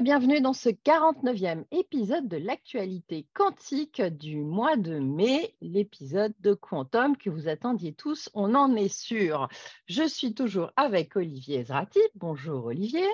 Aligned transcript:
et 0.00 0.02
bienvenue 0.02 0.40
dans 0.40 0.54
ce 0.54 0.70
49e 0.70 1.64
épisode 1.72 2.26
de 2.26 2.38
l'actualité 2.38 3.26
quantique 3.34 4.00
du 4.00 4.36
mois 4.36 4.78
de 4.78 4.98
mai, 4.98 5.54
l'épisode 5.60 6.32
de 6.40 6.54
Quantum 6.54 7.18
que 7.18 7.28
vous 7.28 7.48
attendiez 7.48 7.92
tous, 7.92 8.30
on 8.32 8.54
en 8.54 8.76
est 8.76 8.88
sûr. 8.88 9.48
Je 9.84 10.08
suis 10.08 10.32
toujours 10.32 10.70
avec 10.76 11.16
Olivier 11.16 11.58
Ezrati. 11.58 12.00
Bonjour 12.14 12.64
Olivier. 12.64 13.06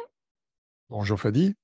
Bonjour 0.88 1.19
Fadi. 1.19 1.57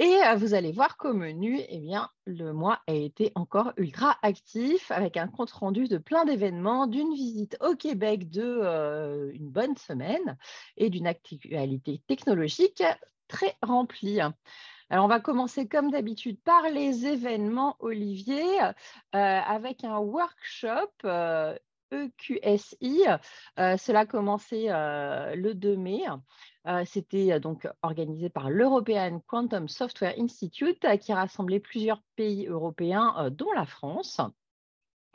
Et 0.00 0.16
euh, 0.26 0.34
vous 0.34 0.54
allez 0.54 0.72
voir 0.72 0.96
qu'au 0.96 1.14
menu, 1.14 1.60
eh 1.68 1.78
bien, 1.78 2.10
le 2.26 2.52
mois 2.52 2.80
a 2.88 2.94
été 2.94 3.30
encore 3.36 3.74
ultra 3.76 4.18
actif 4.22 4.90
avec 4.90 5.16
un 5.16 5.28
compte 5.28 5.52
rendu 5.52 5.86
de 5.86 5.98
plein 5.98 6.24
d'événements, 6.24 6.88
d'une 6.88 7.14
visite 7.14 7.56
au 7.60 7.76
Québec 7.76 8.28
de 8.28 8.42
euh, 8.42 9.30
une 9.34 9.50
bonne 9.50 9.76
semaine 9.76 10.36
et 10.76 10.90
d'une 10.90 11.06
actualité 11.06 12.02
technologique 12.08 12.82
très 13.28 13.56
remplie. 13.62 14.20
Alors, 14.90 15.04
on 15.04 15.08
va 15.08 15.20
commencer 15.20 15.66
comme 15.66 15.90
d'habitude 15.90 16.38
par 16.42 16.68
les 16.68 17.06
événements, 17.06 17.76
Olivier, 17.80 18.60
euh, 18.62 18.70
avec 19.12 19.84
un 19.84 19.98
workshop 19.98 20.90
EQSI. 21.90 23.04
E 23.58 23.76
cela 23.76 24.00
a 24.00 24.06
commencé 24.06 24.66
le 24.68 25.52
2 25.52 25.76
mai. 25.76 26.02
Euh, 26.66 26.84
c'était 26.86 27.32
euh, 27.32 27.38
donc 27.38 27.68
organisé 27.82 28.30
par 28.30 28.48
l'European 28.48 29.20
Quantum 29.26 29.68
Software 29.68 30.14
Institute 30.18 30.82
euh, 30.86 30.96
qui 30.96 31.12
rassemblait 31.12 31.60
plusieurs 31.60 32.00
pays 32.16 32.46
européens, 32.46 33.28
dont 33.30 33.52
la 33.52 33.66
France. 33.66 34.20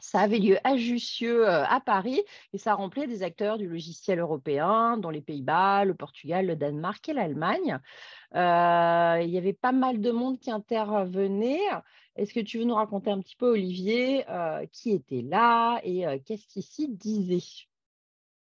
Ça 0.02 0.20
avait 0.20 0.40
lieu 0.40 0.58
à 0.64 0.78
Jussieu, 0.78 1.48
à 1.48 1.80
Paris, 1.80 2.22
et 2.54 2.58
ça 2.58 2.74
remplait 2.74 3.08
des 3.08 3.24
acteurs 3.24 3.58
du 3.58 3.68
logiciel 3.68 4.20
européen, 4.20 4.98
dont 4.98 5.10
les 5.10 5.22
Pays-Bas, 5.22 5.86
le 5.86 5.94
Portugal, 5.94 6.48
le 6.48 6.56
Danemark 6.56 7.08
et 7.10 7.14
l'Allemagne. 7.14 7.80
il 8.34 9.30
y 9.30 9.38
avait 9.38 9.54
pas 9.54 9.72
mal 9.72 10.02
de 10.02 10.12
monde 10.12 10.40
qui 10.40 10.52
intervenait. 10.52 11.60
Est-ce 12.16 12.34
que 12.34 12.40
tu 12.40 12.58
veux 12.60 12.66
nous 12.66 12.76
raconter 12.76 13.12
un 13.12 13.20
petit 13.20 13.36
peu, 13.36 13.52
Olivier, 13.52 14.26
qui 14.72 14.92
était 14.92 15.22
là 15.22 15.80
et 15.84 16.06
qu'est-ce 16.26 16.48
qui 16.48 16.62
s'y 16.62 16.88
disait? 16.88 17.68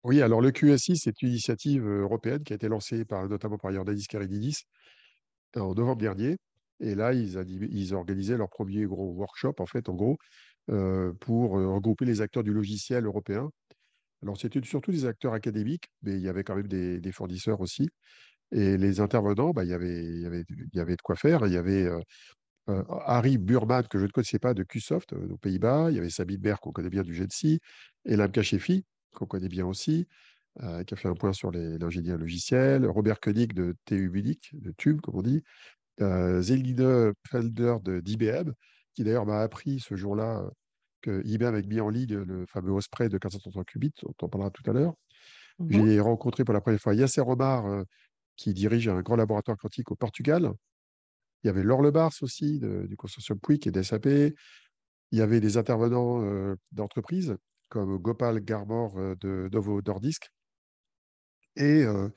Oui, 0.04 0.22
alors 0.22 0.42
le 0.42 0.52
QSI, 0.52 0.98
c'est 0.98 1.22
une 1.22 1.30
initiative 1.30 1.88
européenne 1.88 2.44
qui 2.44 2.52
a 2.52 2.58
été 2.58 2.68
lancée 2.68 3.06
par, 3.06 3.30
notamment 3.30 3.58
par 3.58 3.72
Jordanis 3.72 4.06
Karididis 4.10 4.64
en 5.56 5.74
novembre 5.74 6.02
dernier. 6.02 6.36
Et 6.80 6.96
là, 6.96 7.14
ils, 7.14 7.94
organisé 7.94 8.36
leur 8.36 8.50
premier 8.50 8.84
gros 8.84 9.12
workshop, 9.12 9.54
en 9.60 9.66
fait, 9.66 9.88
en 9.88 9.94
gros, 9.94 10.18
pour 10.68 11.52
regrouper 11.52 12.06
les 12.06 12.22
acteurs 12.22 12.44
du 12.44 12.54
logiciel 12.54 13.06
européen. 13.06 13.50
Alors, 14.22 14.38
c'était 14.40 14.62
surtout 14.64 14.92
des 14.92 15.06
acteurs 15.06 15.34
académiques, 15.34 15.90
mais 16.02 16.14
il 16.14 16.22
y 16.22 16.30
avait 16.30 16.44
quand 16.44 16.56
même 16.56 16.68
des, 16.68 17.12
fournisseurs 17.12 17.60
aussi. 17.62 17.90
Et 18.52 18.78
les 18.78 19.00
intervenants, 19.02 19.52
bah, 19.52 19.64
il, 19.66 19.70
y 19.70 19.74
avait, 19.74 20.04
il, 20.04 20.22
y 20.22 20.26
avait, 20.26 20.46
il 20.50 20.78
y 20.78 20.80
avait 20.80 20.96
de 20.96 21.02
quoi 21.02 21.16
faire. 21.16 21.46
Il 21.46 21.54
y 21.54 21.58
avait 21.58 21.90
Harry 22.68 23.38
Burman, 23.38 23.88
que 23.88 24.00
je 24.00 24.06
ne 24.06 24.10
connaissais 24.10 24.40
pas, 24.40 24.54
de 24.54 24.64
QSoft, 24.64 25.14
aux 25.14 25.38
Pays-Bas. 25.38 25.92
Il 25.92 25.96
y 25.96 26.00
avait 26.00 26.10
Sabine 26.10 26.38
Berg, 26.38 26.60
qu'on 26.60 26.72
connaît 26.72 26.90
bien 26.90 27.04
du 27.04 27.14
GENSI. 27.14 27.60
Et 28.06 28.16
Lam 28.16 28.32
Kachefi, 28.32 28.86
qu'on 29.14 29.26
connaît 29.26 29.50
bien 29.50 29.66
aussi, 29.66 30.08
euh, 30.62 30.84
qui 30.84 30.94
a 30.94 30.98
fait 30.98 31.08
un 31.08 31.16
point 31.16 31.34
sur 31.34 31.52
l'ingénierie 31.52 32.20
logicielle, 32.20 32.86
Robert 32.86 33.20
Koenig 33.20 33.54
de 33.54 33.76
TU 33.86 34.10
Munich, 34.10 34.52
de 34.54 34.72
TUB, 34.72 35.02
comme 35.02 35.16
on 35.16 35.22
dit, 35.22 35.44
euh, 36.02 36.42
Felder 37.30 37.76
d'IBM, 38.02 38.52
qui 38.94 39.04
d'ailleurs 39.04 39.26
m'a 39.26 39.42
appris 39.42 39.80
ce 39.80 39.96
jour-là 39.96 40.44
que 41.02 41.22
IBM 41.26 41.46
avait 41.48 41.64
mis 41.64 41.82
en 41.82 41.90
ligne 41.90 42.16
le 42.16 42.46
fameux 42.46 42.72
Osprey 42.72 43.10
de 43.10 43.18
430 43.18 43.66
qubits, 43.66 43.94
dont 44.02 44.14
on 44.22 44.30
parlera 44.30 44.52
tout 44.52 44.64
à 44.70 44.74
l'heure. 44.74 44.94
Mmh 45.60 45.72
J'ai 45.72 46.00
rencontré 46.00 46.44
pour 46.44 46.54
la 46.54 46.62
première 46.62 46.80
fois 46.80 46.96
Yasser 46.96 47.22
Omar, 47.22 47.66
euh, 47.66 47.84
qui 48.36 48.54
dirige 48.54 48.88
un 48.88 49.02
grand 49.02 49.16
laboratoire 49.16 49.58
quantique 49.58 49.92
au 49.92 49.96
Portugal. 49.96 50.52
Il 51.44 51.48
y 51.48 51.50
avait 51.50 51.64
Laure 51.64 51.82
Lebars 51.82 52.14
aussi, 52.22 52.60
du 52.60 52.96
consortium 52.96 53.38
Quick 53.40 53.68
et 53.68 53.72
d'SAP. 53.72 54.06
Il 54.06 55.20
y 55.20 55.22
avait 55.22 55.42
des 55.42 55.58
intervenants 55.58 56.24
euh, 56.24 56.56
d'entreprises 56.72 57.36
comme 57.70 57.98
Gopal 57.98 58.40
Garmor 58.40 58.98
euh, 58.98 59.16
de 59.20 59.48
Novo 59.52 59.80
Nordisk 59.86 60.32
et 61.56 61.84
euh, 61.84 62.10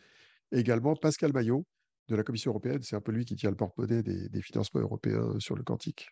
également 0.51 0.97
Pascal 0.97 1.33
Maillot 1.33 1.67
de 2.09 2.17
la 2.17 2.23
Commission 2.23 2.51
européenne. 2.51 2.83
C'est 2.83 2.97
un 2.97 3.01
peu 3.01 3.13
lui 3.13 3.25
qui 3.25 3.37
tient 3.37 3.51
le 3.51 3.57
porte-monnaie 3.57 4.03
des, 4.03 4.43
financements 4.43 4.81
européens 4.81 5.39
sur 5.39 5.57
le 5.57 5.63
quantique. 5.63 6.09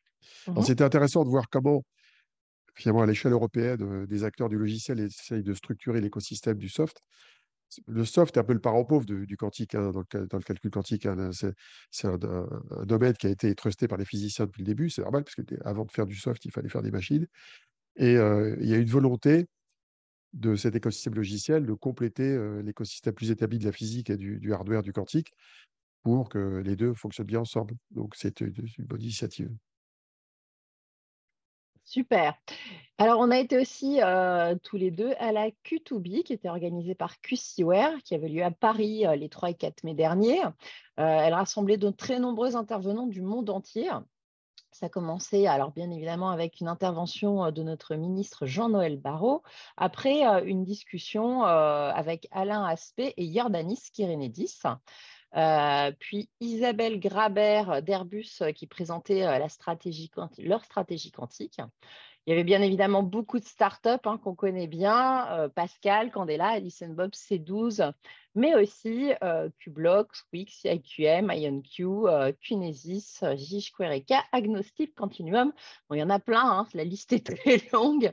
Mmh 0.49 0.63
c'était 0.63 0.85
intéressant 0.85 1.25
de 1.25 1.29
voir 1.29 1.49
comment, 1.51 1.85
finalement, 2.75 3.03
à 3.03 3.07
l'échelle 3.07 3.33
européenne, 3.33 3.83
euh, 3.83 4.07
des 4.07 4.25
acteurs 4.25 4.49
du 4.49 4.57
logiciel 4.57 5.01
essayent 5.01 5.43
de 5.43 5.55
structurer 5.55 6.01
l'écosystème 6.01 6.59
du 6.59 6.69
soft. 6.69 7.01
Le 7.87 8.05
soft 8.05 8.37
est 8.37 8.41
un 8.41 8.45
peu 8.45 8.53
le 8.53 8.61
parent 8.61 8.85
pauvre 8.85 9.05
du 9.05 9.37
quantique, 9.37 9.75
hein, 9.75 9.91
dans, 9.91 10.01
le, 10.01 10.43
calcul 10.43 10.71
quantique. 10.71 11.07
Hein, 11.07 11.31
c'est 11.91 12.07
un, 12.07 12.19
domaine 12.85 13.15
qui 13.15 13.27
a 13.27 13.31
été 13.31 13.55
trusté 13.55 13.89
par 13.89 13.99
les 13.99 14.05
physiciens 14.05 14.47
depuis 14.47 14.63
le 14.63 14.67
début. 14.67 14.91
C'est 14.91 15.03
normal, 15.03 15.25
parce 15.25 15.35
qu'avant 15.35 15.85
de 15.85 15.91
faire 15.91 16.07
du 16.07 16.15
soft, 16.15 16.45
il 16.45 16.53
fallait 16.53 16.69
faire 16.69 16.83
des 16.83 16.93
machines. 16.93 17.27
Et 17.97 18.13
il 18.13 18.69
y 18.69 18.75
a 18.75 18.77
une 18.77 18.89
volonté 18.89 19.47
de 20.35 20.55
cet 20.55 20.77
écosystème 20.77 21.15
logiciel 21.15 21.67
de 21.67 21.73
compléter 21.73 22.39
l'écosystème 22.63 23.15
plus 23.15 23.33
établi 23.33 23.59
de 23.59 23.65
la 23.65 23.73
physique 23.73 24.11
et 24.11 24.17
du, 24.17 24.53
hardware 24.53 24.83
du 24.83 24.93
quantique 24.93 25.33
pour 26.05 26.29
que 26.29 26.63
les 26.65 26.77
deux 26.77 26.95
fonctionnent 26.95 27.27
bien 27.27 27.41
ensemble. 27.41 27.75
Donc, 27.91 28.15
c'est 28.15 28.41
une, 28.41 28.55
bonne 28.79 29.03
initiative. 29.03 29.51
Super. 31.87 32.35
Alors, 32.99 33.19
on 33.21 33.31
a 33.31 33.39
été 33.39 33.59
aussi 33.59 33.99
tous 34.63 34.77
les 34.77 34.91
deux 34.91 35.13
à 35.19 35.33
la 35.33 35.49
Q2B 35.49 36.23
qui 36.23 36.33
était 36.33 36.49
organisée 36.49 36.95
par 36.95 37.21
QCware, 37.21 38.03
qui 38.05 38.15
avait 38.15 38.29
lieu 38.29 38.45
à 38.45 38.51
Paris 38.51 39.05
les 39.19 39.29
3 39.29 39.51
et 39.51 39.55
4 39.55 39.85
mai 39.85 39.95
dernier. 39.95 40.41
elle 40.97 41.35
rassemblait 41.35 41.77
de 41.77 41.91
très 41.91 42.21
nombreux 42.21 42.57
intervenants 42.57 43.07
du 43.07 43.21
monde 43.21 43.51
entier. 43.51 43.91
Ça 44.71 44.87
a 44.87 44.89
commencé, 44.89 45.47
alors 45.47 45.71
bien 45.71 45.91
évidemment, 45.91 46.31
avec 46.31 46.61
une 46.61 46.69
intervention 46.69 47.53
de 47.53 47.63
notre 47.63 47.95
ministre 47.95 48.45
Jean-Noël 48.45 48.99
Barrot, 48.99 49.43
après 49.77 50.23
une 50.47 50.65
discussion 50.65 51.45
avec 51.45 52.29
Alain 52.33 52.65
Aspect 52.65 53.15
et 53.17 53.33
Jordanis 53.33 53.91
Kyrenedis. 55.35 55.97
puis 55.99 56.29
Isabelle 56.41 57.01
Grabert 57.01 57.83
d'Airbus 57.83 58.43
qui 58.55 58.67
présentait 58.67 59.25
stratégie, 59.49 60.11
leur 60.39 60.65
stratégie 60.65 61.11
quantique. 61.11 61.61
Il 62.27 62.31
y 62.31 62.33
avait 62.33 62.45
bien 62.45 62.63
évidemment 62.63 63.03
beaucoup 63.03 63.39
de 63.39 63.45
startups 63.45 64.07
hein, 64.07 64.17
qu'on 64.17 64.35
connaît 64.35 64.67
bien, 64.67 65.29
euh, 65.33 65.49
Pascal, 65.51 66.11
Candela, 66.11 66.53
Alison 66.53 66.89
Bob, 66.89 67.11
C12, 67.11 67.93
mais 68.35 68.55
aussi 68.55 69.13
euh, 69.23 69.51
Qblox, 69.63 70.25
Wix, 70.33 70.65
IQM, 70.65 71.31
IonQ, 71.31 71.85
euh, 71.85 72.33
Kinesis, 72.41 73.21
Quereka, 73.77 74.25
Agnostic, 74.33 74.95
Continuum. 74.95 75.53
Bon, 75.91 75.97
il 75.97 75.99
y 75.99 76.03
en 76.03 76.09
a 76.09 76.19
plein, 76.19 76.61
hein, 76.61 76.67
la 76.73 76.85
liste 76.85 77.13
est 77.13 77.27
très 77.27 77.59
longue. 77.75 78.11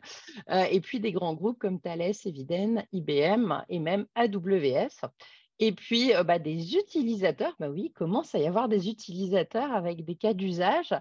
et 0.50 0.82
puis 0.82 1.00
des 1.00 1.14
grands 1.14 1.34
groupes 1.34 1.60
comme 1.60 1.80
Thales, 1.80 2.12
Eviden, 2.26 2.84
IBM 2.92 3.64
et 3.70 3.80
même 3.80 4.08
AWS. 4.16 5.08
Et 5.64 5.74
puis, 5.74 6.12
bah, 6.26 6.40
des 6.40 6.76
utilisateurs, 6.76 7.54
bah 7.60 7.70
oui, 7.70 7.92
commence 7.92 8.34
à 8.34 8.40
y 8.40 8.48
avoir 8.48 8.68
des 8.68 8.90
utilisateurs 8.90 9.72
avec 9.72 10.04
des 10.04 10.16
cas 10.16 10.34
d'usage 10.34 10.96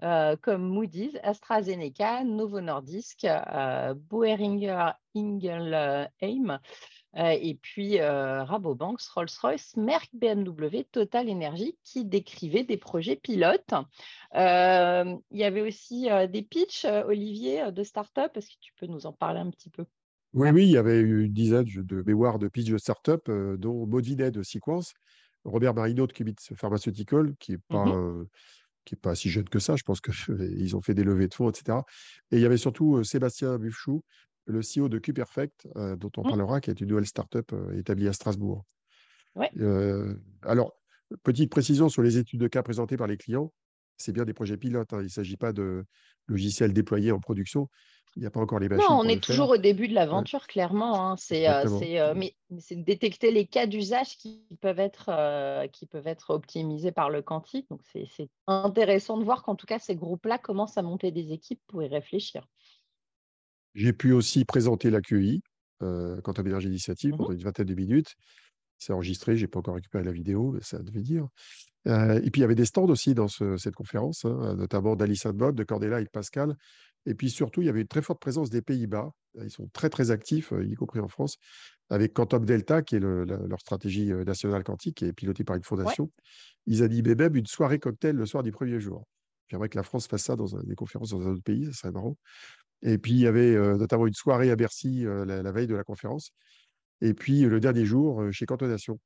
comme 0.00 0.62
Moody's, 0.68 1.18
AstraZeneca, 1.22 2.24
Novo 2.24 2.62
Nordisk, 2.62 3.26
Boehringer 4.08 4.92
Ingelheim, 5.14 6.60
et 7.14 7.58
puis 7.60 8.00
Rabobank, 8.00 8.98
Rolls-Royce, 9.14 9.76
Merck, 9.76 10.08
BMW, 10.14 10.84
Total 10.90 11.28
Energy 11.28 11.76
qui 11.84 12.06
décrivaient 12.06 12.64
des 12.64 12.78
projets 12.78 13.16
pilotes. 13.16 13.74
il 14.34 15.18
y 15.30 15.44
avait 15.44 15.60
aussi 15.60 16.08
des 16.30 16.42
pitchs, 16.42 16.86
Olivier, 16.86 17.70
de 17.70 17.82
start-up. 17.82 18.34
Est-ce 18.34 18.48
que 18.48 18.60
tu 18.60 18.72
peux 18.80 18.86
nous 18.86 19.04
en 19.04 19.12
parler 19.12 19.40
un 19.40 19.50
petit 19.50 19.68
peu? 19.68 19.84
Oui, 20.36 20.50
oui, 20.50 20.64
il 20.64 20.70
y 20.70 20.76
avait 20.76 21.00
une 21.00 21.32
dizaine 21.32 21.64
de 21.64 22.02
mémoires 22.06 22.38
de 22.38 22.48
pitch 22.48 22.70
de 22.70 22.78
start-up, 22.78 23.30
dont 23.30 23.86
Maudinet 23.86 24.30
de 24.30 24.42
Sequence, 24.42 24.92
Robert 25.44 25.74
Marino 25.74 26.06
de 26.06 26.12
Qubit 26.12 26.36
Pharmaceutical, 26.54 27.34
qui 27.38 27.52
n'est 27.52 27.58
pas, 27.68 27.86
mmh 27.86 28.26
pas 28.94 29.16
si 29.16 29.30
jeune 29.30 29.48
que 29.48 29.58
ça. 29.58 29.74
Je 29.74 29.82
pense 29.82 30.00
qu'ils 30.00 30.76
ont 30.76 30.80
fait 30.80 30.94
des 30.94 31.02
levées 31.02 31.26
de 31.26 31.34
fonds, 31.34 31.50
etc. 31.50 31.78
Et 32.30 32.36
il 32.36 32.40
y 32.40 32.46
avait 32.46 32.56
surtout 32.56 33.02
Sébastien 33.02 33.58
Buffchou, 33.58 34.04
le 34.46 34.60
CEO 34.60 34.88
de 34.88 35.00
QPerfect, 35.00 35.66
dont 35.96 36.12
on 36.18 36.20
mmh. 36.20 36.28
parlera, 36.28 36.60
qui 36.60 36.70
est 36.70 36.80
une 36.80 36.88
nouvelle 36.88 37.06
start-up 37.06 37.52
établie 37.74 38.06
à 38.06 38.12
Strasbourg. 38.12 38.64
alors, 40.42 40.78
petite 41.22 41.50
précision 41.50 41.88
sur 41.88 42.02
les 42.02 42.18
études 42.18 42.40
de 42.40 42.48
cas 42.48 42.62
présentées 42.62 42.96
par 42.96 43.06
les 43.06 43.16
clients. 43.16 43.52
C'est 43.96 44.12
bien 44.12 44.24
des 44.24 44.34
projets 44.34 44.56
pilotes. 44.56 44.92
Hein. 44.92 45.00
Il 45.00 45.04
ne 45.04 45.08
s'agit 45.08 45.36
pas 45.36 45.52
de 45.52 45.84
logiciels 46.26 46.72
déployés 46.72 47.12
en 47.12 47.20
production. 47.20 47.68
Il 48.16 48.20
n'y 48.20 48.26
a 48.26 48.30
pas 48.30 48.40
encore 48.40 48.58
les 48.58 48.68
machines. 48.68 48.86
Non, 48.88 48.98
on 48.98 49.08
est 49.08 49.22
toujours 49.22 49.50
au 49.50 49.56
début 49.58 49.88
de 49.88 49.94
l'aventure, 49.94 50.46
clairement. 50.46 51.10
Hein. 51.10 51.16
C'est, 51.18 51.48
euh, 51.48 51.64
euh, 51.66 52.14
mais 52.16 52.34
c'est 52.58 52.76
de 52.76 52.82
détecter 52.82 53.30
les 53.30 53.46
cas 53.46 53.66
d'usage 53.66 54.16
qui 54.16 54.42
peuvent 54.62 54.78
être 54.78 55.10
euh, 55.10 55.66
qui 55.66 55.84
peuvent 55.84 56.06
être 56.06 56.30
optimisés 56.30 56.92
par 56.92 57.10
le 57.10 57.20
quantique. 57.20 57.68
Donc 57.68 57.82
c'est, 57.92 58.06
intéressant 58.46 59.18
de 59.18 59.24
voir 59.24 59.42
qu'en 59.42 59.54
tout 59.54 59.66
cas 59.66 59.78
ces 59.78 59.96
groupes-là 59.96 60.38
commencent 60.38 60.78
à 60.78 60.82
monter 60.82 61.10
des 61.10 61.32
équipes 61.32 61.60
pour 61.66 61.82
y 61.82 61.88
réfléchir. 61.88 62.46
J'ai 63.74 63.92
pu 63.92 64.12
aussi 64.12 64.46
présenter 64.46 64.88
l'AQI, 64.88 65.42
Quantum 65.80 66.46
Energy 66.46 66.68
Initiative, 66.68 67.12
mmh 67.12 67.16
pendant 67.18 67.32
une 67.32 67.42
vingtaine 67.42 67.66
de 67.66 67.74
minutes. 67.74 68.14
C'est 68.78 68.92
enregistré, 68.92 69.36
je 69.36 69.42
n'ai 69.42 69.48
pas 69.48 69.58
encore 69.58 69.74
récupéré 69.74 70.04
la 70.04 70.12
vidéo, 70.12 70.52
mais 70.52 70.60
ça 70.62 70.78
devait 70.78 71.02
dire. 71.02 71.28
et 71.86 72.30
puis, 72.30 72.40
il 72.40 72.40
y 72.40 72.44
avait 72.44 72.54
des 72.54 72.64
stands 72.64 72.88
aussi 72.88 73.14
dans 73.14 73.28
cette 73.28 73.74
conférence, 73.74 74.24
hein, 74.24 74.54
notamment 74.56 74.96
d'Alice 74.96 75.26
Bob, 75.26 75.56
de 75.56 75.64
Cordella 75.64 76.00
et 76.00 76.04
de 76.04 76.10
Pascal. 76.10 76.56
Et 77.06 77.14
puis 77.14 77.30
surtout, 77.30 77.62
il 77.62 77.66
y 77.66 77.68
avait 77.68 77.82
une 77.82 77.88
très 77.88 78.02
forte 78.02 78.20
présence 78.20 78.50
des 78.50 78.62
Pays-Bas. 78.62 79.10
Ils 79.40 79.50
sont 79.50 79.68
très, 79.72 79.88
très 79.88 80.10
actifs, 80.10 80.52
y 80.60 80.74
compris 80.74 80.98
en 80.98 81.08
France, 81.08 81.36
avec 81.88 82.12
Quantum 82.12 82.44
Delta, 82.44 82.82
qui 82.82 82.96
est 82.96 83.00
leur 83.00 83.60
stratégie 83.60 84.12
nationale 84.12 84.64
quantique, 84.64 84.96
qui 84.96 85.04
est 85.04 85.12
pilotée 85.12 85.44
par 85.44 85.56
une 85.56 85.62
fondation. 85.62 86.10
Ils 86.66 86.82
ont 86.82 86.88
dit 86.88 87.02
Bébeb, 87.02 87.36
une 87.36 87.46
soirée 87.46 87.78
cocktail 87.78 88.16
le 88.16 88.26
soir 88.26 88.42
du 88.42 88.50
premier 88.50 88.80
jour. 88.80 89.06
J'aimerais 89.48 89.68
que 89.68 89.76
la 89.76 89.84
France 89.84 90.08
fasse 90.08 90.24
ça 90.24 90.34
dans 90.34 90.46
des 90.46 90.74
conférences 90.74 91.10
dans 91.10 91.20
un 91.20 91.30
autre 91.30 91.42
pays, 91.44 91.66
ça 91.66 91.72
serait 91.72 91.92
marrant. 91.92 92.16
Et 92.82 92.98
puis, 92.98 93.12
il 93.12 93.20
y 93.20 93.26
avait 93.28 93.54
notamment 93.76 94.08
une 94.08 94.14
soirée 94.14 94.50
à 94.50 94.56
Bercy 94.56 95.04
la, 95.04 95.52
veille 95.52 95.68
de 95.68 95.76
la 95.76 95.84
conférence. 95.84 96.32
Et 97.00 97.14
puis, 97.14 97.42
le 97.42 97.60
dernier 97.60 97.84
jour, 97.84 98.22
chez 98.32 98.46
Cantonation, 98.46 98.98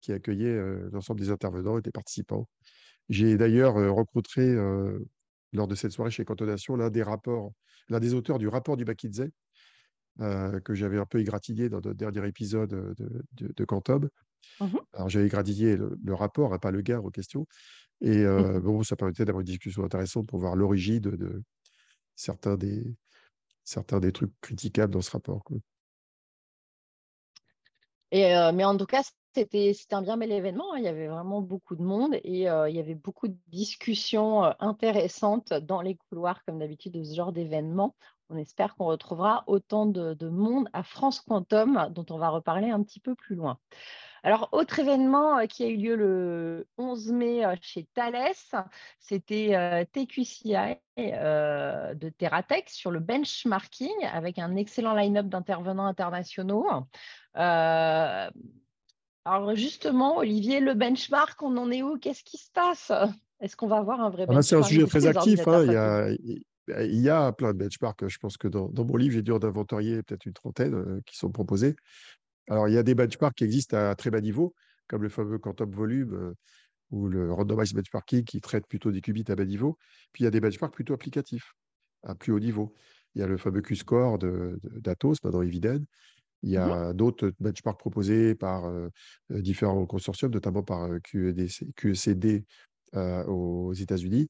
qui 0.00 0.12
accueillait 0.12 0.60
l'ensemble 0.92 1.20
des 1.20 1.30
intervenants 1.30 1.78
et 1.78 1.82
des 1.82 1.90
participants. 1.90 2.48
J'ai 3.08 3.36
d'ailleurs 3.36 3.74
rencontré, 3.94 4.54
lors 5.52 5.66
de 5.68 5.74
cette 5.74 5.92
soirée 5.92 6.10
chez 6.10 6.24
Cantonation, 6.24 6.76
l'un 6.76 6.90
des 6.90 7.02
rapports, 7.02 7.52
l'un 7.88 8.00
des 8.00 8.14
auteurs 8.14 8.38
du 8.38 8.48
rapport 8.48 8.76
du 8.76 8.84
Bakidze, 8.84 9.28
que 10.18 10.74
j'avais 10.74 10.98
un 10.98 11.06
peu 11.06 11.20
égratigné 11.20 11.68
dans 11.68 11.78
notre 11.78 11.94
dernier 11.94 12.26
épisode 12.28 12.70
de, 12.70 13.24
de, 13.32 13.52
de 13.56 13.64
Quantum. 13.64 14.08
Mmh 14.60 14.76
Alors, 14.92 15.08
j'avais 15.08 15.26
égratigné 15.26 15.76
le, 15.76 16.14
rapport, 16.14 16.54
hein, 16.54 16.58
pas 16.58 16.70
le 16.70 16.82
gars 16.82 17.00
en 17.00 17.10
question. 17.10 17.46
Et 18.00 18.24
mmh 18.24 18.60
bon, 18.60 18.82
ça 18.82 18.96
permettait 18.96 19.24
d'avoir 19.24 19.40
une 19.40 19.46
discussion 19.46 19.84
intéressante 19.84 20.28
pour 20.28 20.38
voir 20.38 20.56
l'origine 20.56 21.00
de, 21.00 21.42
certains, 22.14 22.56
des, 22.56 22.96
certains 23.64 24.00
des 24.00 24.12
trucs 24.12 24.32
critiquables 24.40 24.92
dans 24.92 25.02
ce 25.02 25.10
rapport. 25.10 25.44
Mais 28.12 28.64
en 28.64 28.76
tout 28.76 28.86
cas, 28.86 29.02
c'était 29.34 29.72
un 29.92 30.02
bien 30.02 30.16
bel 30.16 30.32
événement. 30.32 30.72
Hein. 30.72 30.78
Il 30.78 30.84
y 30.84 30.88
avait 30.88 31.08
vraiment 31.08 31.42
beaucoup 31.42 31.76
de 31.76 31.82
monde 31.82 32.14
et 32.14 32.42
il 32.42 32.74
y 32.74 32.80
avait 32.80 32.94
beaucoup 32.94 33.28
de 33.28 33.36
discussions 33.48 34.44
intéressantes 34.60 35.52
dans 35.52 35.82
les 35.82 35.96
couloirs, 35.96 36.44
comme 36.44 36.58
d'habitude, 36.58 36.92
de 36.92 37.04
ce 37.04 37.14
genre 37.14 37.32
d'événement. 37.32 37.94
On 38.28 38.36
espère 38.36 38.74
qu'on 38.74 38.86
retrouvera 38.86 39.44
autant 39.46 39.86
de, 39.86 40.28
monde 40.28 40.68
à 40.72 40.82
France 40.82 41.20
Quantum, 41.20 41.88
dont 41.90 42.06
on 42.10 42.18
va 42.18 42.30
reparler 42.30 42.70
un 42.70 42.82
petit 42.82 43.00
peu 43.00 43.14
plus 43.14 43.36
loin. 43.36 43.58
Alors, 44.24 44.48
autre 44.50 44.80
événement 44.80 45.46
qui 45.46 45.62
a 45.62 45.68
eu 45.68 45.76
lieu 45.76 45.94
le 45.94 46.66
11 46.78 47.12
mai 47.12 47.44
chez 47.60 47.86
Thales, 47.94 48.34
c'était 48.98 49.86
TQCI 49.92 50.78
de 50.96 52.08
TerraTech 52.08 52.68
sur 52.68 52.90
le 52.90 52.98
benchmarking 52.98 54.04
avec 54.12 54.40
un 54.40 54.56
excellent 54.56 54.94
line-up 54.94 55.26
d'intervenants 55.26 55.86
internationaux. 55.86 56.66
Alors 59.24 59.54
justement, 59.54 60.18
Olivier, 60.18 60.60
le 60.60 60.74
benchmark, 60.74 61.42
on 61.42 61.56
en 61.56 61.70
est 61.70 61.82
où? 61.82 61.98
Qu'est-ce 61.98 62.24
qui 62.24 62.38
se 62.38 62.50
passe? 62.52 62.92
Est-ce 63.40 63.56
qu'on 63.56 63.66
va 63.66 63.76
avoir 63.76 64.00
un 64.00 64.10
vrai 64.10 64.22
ah 64.22 64.26
benchmark 64.26 64.44
C'est 64.44 64.56
un 64.56 64.62
sujet 64.62 64.86
très 64.86 65.06
actif. 65.06 65.46
Hein, 65.46 66.14
il, 66.68 67.00
y 67.00 67.08
a, 67.08 67.32
plein 67.32 67.52
de 67.52 67.58
benchmarks. 67.58 68.08
Je 68.08 68.18
pense 68.18 68.36
que 68.36 68.48
dans, 68.48 68.68
dans 68.68 68.84
mon 68.84 68.96
livre, 68.96 69.14
j'ai 69.14 69.22
dû 69.22 69.32
en 69.32 69.42
inventorier 69.42 70.02
peut-être 70.02 70.26
une 70.26 70.32
trentaine 70.32 71.02
qui 71.06 71.16
sont 71.16 71.30
proposés. 71.30 71.76
Alors, 72.48 72.68
il 72.68 72.74
y 72.74 72.78
a 72.78 72.82
des 72.82 72.94
benchmarks 72.94 73.34
qui 73.34 73.44
existent 73.44 73.76
à 73.76 73.94
très 73.94 74.10
bas 74.10 74.20
niveau, 74.20 74.54
comme 74.88 75.02
le 75.02 75.08
fameux 75.08 75.38
quantum 75.38 75.70
volume 75.70 76.14
euh, 76.14 76.34
ou 76.90 77.08
le 77.08 77.32
randomized 77.32 77.74
benchmarking 77.74 78.24
qui 78.24 78.40
traite 78.40 78.66
plutôt 78.66 78.92
des 78.92 79.00
qubits 79.00 79.24
à 79.28 79.34
bas 79.34 79.44
niveau. 79.44 79.76
Puis, 80.12 80.22
il 80.22 80.24
y 80.24 80.28
a 80.28 80.30
des 80.30 80.40
benchmarks 80.40 80.72
plutôt 80.72 80.94
applicatifs, 80.94 81.54
à 82.04 82.14
plus 82.14 82.32
haut 82.32 82.38
niveau. 82.38 82.72
Il 83.14 83.20
y 83.20 83.22
a 83.22 83.26
le 83.26 83.36
fameux 83.36 83.62
Q-score 83.62 84.18
d'Atos, 84.18 85.16
maintenant 85.24 85.42
Eviden. 85.42 85.84
Il 86.42 86.50
y 86.50 86.56
a 86.56 86.66
mmh 86.66 86.94
d'autres 86.94 87.32
benchmarks 87.40 87.78
proposés 87.78 88.34
par 88.34 88.66
euh, 88.66 88.88
euh, 89.32 89.40
différents 89.40 89.86
consortiums, 89.86 90.30
notamment 90.30 90.62
par 90.62 90.88
QECD 91.02 92.44
aux 92.94 93.74
États-Unis. 93.74 94.28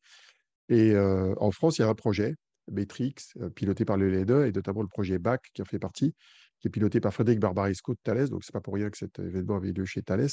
Et 0.68 0.96
en 0.96 1.50
France, 1.52 1.78
il 1.78 1.82
y 1.82 1.84
a 1.84 1.88
un 1.88 1.94
projet, 1.94 2.34
Matrix, 2.72 3.14
piloté 3.54 3.84
par 3.84 3.96
le 3.96 4.10
LEDE, 4.10 4.46
et 4.48 4.52
notamment 4.52 4.82
le 4.82 4.88
projet 4.88 5.20
BAC 5.20 5.40
qui 5.54 5.62
en 5.62 5.64
fait 5.64 5.78
partie, 5.78 6.14
qui 6.58 6.66
est 6.66 6.70
piloté 6.70 6.98
par 6.98 7.14
Frédéric 7.14 7.38
Barbaresco 7.38 7.92
de 7.92 7.98
Thales. 8.02 8.28
Donc, 8.28 8.42
ce 8.42 8.50
n'est 8.50 8.52
pas 8.54 8.60
pour 8.60 8.74
rien 8.74 8.90
que 8.90 8.98
cet 8.98 9.20
événement 9.20 9.56
avait 9.56 9.72
lieu 9.72 9.84
chez 9.84 10.02
Thales, 10.02 10.30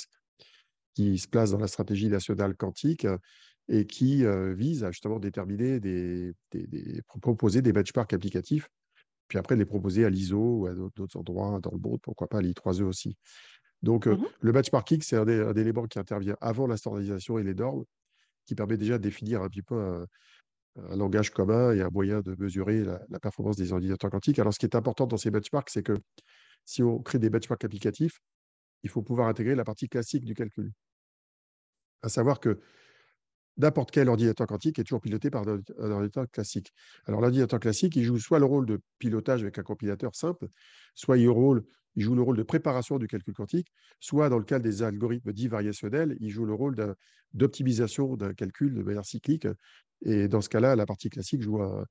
qui 0.95 1.19
se 1.19 1.27
place 1.27 1.51
dans 1.51 1.59
la 1.59 1.67
stratégie 1.67 2.07
nationale 2.07 2.55
quantique 2.55 3.05
et 3.69 3.85
qui 3.85 4.25
euh, 4.25 4.53
vise 4.53 4.83
à 4.83 4.91
justement 4.91 5.19
déterminer 5.19 5.79
des, 5.79 6.33
proposer 7.21 7.61
des 7.61 7.71
benchmarks 7.71 8.13
applicatifs, 8.13 8.67
puis 9.33 9.39
après 9.39 9.55
les 9.55 9.65
proposer 9.65 10.05
à 10.05 10.11
l'ISO 10.11 10.59
ou 10.59 10.67
à 10.67 10.75
d'autres 10.75 11.17
endroits 11.17 11.59
dans 11.59 11.71
le 11.71 11.79
monde, 11.79 11.99
pourquoi 12.03 12.27
pas 12.27 12.37
à 12.37 12.41
l'I3E 12.43 12.83
aussi. 12.83 13.17
Donc, 13.81 14.05
euh, 14.05 14.15
mmh 14.15 14.25
le 14.41 14.51
benchmarking, 14.51 15.01
c'est 15.01 15.17
un, 15.17 15.27
un, 15.27 15.55
élément 15.55 15.87
qui 15.87 15.97
intervient 15.97 16.37
avant 16.39 16.67
la 16.67 16.77
standardisation 16.77 17.39
et 17.39 17.43
les 17.43 17.55
normes, 17.55 17.83
qui 18.45 18.53
permet 18.53 18.77
déjà 18.77 18.99
de 18.99 19.03
définir 19.03 19.41
un 19.41 19.49
petit 19.49 19.63
peu 19.63 20.05
un 20.77 20.95
langage 20.95 21.31
commun 21.31 21.73
et 21.73 21.81
un 21.81 21.89
moyen 21.89 22.21
de 22.21 22.35
mesurer 22.37 22.83
la, 22.83 23.19
performance 23.19 23.57
des 23.57 23.73
ordinateurs 23.73 24.11
quantiques. 24.11 24.37
Alors, 24.37 24.53
ce 24.53 24.59
qui 24.59 24.67
est 24.67 24.75
important 24.75 25.07
dans 25.07 25.17
ces 25.17 25.31
benchmarks, 25.31 25.71
c'est 25.71 25.81
que 25.81 25.97
si 26.63 26.83
on 26.83 26.99
crée 26.99 27.17
des 27.17 27.31
benchmarks 27.31 27.65
applicatifs, 27.65 28.19
il 28.83 28.91
faut 28.91 29.01
pouvoir 29.01 29.29
intégrer 29.29 29.55
la 29.55 29.63
partie 29.63 29.89
classique 29.89 30.25
du 30.25 30.35
calcul. 30.35 30.71
À 32.03 32.09
savoir 32.09 32.39
que 32.39 32.59
n'importe 33.57 33.91
quel 33.91 34.09
ordinateur 34.09 34.47
quantique 34.47 34.79
est 34.79 34.83
toujours 34.83 35.01
piloté 35.01 35.29
par 35.29 35.47
un 35.47 35.91
ordinateur 35.91 36.29
classique. 36.31 36.73
Alors, 37.05 37.21
l'ordinateur 37.21 37.59
classique, 37.59 37.95
il 37.95 38.03
joue 38.03 38.17
soit 38.17 38.39
le 38.39 38.45
rôle 38.45 38.65
de 38.65 38.79
pilotage 38.99 39.41
avec 39.41 39.57
un 39.59 39.63
compilateur 39.63 40.15
simple, 40.15 40.47
soit 40.95 41.17
il, 41.17 41.25
joue 41.95 42.15
le 42.15 42.21
rôle 42.21 42.37
de 42.37 42.43
préparation 42.43 42.97
du 42.97 43.07
calcul 43.07 43.33
quantique, 43.33 43.67
soit 43.99 44.29
dans 44.29 44.39
le 44.39 44.45
cas 44.45 44.59
des 44.59 44.81
algorithmes 44.81 45.31
dits 45.31 45.47
variationnels, 45.47 46.17
il 46.19 46.29
joue 46.29 46.45
le 46.45 46.53
rôle 46.53 46.75
d'optimisation 47.33 48.15
d'un 48.15 48.33
calcul 48.33 48.73
de 48.73 48.81
manière 48.81 49.05
cyclique 49.05 49.47
et 50.05 50.27
dans 50.27 50.41
ce 50.41 50.49
cas-là, 50.49 50.75
la 50.75 50.85
partie 50.85 51.09
classique 51.09 51.41
joue 51.41 51.61
un, 51.61 51.85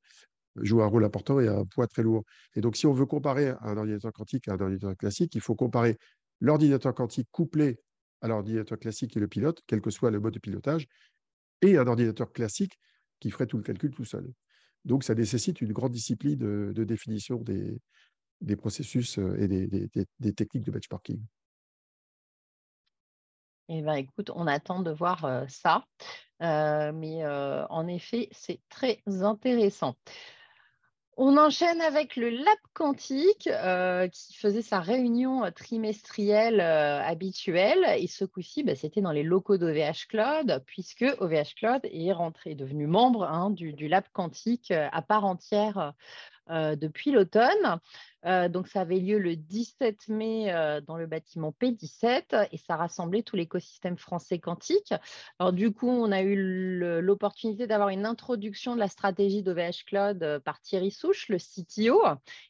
joue 0.57 0.83
un 0.83 0.87
rôle 0.87 1.05
important 1.05 1.41
et 1.41 1.49
un 1.49 1.65
poids 1.65 1.87
très 1.87 2.03
lourd. 2.03 2.25
Et 2.55 2.61
donc, 2.61 2.77
si 2.77 2.87
on 2.87 2.93
veut 2.93 3.07
comparer 3.07 3.55
un 3.63 3.77
ordinateur 3.77 4.13
quantique 4.13 4.49
à 4.49 4.53
un 4.53 4.61
ordinateur 4.61 4.97
classique, 4.97 5.35
il 5.35 5.41
faut 5.41 5.55
comparer 5.55 5.97
l'ordinateur 6.41 6.95
quantique 6.95 7.29
couplé 7.31 7.81
à 8.21 8.29
l'ordinateur 8.29 8.79
classique 8.79 9.17
et 9.17 9.21
le 9.21 9.29
pilote, 9.29 9.63
quel 9.67 9.81
que 9.81 9.91
soit 9.91 10.11
le 10.11 10.21
mode 10.21 10.35
de 10.35 10.39
pilotage, 10.39 10.87
et 11.63 11.79
un 11.79 11.87
ordinateur 11.87 12.33
classique 12.33 12.79
qui 13.21 13.31
ferait 13.31 13.47
tout 13.47 13.57
le 13.57 13.63
calcul 13.63 13.93
tout 13.95 14.05
seul. 14.05 14.31
Donc, 14.85 15.05
ça 15.05 15.15
nécessite 15.15 15.61
une 15.61 15.73
grande 15.73 15.93
discipline 15.93 16.37
de, 16.37 16.85
définition 16.85 17.37
des, 17.43 18.57
processus 18.57 19.19
euh, 19.19 19.37
et 19.39 19.47
des, 19.49 20.35
techniques 20.35 20.65
de 20.65 20.73
benchmarking. 20.73 21.23
Eh 23.69 23.81
bien, 23.81 23.95
écoute, 23.95 24.31
on 24.35 24.47
attend 24.49 24.83
de 24.83 24.91
voir 24.91 25.25
euh, 25.25 25.45
ça. 25.49 25.87
Euh, 26.43 26.93
mais 26.93 27.25
en 27.25 27.87
effet, 27.87 28.29
c'est 28.33 28.61
très 28.69 29.01
intéressant. 29.07 29.95
On 31.19 31.37
enchaîne 31.37 31.81
avec 31.83 32.17
le 32.17 32.31
Lab 32.31 32.59
Quantique 32.73 33.47
euh, 33.47 34.09
qui 34.09 34.35
faisait 34.35 34.63
sa 34.63 34.81
réunion 34.81 35.43
trimestrielle 35.55 36.61
habituelle. 36.61 37.85
Et 37.99 38.07
ce 38.07 38.25
coup-ci, 38.25 38.63
bah, 38.63 38.75
c'était 38.75 39.03
dans 39.03 39.13
les 39.13 39.23
locaux 39.23 39.59
d'OVH 39.59 40.07
Cloud, 40.09 40.63
puisque 40.67 41.05
OVH 41.19 41.55
Cloud 41.57 41.81
est 41.85 42.13
rentré, 42.13 42.55
devenu 42.55 42.87
membre 42.87 43.25
hein, 43.25 43.51
du, 43.51 43.89
Lab 43.89 44.05
Quantique 44.13 44.71
à 44.71 45.03
part 45.03 45.25
entière 45.27 45.93
depuis 46.49 47.11
l'automne. 47.11 47.79
Donc, 48.25 48.69
ça 48.69 48.83
avait 48.83 48.99
lieu 48.99 49.19
le 49.19 49.37
17 49.37 50.09
mai 50.09 50.53
dans 50.87 50.97
le 50.97 51.07
bâtiment 51.07 51.55
P17 51.61 52.49
et 52.53 52.57
ça 52.57 52.77
rassemblait 52.77 53.23
tout 53.23 53.37
l'écosystème 53.37 53.97
français 53.99 54.39
quantique. 54.39 54.95
Alors, 55.39 55.53
du 55.53 55.73
coup, 55.73 55.89
on 55.89 56.13
a 56.13 56.23
eu 56.23 56.37
l'opportunité 57.01 57.67
d'avoir 57.67 57.89
une 57.89 58.07
introduction 58.07 58.75
de 58.75 58.81
la 58.81 58.89
stratégie 58.89 59.43
d'OVH 59.43 59.85
Cloud 59.87 60.41
par 60.45 60.61
Thierry 60.61 60.91
Souche, 60.91 61.29
le 61.29 61.39
CTO, 61.39 62.03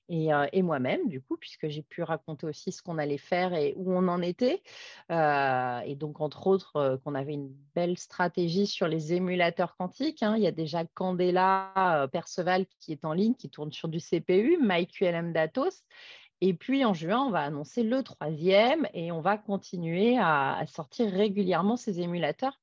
et, 0.08 0.62
moi-même, 0.62 1.08
du 1.08 1.20
coup, 1.20 1.36
puisque 1.36 1.68
j'ai 1.68 1.82
pu 1.82 2.02
raconter 2.02 2.46
aussi 2.46 2.70
ce 2.70 2.82
qu'on 2.82 2.98
allait 2.98 3.16
faire 3.16 3.54
et 3.54 3.74
où 3.76 3.92
on 3.92 4.08
en 4.08 4.20
était. 4.20 4.62
et 5.10 5.96
donc, 5.96 6.20
entre 6.20 6.46
autres, 6.46 7.00
qu'on 7.04 7.14
avait 7.14 7.34
une 7.34 7.52
belle 7.74 7.96
stratégie 7.96 8.66
sur 8.66 8.88
les 8.88 9.14
émulateurs 9.14 9.76
quantiques. 9.76 10.22
Hein. 10.22 10.36
Il 10.36 10.42
y 10.42 10.46
a 10.46 10.52
déjà 10.52 10.84
Candela 10.84 12.08
Perceval 12.12 12.66
qui 12.78 12.92
est 12.92 13.04
en 13.04 13.12
ligne, 13.12 13.34
qui 13.34 13.48
tourne 13.48 13.72
sur 13.72 13.88
du 13.88 14.00
CPU, 14.00 14.58
MyQLM 14.60 15.32
Et 16.40 16.54
puis 16.54 16.84
en 16.84 16.92
juin, 16.92 17.20
on 17.20 17.30
va 17.30 17.42
annoncer 17.42 17.84
le 17.84 18.02
troisième 18.02 18.88
et 18.94 19.12
on 19.12 19.20
va 19.20 19.38
continuer 19.38 20.18
à, 20.18 20.64
sortir 20.66 21.10
régulièrement 21.10 21.76
ces 21.76 22.00
émulateurs 22.00 22.58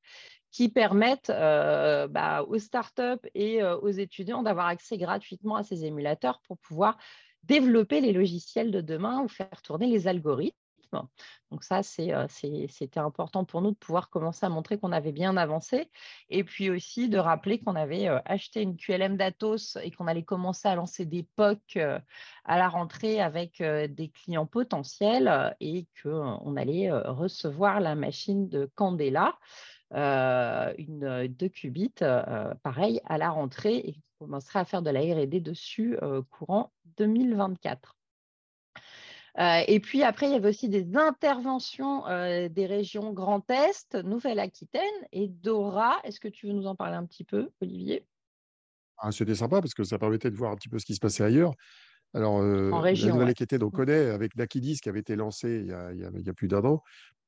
qui 0.51 0.67
permettent 0.67 1.29
euh, 1.29 2.07
bah, 2.07 2.43
aux 2.43 2.57
startups 2.57 3.25
et 3.35 3.63
euh, 3.63 3.77
aux 3.77 3.89
étudiants 3.89 4.43
d'avoir 4.43 4.67
accès 4.67 4.97
gratuitement 4.97 5.55
à 5.55 5.63
ces 5.63 5.85
émulateurs 5.85 6.41
pour 6.47 6.57
pouvoir 6.57 6.97
développer 7.43 8.01
les 8.01 8.11
logiciels 8.11 8.71
de 8.71 8.81
demain 8.81 9.21
ou 9.21 9.29
faire 9.29 9.61
tourner 9.61 9.87
les 9.87 10.07
algorithmes. 10.07 10.57
Donc 10.91 11.63
ça, 11.63 11.83
c'était 11.83 12.99
important 12.99 13.45
pour 13.45 13.61
nous 13.61 13.71
de 13.71 13.75
pouvoir 13.75 14.09
commencer 14.09 14.45
à 14.45 14.49
montrer 14.49 14.77
qu'on 14.77 14.91
avait 14.91 15.11
bien 15.11 15.37
avancé. 15.37 15.89
Et 16.29 16.43
puis 16.43 16.69
aussi 16.69 17.09
de 17.09 17.17
rappeler 17.17 17.59
qu'on 17.59 17.75
avait 17.75 18.07
acheté 18.25 18.61
une 18.61 18.77
QLM 18.77 19.17
d'Atos 19.17 19.77
et 19.83 19.91
qu'on 19.91 20.07
allait 20.07 20.23
commencer 20.23 20.67
à 20.67 20.75
lancer 20.75 21.05
des 21.05 21.23
POC 21.35 21.77
à 21.77 22.57
la 22.57 22.69
rentrée 22.69 23.21
avec 23.21 23.61
des 23.61 24.09
clients 24.09 24.45
potentiels 24.45 25.55
et 25.59 25.87
qu'on 26.01 26.55
allait 26.55 26.91
recevoir 26.91 27.79
la 27.79 27.95
machine 27.95 28.49
de 28.49 28.69
Candela. 28.75 29.37
une 29.91 31.27
2 31.27 31.47
qubits, 31.49 31.93
pareil, 32.63 33.01
à 33.05 33.17
la 33.17 33.29
rentrée 33.29 33.77
et 33.77 34.01
on 34.19 34.25
commencera 34.25 34.61
à 34.61 34.65
faire 34.65 34.81
de 34.81 34.89
la 34.89 35.01
R&D 35.01 35.39
dessus 35.39 35.97
courant 36.29 36.71
2024. 36.97 37.98
Et 39.39 39.79
puis 39.79 40.03
après, 40.03 40.27
il 40.27 40.33
y 40.33 40.35
avait 40.35 40.49
aussi 40.49 40.67
des 40.67 40.95
interventions 40.95 42.03
des 42.49 42.65
régions 42.65 43.13
Grand 43.13 43.49
Est, 43.49 43.95
Nouvelle-Aquitaine 43.95 44.83
et 45.11 45.27
Dora. 45.27 45.99
Est-ce 46.03 46.19
que 46.19 46.27
tu 46.27 46.47
veux 46.47 46.53
nous 46.53 46.67
en 46.67 46.75
parler 46.75 46.95
un 46.95 47.05
petit 47.05 47.23
peu, 47.23 47.49
Olivier? 47.61 48.05
Ah, 48.97 49.11
C'était 49.11 49.35
sympa 49.35 49.61
parce 49.61 49.73
que 49.73 49.83
ça 49.83 49.97
permettait 49.97 50.29
de 50.29 50.35
voir 50.35 50.51
un 50.51 50.55
petit 50.55 50.67
peu 50.67 50.77
ce 50.77 50.85
qui 50.85 50.93
se 50.93 50.99
passait 50.99 51.23
ailleurs. 51.23 51.53
Alors, 52.13 52.41
la 52.41 52.91
Nouvelle-Aquitaine, 52.91 53.63
on 53.63 53.69
connaît 53.69 54.09
avec 54.09 54.35
Nakidis 54.35 54.79
qui 54.81 54.89
avait 54.89 54.99
été 54.99 55.15
lancé 55.15 55.61
il 55.61 55.67
y 55.67 55.73
a, 55.73 55.91
il 55.93 56.25
y 56.25 56.29
a, 56.29 56.33
plus 56.33 56.47
d'un 56.47 56.63
an. 56.65 56.83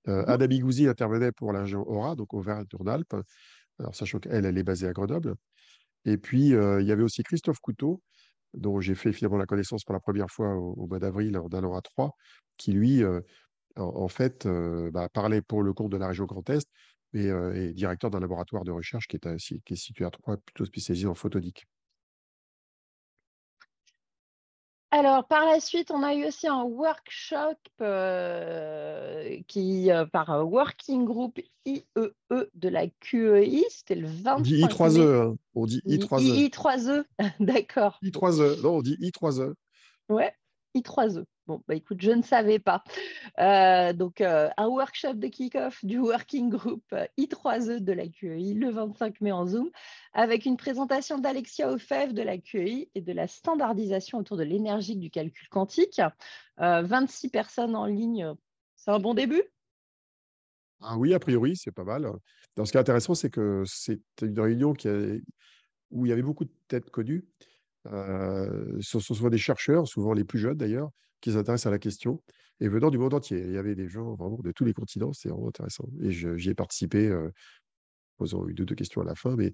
Euh, 0.07 0.23
mmh 0.23 0.29
Anna 0.29 0.89
intervenait 0.89 1.31
pour 1.31 1.53
la 1.53 1.61
région 1.61 1.87
Aura, 1.87 2.15
donc 2.15 2.33
Auvergne-Rhône-Alpes. 2.33 3.15
Alors, 3.79 3.95
sachant 3.95 4.19
qu'elle, 4.19 4.45
elle 4.45 4.57
est 4.57 4.63
basée 4.63 4.87
à 4.87 4.93
Grenoble. 4.93 5.35
Et 6.05 6.17
puis, 6.17 6.49
il 6.49 6.85
y 6.85 6.91
avait 6.91 7.03
aussi 7.03 7.23
Christophe 7.23 7.59
Couteau, 7.59 8.01
dont 8.53 8.79
j'ai 8.81 8.95
fait 8.95 9.13
finalement 9.13 9.37
la 9.37 9.45
connaissance 9.45 9.83
pour 9.83 9.93
la 9.93 9.99
première 9.99 10.29
fois 10.29 10.55
au, 10.55 10.87
mois 10.87 10.99
d'avril 10.99 11.37
en 11.37 11.47
allant 11.49 11.75
à 11.75 11.81
Troyes, 11.81 12.11
qui 12.57 12.73
lui, 12.73 13.03
en, 13.75 14.07
fait, 14.07 14.47
bah, 14.91 15.09
parlait 15.09 15.41
pour 15.41 15.63
le 15.63 15.73
compte 15.73 15.91
de 15.91 15.97
la 15.97 16.07
région 16.07 16.25
Grand 16.25 16.47
Est, 16.49 16.67
mais 17.13 17.25
est 17.25 17.73
directeur 17.73 18.11
d'un 18.11 18.19
laboratoire 18.19 18.63
de 18.63 18.71
recherche 18.71 19.07
qui 19.07 19.17
est, 19.17 19.37
qui 19.37 19.73
est 19.73 19.75
situé 19.75 20.05
à 20.05 20.11
Troyes, 20.11 20.37
plutôt 20.37 20.65
spécialisé 20.65 21.07
en 21.07 21.15
photonique. 21.15 21.65
Alors, 24.93 25.25
par 25.25 25.45
la 25.45 25.61
suite, 25.61 25.89
on 25.89 26.03
a 26.03 26.13
eu 26.13 26.25
aussi 26.25 26.49
un 26.49 26.63
workshop 26.63 27.55
euh, 27.79 29.39
qui, 29.47 29.89
euh, 29.89 30.05
par 30.05 30.45
Working 30.45 31.05
Group 31.05 31.39
IEE 31.65 31.85
e 31.95 32.49
de 32.53 32.69
la 32.69 32.87
QEI. 32.87 33.63
C'était 33.69 33.95
le 33.95 34.07
25 34.07 34.37
On 34.37 34.41
dit 34.41 34.61
I3E. 34.61 35.01
Hein. 35.01 35.35
On 35.55 35.65
dit 35.65 35.81
I3E. 35.87 36.49
I3E, 36.49 37.03
d'accord. 37.39 37.99
I3E. 38.03 38.61
Non, 38.61 38.77
on 38.77 38.81
dit 38.81 38.97
I3E. 38.99 39.53
Ouais, 40.09 40.33
I3E. 40.75 41.23
Bon, 41.51 41.61
bah, 41.67 41.75
écoute, 41.75 41.99
je 41.99 42.11
ne 42.11 42.21
savais 42.21 42.59
pas. 42.59 42.81
Euh, 43.37 43.91
donc, 43.91 44.21
euh, 44.21 44.47
un 44.55 44.67
workshop 44.67 45.15
de 45.15 45.27
kick-off 45.27 45.83
du 45.83 45.99
Working 45.99 46.49
Group 46.49 46.81
euh, 46.93 47.05
I3E 47.17 47.81
de 47.81 47.91
la 47.91 48.07
QEI 48.07 48.53
le 48.53 48.69
25 48.69 49.19
mai 49.19 49.33
en 49.33 49.45
Zoom, 49.45 49.69
avec 50.13 50.45
une 50.45 50.55
présentation 50.55 51.19
d'Alexia 51.19 51.69
Ofev 51.69 52.13
de 52.13 52.21
la 52.21 52.37
QEI 52.37 52.89
et 52.95 53.01
de 53.01 53.11
la 53.11 53.27
standardisation 53.27 54.19
autour 54.19 54.37
de 54.37 54.43
l'énergie 54.43 54.95
du 54.95 55.09
calcul 55.09 55.49
quantique. 55.49 55.99
26 56.57 57.27
personnes 57.27 57.75
en 57.75 57.85
ligne, 57.85 58.33
c'est 58.77 58.91
un 58.91 58.99
bon 58.99 59.13
début? 59.13 59.43
Ah 60.79 60.97
Oui, 60.97 61.13
a 61.13 61.19
priori, 61.19 61.57
c'est 61.57 61.73
pas 61.73 61.83
mal. 61.83 62.09
Dans 62.55 62.63
ce 62.63 62.71
qui 62.71 62.77
est 62.77 62.81
intéressant, 62.81 63.13
c'est 63.13 63.29
que 63.29 63.63
c'est 63.65 63.99
une 64.21 64.39
réunion 64.39 64.73
où 65.89 66.05
il 66.05 66.09
y 66.09 66.13
avait 66.13 66.21
beaucoup 66.21 66.45
de 66.45 66.53
têtes 66.69 66.91
connues. 66.91 67.25
ce 67.83 68.79
sont 68.99 69.01
souvent 69.01 69.29
des 69.29 69.37
chercheurs, 69.37 69.85
souvent 69.85 70.13
les 70.13 70.23
plus 70.23 70.39
jeunes 70.39 70.57
d'ailleurs, 70.57 70.91
qui 71.21 71.31
s'intéressent 71.31 71.67
à 71.67 71.71
la 71.71 71.79
question 71.79 72.21
et 72.59 72.67
venant 72.67 72.89
du 72.89 72.97
monde 72.97 73.13
entier. 73.13 73.39
Il 73.39 73.51
y 73.51 73.57
avait 73.57 73.75
des 73.75 73.87
gens 73.87 74.15
vraiment 74.15 74.37
de 74.37 74.51
tous 74.51 74.65
les 74.65 74.73
continents, 74.73 75.13
c'est 75.13 75.29
vraiment 75.29 75.49
intéressant. 75.49 75.85
Et 76.01 76.11
j'y 76.11 76.49
ai 76.49 76.53
participé, 76.53 77.07
euh, 77.07 77.31
posant 78.17 78.47
une 78.47 78.61
ou 78.61 78.65
deux 78.65 78.75
questions 78.75 79.01
à 79.01 79.05
la 79.05 79.15
fin. 79.15 79.35
Mais, 79.35 79.53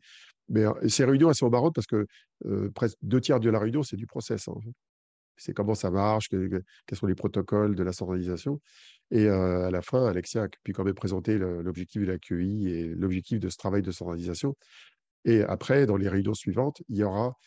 mais 0.50 0.66
ces 0.90 1.06
réunions, 1.06 1.30
elles 1.30 1.36
sont 1.36 1.50
marrantes 1.50 1.74
parce 1.74 1.88
que 1.88 2.06
presque 2.74 2.98
deux 3.02 3.22
tiers 3.22 3.40
de 3.40 3.50
la 3.50 3.60
réunion, 3.60 3.82
c'est 3.84 3.96
du 3.96 4.08
process. 4.08 4.50
Hein. 4.50 4.56
C'est 5.38 5.54
comment 5.54 5.76
ça 5.76 5.92
marche, 5.92 6.30
quels 6.30 6.64
sont 6.94 7.06
les 7.06 7.16
protocoles 7.16 7.76
de 7.76 7.84
la 7.84 7.94
centralisation. 7.94 8.60
Et 9.12 9.30
à 9.30 9.70
la 9.70 9.82
fin, 9.82 10.08
Alexia 10.08 10.44
a 10.44 10.48
pu 10.64 10.74
quand 10.74 10.84
même 10.84 10.96
présenter 10.96 11.38
l'objectif 11.38 12.02
de 12.02 12.08
la 12.08 12.18
QI 12.18 12.68
et 12.68 12.88
l'objectif 12.88 13.40
de 13.40 13.48
ce 13.48 13.58
travail 13.58 13.84
de 13.84 13.92
centralisation. 13.92 14.58
Et 15.26 15.44
après, 15.44 15.86
dans 15.86 15.96
les 15.96 16.10
réunions 16.10 16.34
suivantes, 16.34 16.82
il 16.90 16.98
y 16.98 17.04
aura 17.04 17.38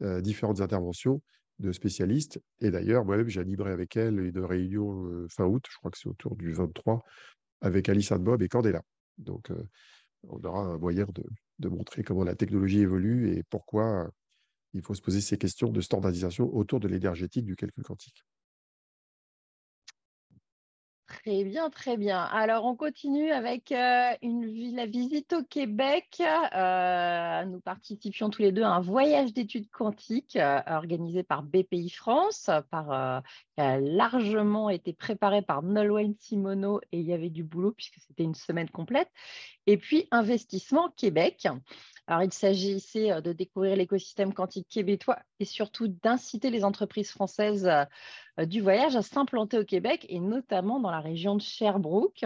différentes 0.00 0.60
interventions 0.60 1.20
de 1.60 1.72
spécialistes. 1.72 2.40
Et 2.60 2.70
d'ailleurs, 2.70 3.04
moi-même, 3.04 3.28
j'animerai 3.28 3.70
avec 3.70 3.96
elle 3.96 4.18
une 4.18 4.44
réunion 4.44 5.26
fin 5.28 5.44
août, 5.44 5.64
je 5.70 5.76
crois 5.78 5.90
que 5.90 5.98
c'est 5.98 6.08
autour 6.08 6.36
du 6.36 6.52
23, 6.52 7.04
avec 7.60 7.88
Alice 7.88 8.12
Bob 8.12 8.42
et 8.42 8.48
Candela. 8.48 8.82
Donc, 9.18 9.52
on 10.24 10.42
aura 10.42 10.62
un 10.62 10.78
moyen 10.78 11.06
de, 11.14 11.24
de, 11.58 11.68
montrer 11.68 12.02
comment 12.02 12.24
la 12.24 12.34
technologie 12.34 12.80
évolue 12.80 13.30
et 13.30 13.42
pourquoi 13.44 14.10
il 14.74 14.82
faut 14.82 14.94
se 14.94 15.02
poser 15.02 15.20
ces 15.20 15.38
questions 15.38 15.70
de 15.70 15.80
standardisation 15.80 16.54
autour 16.54 16.80
de 16.80 16.88
l'énergétique 16.88 17.44
du 17.44 17.56
calcul 17.56 17.84
quantique. 17.84 18.24
Très 21.24 21.44
bien, 21.44 21.68
très 21.68 21.98
bien. 21.98 22.22
Alors, 22.22 22.64
on 22.64 22.74
continue 22.74 23.30
avec 23.30 23.72
euh, 23.72 24.12
la 24.22 24.86
visite 24.86 25.34
au 25.34 25.42
Québec. 25.42 26.22
Euh, 26.22 27.44
nous 27.44 27.60
participions 27.60 28.30
tous 28.30 28.40
les 28.40 28.52
deux 28.52 28.62
à 28.62 28.70
un 28.70 28.80
voyage 28.80 29.34
d'études 29.34 29.70
quantiques 29.70 30.36
euh, 30.36 30.60
organisé 30.66 31.22
par 31.22 31.42
BPI 31.42 31.90
France, 31.90 32.48
qui 32.70 33.60
a 33.60 33.78
largement 33.80 34.70
été 34.70 34.94
préparé 34.94 35.42
par 35.42 35.62
Nolwenn 35.62 36.14
Simoneau 36.18 36.80
et 36.90 37.00
il 37.00 37.06
y 37.06 37.12
avait 37.12 37.28
du 37.28 37.44
boulot 37.44 37.72
puisque 37.72 37.98
c'était 37.98 38.24
une 38.24 38.34
semaine 38.34 38.70
complète. 38.70 39.10
Et 39.66 39.76
puis, 39.76 40.08
Investissement 40.10 40.88
Québec. 40.96 41.48
Alors, 42.10 42.24
il 42.24 42.32
s'agissait 42.32 43.22
de 43.22 43.32
découvrir 43.32 43.76
l'écosystème 43.76 44.34
quantique 44.34 44.66
québécois 44.68 45.20
et 45.38 45.44
surtout 45.44 45.86
d'inciter 45.86 46.50
les 46.50 46.64
entreprises 46.64 47.12
françaises 47.12 47.70
du 48.36 48.60
voyage 48.60 48.96
à 48.96 49.02
s'implanter 49.02 49.58
au 49.58 49.64
Québec 49.64 50.06
et 50.08 50.18
notamment 50.18 50.80
dans 50.80 50.90
la 50.90 50.98
région 50.98 51.36
de 51.36 51.40
Sherbrooke. 51.40 52.24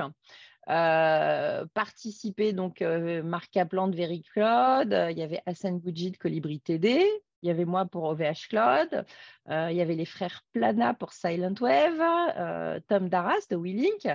Euh, 0.70 1.66
participer 1.74 2.54
donc 2.54 2.80
Marc 2.80 3.50
Kaplan 3.50 3.88
de 3.88 3.94
Very 3.94 4.22
Cloud, 4.22 4.96
il 5.10 5.18
y 5.18 5.22
avait 5.22 5.42
Hassan 5.44 5.78
Boudji 5.78 6.12
de 6.12 6.16
Colibri 6.16 6.60
TD, 6.60 7.04
il 7.44 7.48
y 7.48 7.50
avait 7.50 7.66
moi 7.66 7.84
pour 7.84 8.04
OVH 8.04 8.48
Cloud, 8.48 9.04
il 9.48 9.76
y 9.76 9.80
avait 9.80 9.94
les 9.94 10.06
frères 10.06 10.42
Plana 10.52 10.94
pour 10.94 11.12
Silent 11.12 11.54
Wave, 11.60 12.80
Tom 12.88 13.08
Darras 13.10 13.46
de 13.50 13.56
WeLink, 13.56 14.08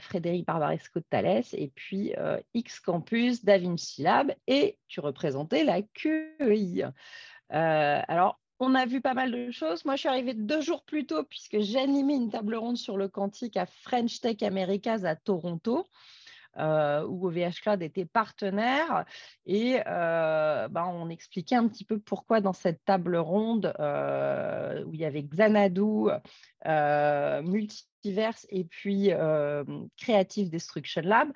Frédéric 0.00 0.46
Barbaresco 0.46 0.98
de 0.98 1.04
Thales 1.08 1.44
et 1.52 1.68
puis 1.68 2.14
X 2.54 2.80
Campus, 2.80 3.44
Davinci 3.44 4.02
Lab 4.02 4.34
et 4.46 4.78
tu 4.88 5.00
représentais 5.00 5.62
la 5.62 5.82
QI. 5.82 6.84
alors, 7.50 8.40
on 8.60 8.74
a 8.74 8.86
vu 8.86 9.00
pas 9.00 9.14
mal 9.14 9.30
de 9.30 9.50
choses. 9.50 9.84
Moi, 9.84 9.96
je 9.96 10.00
suis 10.00 10.08
arrivée 10.08 10.34
deux 10.34 10.60
jours 10.60 10.84
plus 10.84 11.06
tôt 11.06 11.24
puisque 11.24 11.60
j'animais 11.60 12.16
une 12.16 12.30
table 12.30 12.54
ronde 12.54 12.76
sur 12.76 12.96
le 12.96 13.08
quantique 13.08 13.56
à 13.56 13.66
French 13.66 14.20
Tech 14.20 14.42
Americas 14.42 15.04
à 15.04 15.16
Toronto. 15.16 15.86
Euh, 16.58 17.04
où 17.06 17.26
OVH 17.26 17.60
Cloud 17.62 17.82
était 17.82 18.04
partenaire. 18.04 19.04
Et 19.44 19.80
euh, 19.86 20.68
ben, 20.68 20.84
on 20.86 21.08
expliquait 21.08 21.56
un 21.56 21.66
petit 21.66 21.84
peu 21.84 21.98
pourquoi 21.98 22.40
dans 22.40 22.52
cette 22.52 22.84
table 22.84 23.16
ronde, 23.16 23.72
euh, 23.80 24.84
où 24.84 24.94
il 24.94 25.00
y 25.00 25.04
avait 25.04 25.22
Xanadu, 25.22 26.10
Multiverse 26.64 28.46
et 28.50 28.64
puis 28.64 29.10
Creative 29.98 30.50
Destruction 30.50 31.02
Lab, 31.02 31.32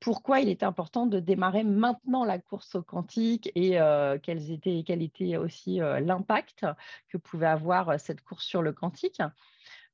pourquoi 0.00 0.40
il 0.40 0.48
était 0.48 0.66
important 0.66 1.06
de 1.06 1.20
démarrer 1.20 1.62
maintenant 1.62 2.24
la 2.24 2.38
course 2.38 2.74
au 2.74 2.82
quantique 2.82 3.52
et 3.54 3.78
quel 4.22 5.02
était 5.02 5.36
aussi 5.36 5.76
l'impact 5.76 6.66
que 7.08 7.18
pouvait 7.18 7.46
avoir 7.46 8.00
cette 8.00 8.22
course 8.22 8.44
sur 8.44 8.62
le 8.62 8.72
quantique. 8.72 9.20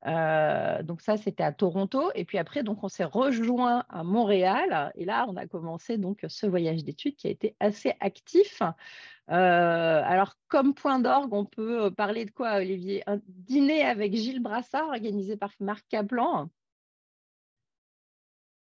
Euh, 0.06 0.82
donc 0.82 1.00
ça, 1.00 1.16
c'était 1.16 1.42
à 1.42 1.52
Toronto. 1.52 2.10
Et 2.14 2.24
puis 2.24 2.38
après, 2.38 2.62
donc 2.62 2.84
on 2.84 2.88
s'est 2.88 3.04
rejoint 3.04 3.84
à 3.88 4.04
Montréal. 4.04 4.92
Et 4.94 5.04
là, 5.04 5.26
on 5.28 5.36
a 5.36 5.46
commencé 5.46 5.98
donc 5.98 6.24
ce 6.28 6.46
voyage 6.46 6.84
d'études 6.84 7.16
qui 7.16 7.26
a 7.26 7.30
été 7.30 7.56
assez 7.60 7.94
actif. 8.00 8.62
Euh, 9.30 10.02
alors, 10.04 10.34
comme 10.48 10.74
point 10.74 11.00
d'orgue, 11.00 11.32
on 11.32 11.44
peut 11.44 11.90
parler 11.90 12.24
de 12.24 12.30
quoi, 12.30 12.56
Olivier? 12.56 13.02
Un 13.06 13.20
dîner 13.26 13.82
avec 13.82 14.14
Gilles 14.14 14.42
Brassard 14.42 14.88
organisé 14.88 15.36
par 15.36 15.50
Marc 15.60 15.84
Kaplan. 15.88 16.48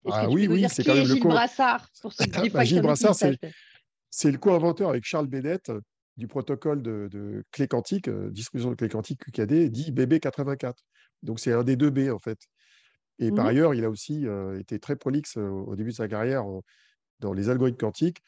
Ah 0.06 0.28
oui, 0.28 0.46
oui, 0.48 0.66
c'est 0.68 0.84
quand 0.84 0.94
même 0.94 1.04
Gilles 1.04 1.16
le 1.16 1.22
co... 1.22 1.28
Brassard 1.28 1.88
pour 2.00 2.12
bah, 2.52 2.64
Gilles 2.64 2.82
Brassard, 2.82 3.14
c'est 3.14 4.30
le 4.30 4.38
co-inventeur 4.38 4.90
avec 4.90 5.04
Charles 5.04 5.26
Bennett 5.26 5.72
du 6.16 6.28
protocole 6.28 6.82
de, 6.82 7.08
de 7.10 7.44
clé 7.50 7.66
quantique, 7.66 8.08
euh, 8.08 8.30
distribution 8.30 8.70
de 8.70 8.76
clé 8.76 8.88
quantique 8.88 9.20
QKD, 9.24 9.68
dit 9.70 9.90
BB84. 9.92 10.74
Donc, 11.24 11.40
c'est 11.40 11.52
un 11.52 11.64
des 11.64 11.76
deux 11.76 11.90
B, 11.90 12.10
en 12.10 12.18
fait. 12.18 12.38
Et 13.18 13.30
par 13.30 13.46
mmh 13.46 13.48
ailleurs, 13.48 13.74
il 13.74 13.84
a 13.84 13.90
aussi 13.90 14.26
euh, 14.26 14.58
été 14.58 14.78
très 14.78 14.96
prolixe 14.96 15.36
euh, 15.36 15.48
au 15.48 15.76
début 15.76 15.90
de 15.90 15.96
sa 15.96 16.08
carrière 16.08 16.44
dans 17.20 17.32
les 17.32 17.48
algorithmes 17.48 17.78
quantiques. 17.78 18.18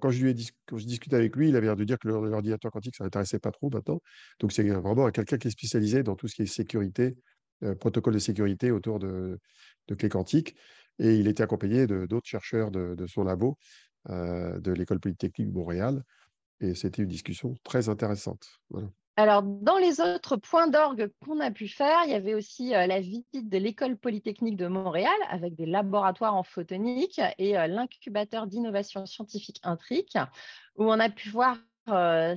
quand, 0.00 0.10
je 0.10 0.24
lui 0.24 0.30
ai 0.30 0.46
quand 0.66 0.76
je 0.76 0.86
discutais 0.86 1.16
avec 1.16 1.36
lui, 1.36 1.48
il 1.48 1.56
avait 1.56 1.66
l'air 1.66 1.76
de 1.76 1.84
dire 1.84 1.98
que 1.98 2.08
l'ordinateur 2.08 2.70
quantique, 2.70 2.96
ça 2.96 3.04
n'intéressait 3.04 3.38
pas 3.38 3.52
trop 3.52 3.70
maintenant. 3.70 4.00
Donc, 4.40 4.52
c'est 4.52 4.68
vraiment 4.68 5.10
quelqu'un 5.10 5.38
qui 5.38 5.48
est 5.48 5.52
spécialisé 5.52 6.02
dans 6.02 6.16
tout 6.16 6.28
ce 6.28 6.34
qui 6.34 6.42
est 6.42 6.46
sécurité 6.46 7.16
protocole 7.80 8.12
de 8.12 8.18
sécurité 8.18 8.70
autour 8.72 8.98
de, 8.98 9.38
de 9.88 9.94
clés 9.94 10.08
quantiques. 10.10 10.54
Et 10.98 11.16
il 11.16 11.28
était 11.28 11.42
accompagné 11.42 11.86
d'autres 11.86 12.26
chercheurs 12.26 12.70
de, 12.70 12.94
de, 12.94 13.06
son 13.06 13.24
labo, 13.24 13.56
de 14.08 14.72
l'École 14.72 15.00
polytechnique 15.00 15.48
de 15.48 15.54
Montréal. 15.54 16.02
Et 16.60 16.74
c'était 16.74 17.02
une 17.02 17.08
discussion 17.08 17.54
très 17.62 17.88
intéressante. 17.88 18.46
Voilà. 18.68 18.88
Alors, 19.16 19.42
dans 19.44 19.78
les 19.78 20.00
autres 20.00 20.36
points 20.36 20.66
d'orgue 20.66 21.08
qu'on 21.24 21.38
a 21.38 21.52
pu 21.52 21.68
faire, 21.68 22.00
il 22.04 22.10
y 22.10 22.14
avait 22.14 22.34
aussi 22.34 22.74
euh, 22.74 22.88
la 22.88 22.98
visite 23.00 23.48
de 23.48 23.58
l'École 23.58 23.96
polytechnique 23.96 24.56
de 24.56 24.66
Montréal 24.66 25.12
avec 25.30 25.54
des 25.54 25.66
laboratoires 25.66 26.34
en 26.34 26.42
photonique 26.42 27.20
et 27.38 27.56
euh, 27.56 27.68
l'incubateur 27.68 28.48
d'innovation 28.48 29.06
scientifique 29.06 29.60
Intric, 29.62 30.16
où 30.76 30.90
on 30.90 30.98
a 30.98 31.08
pu 31.10 31.28
voir 31.28 31.58
6 31.86 31.92
euh, 31.92 32.36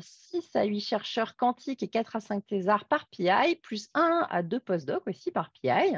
à 0.53 0.65
8 0.65 0.79
chercheurs 0.81 1.35
quantiques 1.35 1.81
et 1.81 1.87
4 1.87 2.17
à 2.17 2.19
5 2.19 2.45
thésards 2.45 2.85
par 2.85 3.07
PI, 3.07 3.55
plus 3.63 3.89
1 3.95 4.27
à 4.29 4.43
2 4.43 4.59
postdocs 4.59 5.07
aussi 5.07 5.31
par 5.31 5.49
PI. 5.49 5.97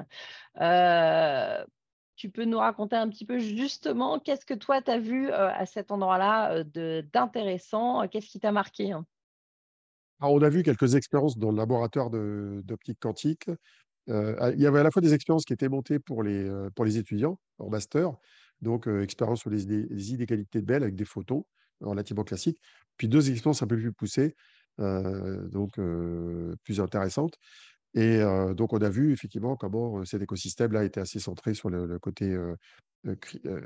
tu 2.15 2.29
peux 2.29 2.45
nous 2.45 2.59
raconter 2.59 2.95
un 2.95 3.09
petit 3.09 3.25
peu 3.25 3.39
justement 3.39 4.17
qu'est-ce 4.19 4.45
que 4.45 4.53
toi, 4.53 4.81
tu 4.81 4.91
as 4.91 5.00
vu 5.00 5.29
à 5.29 5.65
cet 5.65 5.91
endroit-là 5.91 6.63
d'intéressant? 6.63 8.07
Qu'est-ce 8.07 8.29
qui 8.29 8.39
t'a 8.39 8.53
marqué 8.53 8.93
hein 10.20 10.28
on 10.28 10.42
a 10.42 10.50
vu 10.50 10.64
quelques 10.64 10.96
expériences 10.96 11.38
dans 11.38 11.52
le 11.52 11.58
laboratoire 11.58 12.10
d'optique 12.10 13.00
quantique. 13.00 13.50
Euh, 14.10 14.54
il 14.56 14.62
y 14.62 14.66
avait 14.66 14.80
à 14.80 14.84
la 14.84 14.92
fois 14.92 15.02
des 15.02 15.14
expériences 15.14 15.46
qui 15.46 15.54
étaient 15.54 15.70
montées 15.70 16.00
pour 16.00 16.24
les, 16.24 16.44
euh, 16.44 16.70
pour 16.76 16.86
les 16.86 16.98
étudiants 16.98 17.40
en 17.60 17.70
master, 17.70 18.12
donc 18.62 18.88
euh, 18.88 19.04
expérience 19.04 19.42
sur 19.42 19.50
les, 19.50 19.64
inégalités 20.12 20.62
de 20.62 20.66
Bell 20.66 20.84
avec 20.84 20.96
des 20.96 21.06
photos 21.06 21.44
relativement 21.82 22.24
classiques, 22.24 22.60
puis 22.98 23.08
deux 23.08 23.30
expériences 23.30 23.62
un 23.62 23.68
peu 23.68 23.78
plus 23.78 23.94
poussées, 23.94 24.36
donc 24.78 25.80
plus 26.64 26.82
intéressantes. 26.82 27.38
Et 27.94 28.20
donc, 28.56 28.74
on 28.74 28.82
a 28.82 28.90
vu 28.90 29.14
effectivement 29.14 29.56
comment 29.56 30.04
cet 30.04 30.22
écosystème-là 30.22 30.84
était 30.84 31.00
assez 31.00 31.20
centré 31.20 31.54
sur 31.54 31.70
le, 31.70 31.86
le 31.86 32.00
côté, 32.00 32.38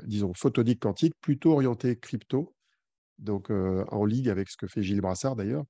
disons, 0.04 0.32
photonique 0.32 0.80
quantique, 0.80 1.14
plutôt 1.20 1.52
orienté 1.54 1.98
crypto, 1.98 2.54
donc 3.18 3.50
en 3.50 4.04
ligne 4.04 4.28
avec 4.28 4.48
ce 4.48 4.56
que 4.56 4.68
fait 4.68 4.84
Gilles 4.84 5.00
Brassard 5.00 5.34
d'ailleurs. 5.34 5.64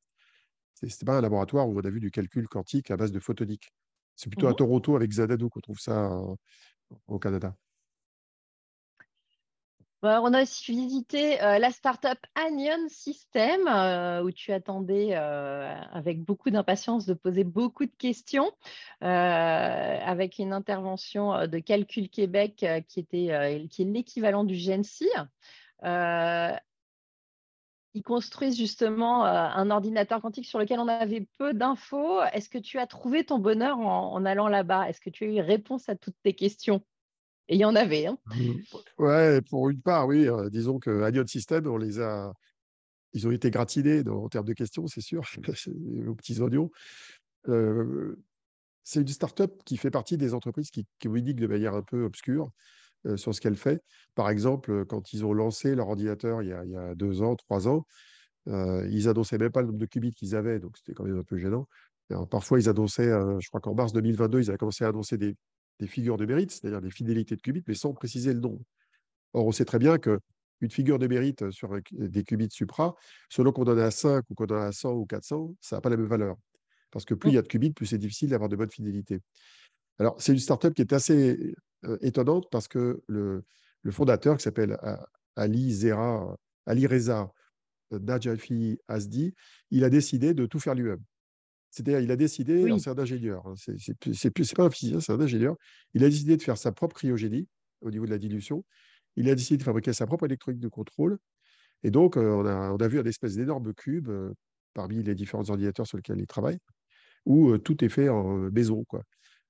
Ce 0.88 1.04
n'est 1.04 1.06
pas 1.06 1.18
un 1.18 1.20
laboratoire 1.20 1.68
où 1.68 1.78
on 1.78 1.82
a 1.82 1.90
vu 1.90 2.00
du 2.00 2.10
calcul 2.10 2.48
quantique 2.48 2.90
à 2.90 2.96
base 2.96 3.12
de 3.12 3.20
photonique. 3.20 3.72
C'est 4.16 4.30
plutôt 4.30 4.46
à 4.46 4.52
mmh 4.52 4.56
Toronto 4.56 4.96
avec 4.96 5.10
Xanadu 5.10 5.48
qu'on 5.48 5.60
trouve 5.60 5.80
ça 5.80 6.10
au 7.08 7.18
Canada. 7.18 7.54
Bah, 10.04 10.20
on 10.22 10.34
a 10.34 10.42
aussi 10.42 10.70
visité 10.72 11.42
euh, 11.42 11.58
la 11.58 11.70
startup 11.70 12.18
Anion 12.34 12.90
System, 12.90 13.66
euh, 13.66 14.22
où 14.22 14.30
tu 14.32 14.52
attendais 14.52 15.16
euh, 15.16 15.74
avec 15.92 16.22
beaucoup 16.22 16.50
d'impatience 16.50 17.06
de 17.06 17.14
poser 17.14 17.42
beaucoup 17.42 17.86
de 17.86 17.96
questions, 17.96 18.52
avec 19.00 20.38
une 20.38 20.52
intervention 20.52 21.46
de 21.46 21.58
Calcul 21.58 22.10
Québec 22.10 22.66
qui, 22.86 23.00
était, 23.00 23.66
qui 23.70 23.82
est 23.82 23.86
l'équivalent 23.86 24.44
du 24.44 24.56
GENSI 24.56 25.08
ils 27.94 28.02
construisent 28.02 28.56
justement 28.56 29.24
euh, 29.24 29.30
un 29.30 29.70
ordinateur 29.70 30.20
quantique 30.20 30.46
sur 30.46 30.58
lequel 30.58 30.80
on 30.80 30.88
avait 30.88 31.26
peu 31.38 31.54
d'infos. 31.54 32.22
Est-ce 32.32 32.48
que 32.48 32.58
tu 32.58 32.78
as 32.78 32.88
trouvé 32.88 33.24
ton 33.24 33.38
bonheur 33.38 33.78
en, 33.78 34.24
allant 34.24 34.48
là-bas? 34.48 34.88
Est-ce 34.88 35.00
que 35.00 35.10
tu 35.10 35.24
as 35.24 35.26
eu 35.28 35.40
réponse 35.40 35.88
à 35.88 35.94
toutes 35.94 36.16
tes 36.24 36.34
questions? 36.34 36.84
Et 37.48 37.54
il 37.54 37.60
y 37.60 37.64
en 37.64 37.76
avait. 37.76 38.06
Hein 38.06 38.18
ouais, 38.98 39.40
pour 39.42 39.70
une 39.70 39.80
part, 39.80 40.08
oui. 40.08 40.28
Euh, 40.28 40.50
disons 40.50 40.80
que 40.80 41.02
Anion 41.02 41.26
System, 41.26 41.68
on 41.68 41.76
les 41.76 42.00
a, 42.00 42.32
ils 43.12 43.28
ont 43.28 43.30
été 43.30 43.50
gratinés 43.50 44.02
en 44.08 44.28
termes 44.28 44.46
de 44.46 44.54
questions, 44.54 44.86
c'est 44.88 45.00
sûr, 45.00 45.22
aux 46.08 46.14
petits 46.14 46.40
oignons. 46.40 46.70
Euh, 47.48 48.20
c'est 48.82 49.00
une 49.00 49.08
start-up 49.08 49.62
qui 49.64 49.76
fait 49.76 49.90
partie 49.90 50.16
des 50.16 50.34
entreprises 50.34 50.70
qui 50.70 50.86
communiquent 51.00 51.40
de 51.40 51.46
manière 51.46 51.74
un 51.74 51.82
peu 51.82 52.02
obscure. 52.04 52.50
Euh, 53.06 53.16
sur 53.18 53.34
ce 53.34 53.40
qu'elle 53.40 53.56
fait. 53.56 53.82
Par 54.14 54.30
exemple, 54.30 54.70
euh, 54.70 54.84
quand 54.86 55.12
ils 55.12 55.26
ont 55.26 55.34
lancé 55.34 55.74
leur 55.74 55.88
ordinateur 55.88 56.42
il 56.42 56.48
y 56.48 56.52
a, 56.52 56.94
deux 56.94 57.20
ans, 57.20 57.36
trois 57.36 57.68
ans, 57.68 57.86
euh, 58.48 58.88
ils 58.90 59.08
annonçaient 59.08 59.36
même 59.36 59.50
pas 59.50 59.60
le 59.60 59.66
nombre 59.66 59.78
de 59.78 59.86
qubits 59.86 60.14
qu'ils 60.14 60.34
avaient, 60.34 60.58
donc 60.58 60.78
c'était 60.78 60.94
quand 60.94 61.04
même 61.04 61.18
un 61.18 61.22
peu 61.22 61.36
gênant. 61.36 61.68
parfois, 62.30 62.58
ils 62.58 62.68
annonçaient, 62.68 63.10
je 63.40 63.48
crois 63.48 63.60
qu'en 63.60 63.74
mars 63.74 63.92
2022, 63.92 64.40
ils 64.40 64.48
avaient 64.48 64.58
commencé 64.58 64.84
à 64.84 64.88
annoncer 64.88 65.18
des, 65.18 65.36
figures 65.86 66.16
de 66.16 66.24
mérite, 66.24 66.50
c'est-à-dire 66.50 66.80
des 66.80 66.90
fidélités 66.90 67.36
de 67.36 67.42
qubits, 67.42 67.62
mais 67.66 67.74
sans 67.74 67.92
préciser 67.92 68.32
le 68.32 68.40
nombre. 68.40 68.62
Or, 69.34 69.46
on 69.46 69.52
sait 69.52 69.66
très 69.66 69.78
bien 69.78 69.98
que 69.98 70.18
une 70.62 70.70
figure 70.70 70.98
de 70.98 71.06
mérite 71.06 71.50
sur 71.50 71.78
des 71.90 72.24
qubits 72.24 72.48
supra, 72.50 72.94
selon 73.28 73.52
qu'on 73.52 73.64
en 73.64 73.76
a 73.76 73.90
5 73.90 74.24
ou 74.30 74.34
qu'on 74.34 74.46
en 74.46 74.54
a 74.54 74.72
100 74.72 74.92
ou 74.92 75.04
400, 75.04 75.54
ça 75.60 75.76
n'a 75.76 75.80
pas 75.82 75.90
la 75.90 75.98
même 75.98 76.06
valeur. 76.06 76.36
Parce 76.90 77.04
que 77.04 77.12
plus 77.12 77.30
il 77.30 77.34
y 77.34 77.38
a 77.38 77.42
de 77.42 77.48
qubits, 77.48 77.72
plus 77.72 77.86
c'est 77.86 77.98
difficile 77.98 78.30
d'avoir 78.30 78.48
de 78.48 78.56
bonne 78.56 78.70
fidélité. 78.70 79.20
Alors, 79.98 80.16
c'est 80.18 80.32
une 80.32 80.38
startup 80.38 80.72
qui 80.72 80.80
est 80.80 80.92
assez 80.92 81.54
euh, 81.84 81.98
étonnante 82.00 82.48
parce 82.50 82.68
que 82.68 83.02
le, 83.08 83.44
fondateur, 83.90 84.36
qui 84.36 84.42
s'appelle 84.42 84.78
euh, 84.82 84.96
Ali 85.36 85.72
Zera, 85.72 86.36
Ali 86.66 86.86
Reza 86.86 87.30
euh, 87.92 87.98
Najafi 87.98 88.78
Asdi, 88.88 89.34
il 89.70 89.84
a 89.84 89.90
décidé 89.90 90.34
de 90.34 90.46
tout 90.46 90.58
faire 90.58 90.74
lui-même. 90.74 91.02
C'est-à-dire, 91.70 92.00
il 92.00 92.10
a 92.10 92.16
décidé, 92.16 92.78
c'est 92.78 92.90
un 92.90 92.98
ingénieur, 92.98 93.44
hein, 93.48 93.54
c'est 93.56 94.54
pas 94.54 94.64
un 94.64 94.70
physicien, 94.70 95.00
c'est 95.00 95.12
un 95.12 95.20
ingénieur, 95.20 95.56
il 95.92 96.04
a 96.04 96.08
décidé 96.08 96.36
de 96.36 96.42
faire 96.42 96.56
sa 96.56 96.70
propre 96.70 96.94
cryogénie 96.94 97.48
au 97.80 97.90
niveau 97.90 98.06
de 98.06 98.10
la 98.10 98.18
dilution. 98.18 98.64
Il 99.16 99.28
a 99.28 99.34
décidé 99.34 99.58
de 99.58 99.64
fabriquer 99.64 99.92
sa 99.92 100.06
propre 100.06 100.26
électronique 100.26 100.60
de 100.60 100.68
contrôle. 100.68 101.18
Et 101.82 101.90
donc, 101.90 102.16
on, 102.16 102.46
a, 102.46 102.70
on 102.70 102.76
a 102.76 102.88
vu 102.88 103.00
un 103.00 103.04
espèce 103.04 103.34
d'énorme 103.34 103.74
cube 103.74 104.08
parmi 104.72 105.02
les 105.02 105.16
différents 105.16 105.48
ordinateurs 105.50 105.86
sur 105.86 105.96
lesquels 105.96 106.20
il 106.20 106.26
travaille, 106.28 106.58
où 107.26 107.58
tout 107.58 107.84
est 107.84 107.88
fait 107.88 108.08
en 108.08 108.36
maison. 108.50 108.84
Quoi 108.84 109.02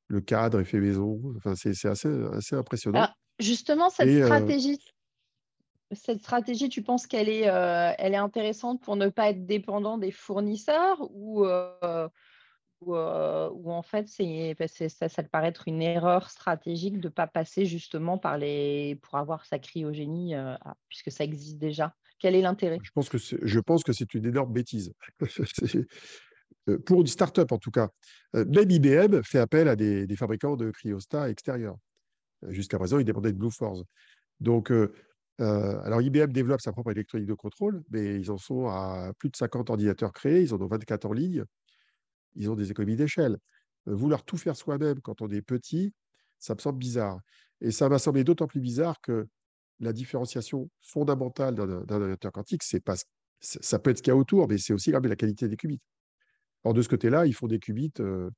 le 0.09 0.21
cadre 0.21 0.61
est 0.61 0.65
fait 0.65 0.81
maison. 0.81 1.21
Enfin, 1.37 1.55
c'est 1.55 1.89
assez, 1.89 2.09
assez 2.33 2.57
impressionnant. 2.57 3.09
justement, 3.39 3.91
cette 3.91 4.09
euh, 4.09 4.25
stratégie, 4.25 4.79
cette 5.93 6.21
stratégie, 6.21 6.69
tu 6.69 6.83
penses 6.83 7.07
qu'elle 7.07 7.29
est, 7.29 7.49
euh, 7.49 7.93
elle 7.99 8.15
est 8.15 8.19
intéressante 8.19 8.83
pour 8.83 8.97
ne 8.97 9.09
pas 9.09 9.31
être 9.31 9.47
dépendant 9.47 9.99
des 9.99 10.11
fournisseurs 10.11 10.99
ou, 11.13 11.45
euh, 11.45 12.09
ou, 12.81 12.93
en 13.73 13.83
fait, 13.83 14.09
c'est, 14.09 14.57
ça, 14.89 15.09
ça 15.09 15.23
te 15.23 15.29
paraît 15.29 15.49
être 15.49 15.69
une 15.69 15.81
erreur 15.81 16.29
stratégique 16.29 17.01
de 17.01 17.09
ne 17.09 17.13
pas 17.13 17.27
passer 17.27 17.65
justement 17.65 18.19
par 18.19 18.37
les, 18.37 18.99
pour 19.03 19.17
avoir 19.17 19.47
sa 19.47 19.59
cryogénie, 19.59 20.35
puisque 20.89 21.11
ça 21.11 21.25
existe 21.25 21.59
déjà 21.59 21.95
Quel 22.19 22.35
est 22.35 22.43
l'intérêt? 22.43 22.79
Je 22.83 22.91
pense, 22.91 23.09
que 23.09 23.17
je 23.19 23.61
pense 23.61 23.85
que 23.85 23.93
c'est 23.93 24.13
une 24.15 24.27
énorme 24.27 24.53
bêtise. 24.53 24.93
Euh, 26.69 26.79
pour 26.79 27.01
une 27.01 27.07
start-up 27.07 27.53
en 27.53 27.59
tout 27.59 27.71
cas. 27.71 27.91
Euh, 28.35 28.45
même 28.47 28.71
IBM 28.71 29.23
fait 29.23 29.39
appel 29.39 29.69
à 29.69 29.77
des, 29.77 30.17
fabricants 30.17 30.57
de 30.57 30.71
cryostats 30.71 31.29
extérieurs. 31.29 31.77
Euh, 32.45 32.51
jusqu'à 32.53 32.79
présent, 32.79 32.99
ils 32.99 33.05
dépendaient 33.05 33.33
de 33.33 33.39
Blue 33.39 33.51
Force. 33.51 33.83
Donc, 34.41 34.73
alors 35.39 36.03
IBM 36.03 36.33
développe 36.33 36.61
sa 36.61 36.73
propre 36.73 36.91
électronique 36.91 37.27
de 37.27 37.35
contrôle, 37.35 37.83
mais 37.91 38.21
ils 38.21 38.31
en 38.31 38.39
sont 38.39 38.67
à 38.67 39.13
plus 39.19 39.31
de 39.31 39.37
50 39.37 39.71
ordinateurs 39.71 40.13
créés, 40.13 40.43
ils 40.43 40.55
en 40.55 40.61
ont 40.61 40.67
24 40.67 41.07
en 41.07 41.13
ligne, 41.13 41.45
ils 42.35 42.51
ont 42.51 42.55
des 42.55 42.71
économies 42.71 42.97
d'échelle. 42.97 43.39
vouloir 43.87 44.25
tout 44.25 44.37
faire 44.37 44.57
soi-même 44.57 45.01
quand 45.01 45.23
on 45.23 45.29
est 45.31 45.43
petit, 45.43 45.93
ça 46.39 46.55
me 46.55 46.61
semble 46.61 46.79
bizarre. 46.79 47.21
Et 47.61 47.71
ça 47.71 47.89
m'a 47.89 47.99
semblé 47.99 48.23
d'autant 48.23 48.47
plus 48.47 48.61
bizarre 48.61 49.01
que 49.01 49.27
la 49.81 49.93
différenciation 49.93 50.69
fondamentale 50.83 51.55
d'un 51.55 51.89
ordinateur 51.89 52.33
quantique, 52.33 52.63
c'est 52.63 52.81
pas, 52.81 52.97
ça 53.41 53.79
peut 53.79 53.91
être 53.91 53.99
ce 53.99 54.03
qu'il 54.03 54.11
y 54.11 54.15
a 54.15 54.17
autour, 54.17 54.49
mais 54.49 54.59
c'est 54.59 54.73
aussi 54.73 54.91
la 54.91 55.17
qualité 55.17 55.49
des 55.49 55.57
qubits. 55.57 55.81
Or, 56.65 56.73
de 56.73 56.81
ce 56.81 56.89
côté-là, 56.89 57.27
ils 57.27 57.35
font 57.35 57.47
des 57.47 57.59
qubits 57.59 57.93
euh, 58.01 58.31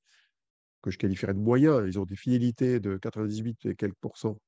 que 0.82 0.90
je 0.90 0.98
qualifierais 0.98 1.34
de 1.34 1.38
moyens. 1.38 1.84
Ils 1.86 1.98
ont 1.98 2.04
des 2.04 2.16
fidélités 2.16 2.80
de 2.80 2.96
98 2.96 3.66
et 3.66 3.74
quelques 3.76 3.96
pourcents 4.00 4.38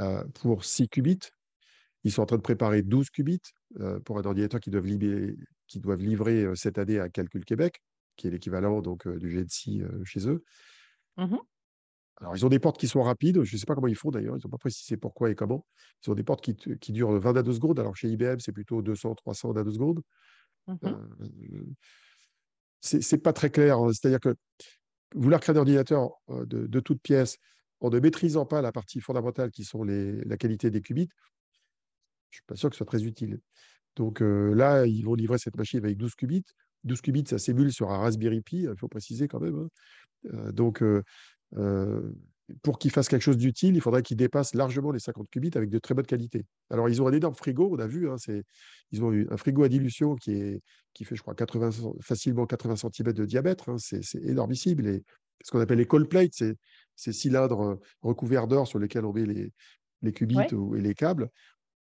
euh, 0.00 0.24
pour 0.40 0.64
6 0.64 0.88
qubits. 0.88 1.30
Ils 2.04 2.12
sont 2.12 2.22
en 2.22 2.26
train 2.26 2.36
de 2.36 2.42
préparer 2.42 2.82
12 2.82 3.10
qubits 3.10 3.42
euh, 3.80 4.00
pour 4.00 4.18
un 4.18 4.22
ordinateur 4.22 4.60
qui 4.60 4.70
doivent, 4.70 4.86
livrer, 4.86 5.36
qui 5.66 5.80
doivent 5.80 6.00
livrer 6.00 6.54
cette 6.56 6.78
année 6.78 6.98
à 6.98 7.08
Calcul 7.08 7.44
Québec, 7.44 7.82
qui 8.16 8.28
est 8.28 8.30
l'équivalent 8.30 8.80
donc 8.80 9.06
du 9.08 9.28
GNC 9.28 10.04
chez 10.04 10.28
eux. 10.28 10.44
Mmh 11.16 11.36
Alors, 12.18 12.36
ils 12.36 12.46
ont 12.46 12.48
des 12.48 12.60
portes 12.60 12.78
qui 12.78 12.88
sont 12.88 13.02
rapides. 13.02 13.42
Je 13.42 13.54
ne 13.54 13.58
sais 13.58 13.66
pas 13.66 13.74
comment 13.74 13.88
ils 13.88 13.96
font 13.96 14.10
d'ailleurs. 14.10 14.36
Ils 14.36 14.44
n'ont 14.44 14.50
pas 14.50 14.58
précisé 14.58 14.96
pourquoi 14.96 15.30
et 15.30 15.34
comment. 15.34 15.66
Ils 16.04 16.10
ont 16.10 16.14
des 16.14 16.22
portes 16.22 16.42
qui, 16.44 16.56
qui 16.56 16.92
durent 16.92 17.18
20 17.18 17.32
nanosecondes. 17.34 17.80
Alors, 17.80 17.96
chez 17.96 18.08
IBM, 18.08 18.38
c'est 18.38 18.52
plutôt 18.52 18.80
200, 18.80 19.16
300 19.16 19.54
nanosecondes. 19.54 20.02
Mmh 20.68 20.76
c'est 22.82 23.18
pas 23.18 23.32
très 23.32 23.50
clair. 23.50 23.78
C'est-à-dire 23.92 24.20
que 24.20 24.34
vouloir 25.14 25.40
créer 25.40 25.54
un 25.54 25.58
ordinateur 25.58 26.10
euh, 26.30 26.44
de, 26.46 26.66
de 26.66 26.80
toute 26.80 27.00
pièce 27.00 27.38
en 27.80 27.90
ne 27.90 27.98
maîtrisant 27.98 28.46
pas 28.46 28.62
la 28.62 28.72
partie 28.72 29.00
fondamentale 29.00 29.50
qui 29.50 29.64
sont 29.64 29.84
les, 29.84 30.22
la 30.24 30.36
qualité 30.36 30.70
des 30.70 30.80
qubits, 30.80 31.08
je 32.30 32.36
ne 32.36 32.38
suis 32.38 32.44
pas 32.46 32.56
sûr 32.56 32.70
que 32.70 32.76
ce 32.76 32.78
soit 32.78 32.86
très 32.86 33.04
utile. 33.04 33.40
Donc 33.96 34.22
euh, 34.22 34.54
là, 34.54 34.86
ils 34.86 35.04
vont 35.04 35.14
livrer 35.14 35.38
cette 35.38 35.56
machine 35.56 35.84
avec 35.84 35.96
12 35.96 36.14
qubits. 36.14 36.44
12 36.84 37.00
qubits, 37.00 37.24
ça 37.26 37.38
s'émule 37.38 37.72
sur 37.72 37.90
un 37.90 37.98
Raspberry 37.98 38.40
Pi, 38.40 38.62
il 38.62 38.76
faut 38.76 38.88
préciser 38.88 39.28
quand 39.28 39.40
même. 39.40 39.56
Hein. 39.56 39.68
Euh, 40.34 40.52
donc, 40.52 40.82
pour 42.62 42.78
qu'il 42.78 42.90
fasse 42.90 43.08
quelque 43.08 43.22
chose 43.22 43.36
d'utile, 43.36 43.76
il 43.76 43.80
faudrait 43.80 44.02
qu'il 44.02 44.16
dépasse 44.16 44.54
largement 44.54 44.90
les 44.90 44.98
50 44.98 45.28
qubits 45.30 45.50
avec 45.54 45.70
de 45.70 45.78
très 45.78 45.94
bonne 45.94 46.06
qualité. 46.06 46.44
Alors, 46.70 46.88
ils 46.88 47.00
ont 47.00 47.06
un 47.06 47.12
énorme 47.12 47.34
frigo, 47.34 47.70
on 47.72 47.78
a 47.78 47.86
vu, 47.86 48.10
hein, 48.10 48.16
ils 48.90 49.04
ont 49.04 49.12
un 49.30 49.36
frigo 49.36 49.62
à 49.62 49.68
dilution 49.68 50.16
qui, 50.16 50.32
est, 50.32 50.60
qui 50.92 51.04
fait, 51.04 51.16
je 51.16 51.22
crois, 51.22 51.34
80, 51.34 51.70
facilement 52.00 52.46
80 52.46 52.76
cm 52.76 53.12
de 53.12 53.24
diamètre. 53.24 53.68
Hein, 53.68 53.76
c'est 53.78 54.02
énormissime. 54.22 54.80
Les, 54.80 55.02
ce 55.44 55.50
qu'on 55.50 55.60
appelle 55.60 55.78
les 55.78 55.86
cold 55.86 56.08
plates, 56.08 56.34
c'est 56.34 56.56
ces 56.96 57.12
cylindres 57.12 57.78
recouverts 58.02 58.46
d'or 58.46 58.66
sur 58.66 58.78
lesquels 58.78 59.04
on 59.04 59.12
met 59.12 59.24
les, 59.24 59.52
les 60.02 60.12
qubits 60.12 60.36
et 60.40 60.80
les 60.80 60.94
câbles. 60.94 61.28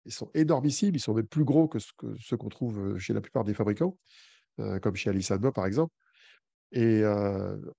Ils 0.04 0.12
sont 0.12 0.30
énormissimes, 0.34 0.94
ils 0.94 1.00
sont 1.00 1.14
même 1.14 1.26
plus 1.26 1.44
gros 1.44 1.68
que, 1.68 1.78
ce 1.78 1.92
que 1.96 2.14
ceux 2.20 2.36
qu'on 2.36 2.48
trouve 2.48 2.98
chez 2.98 3.12
la 3.12 3.20
plupart 3.20 3.44
des 3.44 3.54
fabricants, 3.54 3.96
comme 4.56 4.96
chez 4.96 5.10
Alice 5.10 5.32
par 5.54 5.66
exemple. 5.66 5.92
Et 6.72 7.02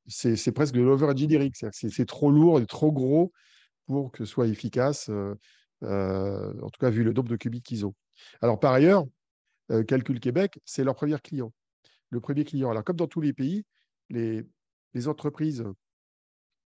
c'est 0.08 0.51
presque 0.51 0.75
de 0.75 0.82
l'over-engineering, 0.82 1.51
c'est 1.71 2.06
trop 2.06 2.32
lourd 2.32 2.60
et 2.60 2.65
trop 2.65 2.91
gros 2.91 3.32
pour 3.88 4.12
que 4.12 4.23
ce 4.23 4.32
soit 4.32 4.47
efficace, 4.47 5.10
en 5.82 6.69
tout 6.69 6.79
cas 6.79 6.89
vu 6.89 7.03
le 7.03 7.12
nombre 7.12 7.29
de 7.29 7.36
qubits 7.36 7.62
qu'ils 7.62 7.86
ont. 7.86 7.95
Alors 8.41 8.60
par 8.60 8.73
ailleurs, 8.73 9.06
Calcul 9.88 10.19
Québec, 10.19 10.60
c'est 10.65 10.84
leur 10.84 10.95
premier 10.95 11.17
client. 11.19 11.51
Le 12.10 12.19
premier 12.19 12.43
client. 12.43 12.69
Alors 12.69 12.84
comme 12.84 12.97
dans 12.97 13.08
tous 13.08 13.21
les 13.21 13.34
pays, 13.34 13.65
les, 14.10 14.43
les 14.93 15.08
entreprises 15.08 15.63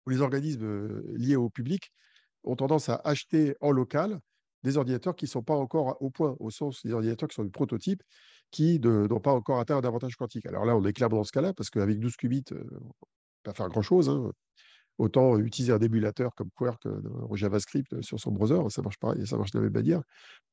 ou 0.06 0.10
les 0.10 0.22
organismes 0.22 1.02
liés 1.14 1.36
au 1.36 1.50
public 1.50 1.92
ont 2.44 2.56
tendance 2.56 2.88
à 2.88 3.00
acheter 3.04 3.54
en 3.60 3.70
local 3.70 4.18
des 4.62 4.78
ordinateurs 4.78 5.14
qui 5.14 5.26
ne 5.26 5.30
sont 5.30 5.42
pas 5.42 5.54
encore 5.54 6.00
au 6.00 6.08
point, 6.08 6.36
au 6.40 6.50
sens 6.50 6.84
des 6.84 6.92
ordinateurs 6.92 7.28
qui 7.28 7.34
sont 7.34 7.44
du 7.44 7.50
prototype, 7.50 8.02
qui 8.54 8.78
n'ont 8.78 9.18
pas 9.18 9.32
encore 9.32 9.58
atteint 9.58 9.76
un 9.76 9.82
avantage 9.82 10.14
quantique. 10.14 10.46
Alors 10.46 10.64
là, 10.64 10.76
on 10.76 10.84
est 10.84 10.92
clairement 10.92 11.16
dans 11.16 11.24
ce 11.24 11.32
cas-là, 11.32 11.52
parce 11.52 11.70
qu'avec 11.70 11.98
12 11.98 12.14
qubits, 12.14 12.44
on 12.52 12.54
ne 12.54 12.60
peut 12.60 12.78
pas 13.42 13.52
faire 13.52 13.68
grand-chose. 13.68 14.08
Hein. 14.08 14.30
Autant 14.96 15.36
utiliser 15.38 15.72
un 15.72 15.80
émulateur 15.80 16.32
comme 16.36 16.50
Quark 16.54 16.86
ou 17.28 17.36
JavaScript 17.36 18.00
sur 18.00 18.20
son 18.20 18.30
browser, 18.30 18.60
ça 18.68 18.80
marche 18.80 18.98
pareil, 18.98 19.26
ça 19.26 19.36
marche 19.36 19.50
de 19.50 19.58
la 19.58 19.64
même 19.64 19.72
manière. 19.72 20.02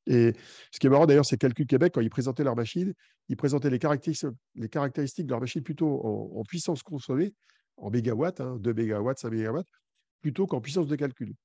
Et 0.07 0.33
ce 0.71 0.79
qui 0.79 0.87
est 0.87 0.89
marrant 0.89 1.05
d'ailleurs, 1.05 1.27
c'est 1.27 1.37
Calcul 1.37 1.67
Québec, 1.67 1.91
quand 1.93 2.01
ils 2.01 2.09
présentaient 2.09 2.43
leur 2.43 2.55
machine, 2.55 2.91
ils 3.29 3.37
présentaient 3.37 3.69
les 3.69 3.77
caractéristiques, 3.77 4.31
les 4.55 4.67
caractéristiques 4.67 5.27
de 5.27 5.31
leur 5.31 5.41
machine 5.41 5.61
plutôt 5.61 6.03
en, 6.35 6.41
puissance 6.43 6.81
consommée, 6.81 7.35
en 7.77 7.91
mégawatts, 7.91 8.41
2 8.41 8.71
hein, 8.71 8.73
mégawatts, 8.73 9.19
5 9.19 9.29
mégawatts, 9.29 9.67
plutôt 10.21 10.47
qu'en 10.47 10.59
puissance 10.59 10.87
de 10.87 10.95
calcul. 10.95 11.35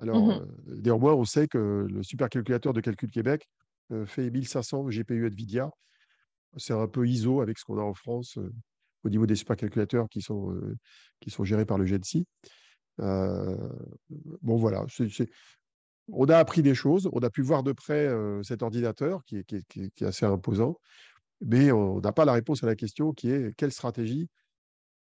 Alors, 0.00 0.26
mmh 0.26 0.46
néanmoins, 0.82 1.14
on 1.14 1.24
sait 1.24 1.46
que 1.46 1.86
le 1.88 2.02
supercalculateur 2.02 2.72
de 2.72 2.80
Calcul 2.80 3.10
Québec 3.12 3.48
fait 4.06 4.30
1500 4.30 4.88
GPU 4.88 5.26
NVIDIA. 5.26 5.70
C'est 6.56 6.72
un 6.72 6.88
peu 6.88 7.06
ISO 7.06 7.40
avec 7.40 7.58
ce 7.58 7.64
qu'on 7.64 7.78
a 7.78 7.82
en 7.82 7.94
France 7.94 8.38
au 9.04 9.08
niveau 9.10 9.26
des 9.26 9.36
supercalculateurs 9.36 10.08
qui 10.08 10.22
sont, 10.22 10.58
qui 11.20 11.30
sont 11.30 11.44
gérés 11.44 11.66
par 11.66 11.78
le 11.78 11.86
GENSI. 11.86 12.26
bon, 12.98 14.56
voilà. 14.56 14.86
On 16.10 16.26
a 16.26 16.38
appris 16.38 16.62
des 16.62 16.74
choses. 16.74 17.08
On 17.12 17.20
a 17.20 17.30
pu 17.30 17.42
voir 17.42 17.62
de 17.62 17.72
près 17.72 18.08
cet 18.42 18.62
ordinateur 18.62 19.24
qui 19.24 19.38
est, 19.38 19.66
qui, 19.68 19.82
est, 19.82 20.02
assez 20.02 20.26
imposant. 20.26 20.78
Mais 21.40 21.70
on 21.70 22.00
n'a 22.00 22.12
pas 22.12 22.24
la 22.24 22.32
réponse 22.32 22.64
à 22.64 22.66
la 22.66 22.76
question 22.76 23.12
qui 23.12 23.30
est 23.30 23.54
quelle 23.56 23.72
stratégie 23.72 24.28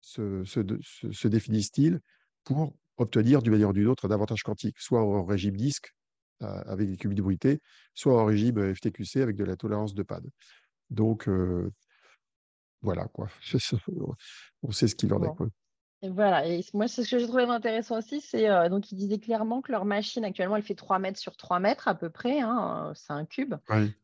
se 0.01 1.29
définissent-ils 1.29 2.01
pour 2.45 2.75
obtenir 2.97 3.42
d'une 3.42 3.53
manière 3.53 3.71
ou 3.71 3.73
d'une 3.73 3.88
autre 3.88 4.07
un 4.07 4.11
avantage 4.11 4.42
quantique, 4.42 4.79
soit 4.79 5.03
en 5.03 5.25
régime 5.25 5.57
disque 5.57 5.95
avec 6.42 6.90
des 6.90 6.96
qubits 6.96 7.14
de 7.14 7.22
bruité, 7.22 7.61
soit 7.94 8.20
en 8.20 8.24
régime 8.24 8.74
FTQC 8.74 9.20
avec 9.20 9.37
de 9.37 9.44
la 9.44 9.57
tolérance 9.57 9.94
de 9.94 10.02
pad. 10.02 10.24
Donc, 10.90 11.28
voilà, 12.83 13.07
quoi. 13.07 13.28
On 14.62 14.72
sait 14.72 14.88
ce 14.88 14.94
qu'il 14.94 15.12
en 15.14 15.22
est. 15.22 15.35
Quoi. 15.37 15.48
Et 16.05 16.09
voilà, 16.09 16.46
et 16.48 16.64
moi, 16.74 16.88
ce 16.88 17.02
que 17.02 17.18
j'ai 17.18 17.26
trouvé 17.26 17.44
intéressant 17.44 17.98
aussi, 17.98 18.20
c'est 18.20 18.48
donc 18.68 18.90
ils 18.90 18.96
disaient 18.96 19.20
clairement 19.20 19.62
que 19.62 19.70
leur 19.70 19.85
machine 19.85 20.24
actuellement, 20.24 20.57
elle 20.57 20.64
fait 20.64 20.74
3 20.74 20.98
mètres 20.98 21.20
sur 21.20 21.37
3 21.37 21.61
mètres 21.61 21.87
à 21.87 21.94
peu 21.94 22.11
près, 22.11 22.40
hein, 22.40 22.92
c'est 22.96 23.12
un 23.12 23.24
cube, 23.24 23.55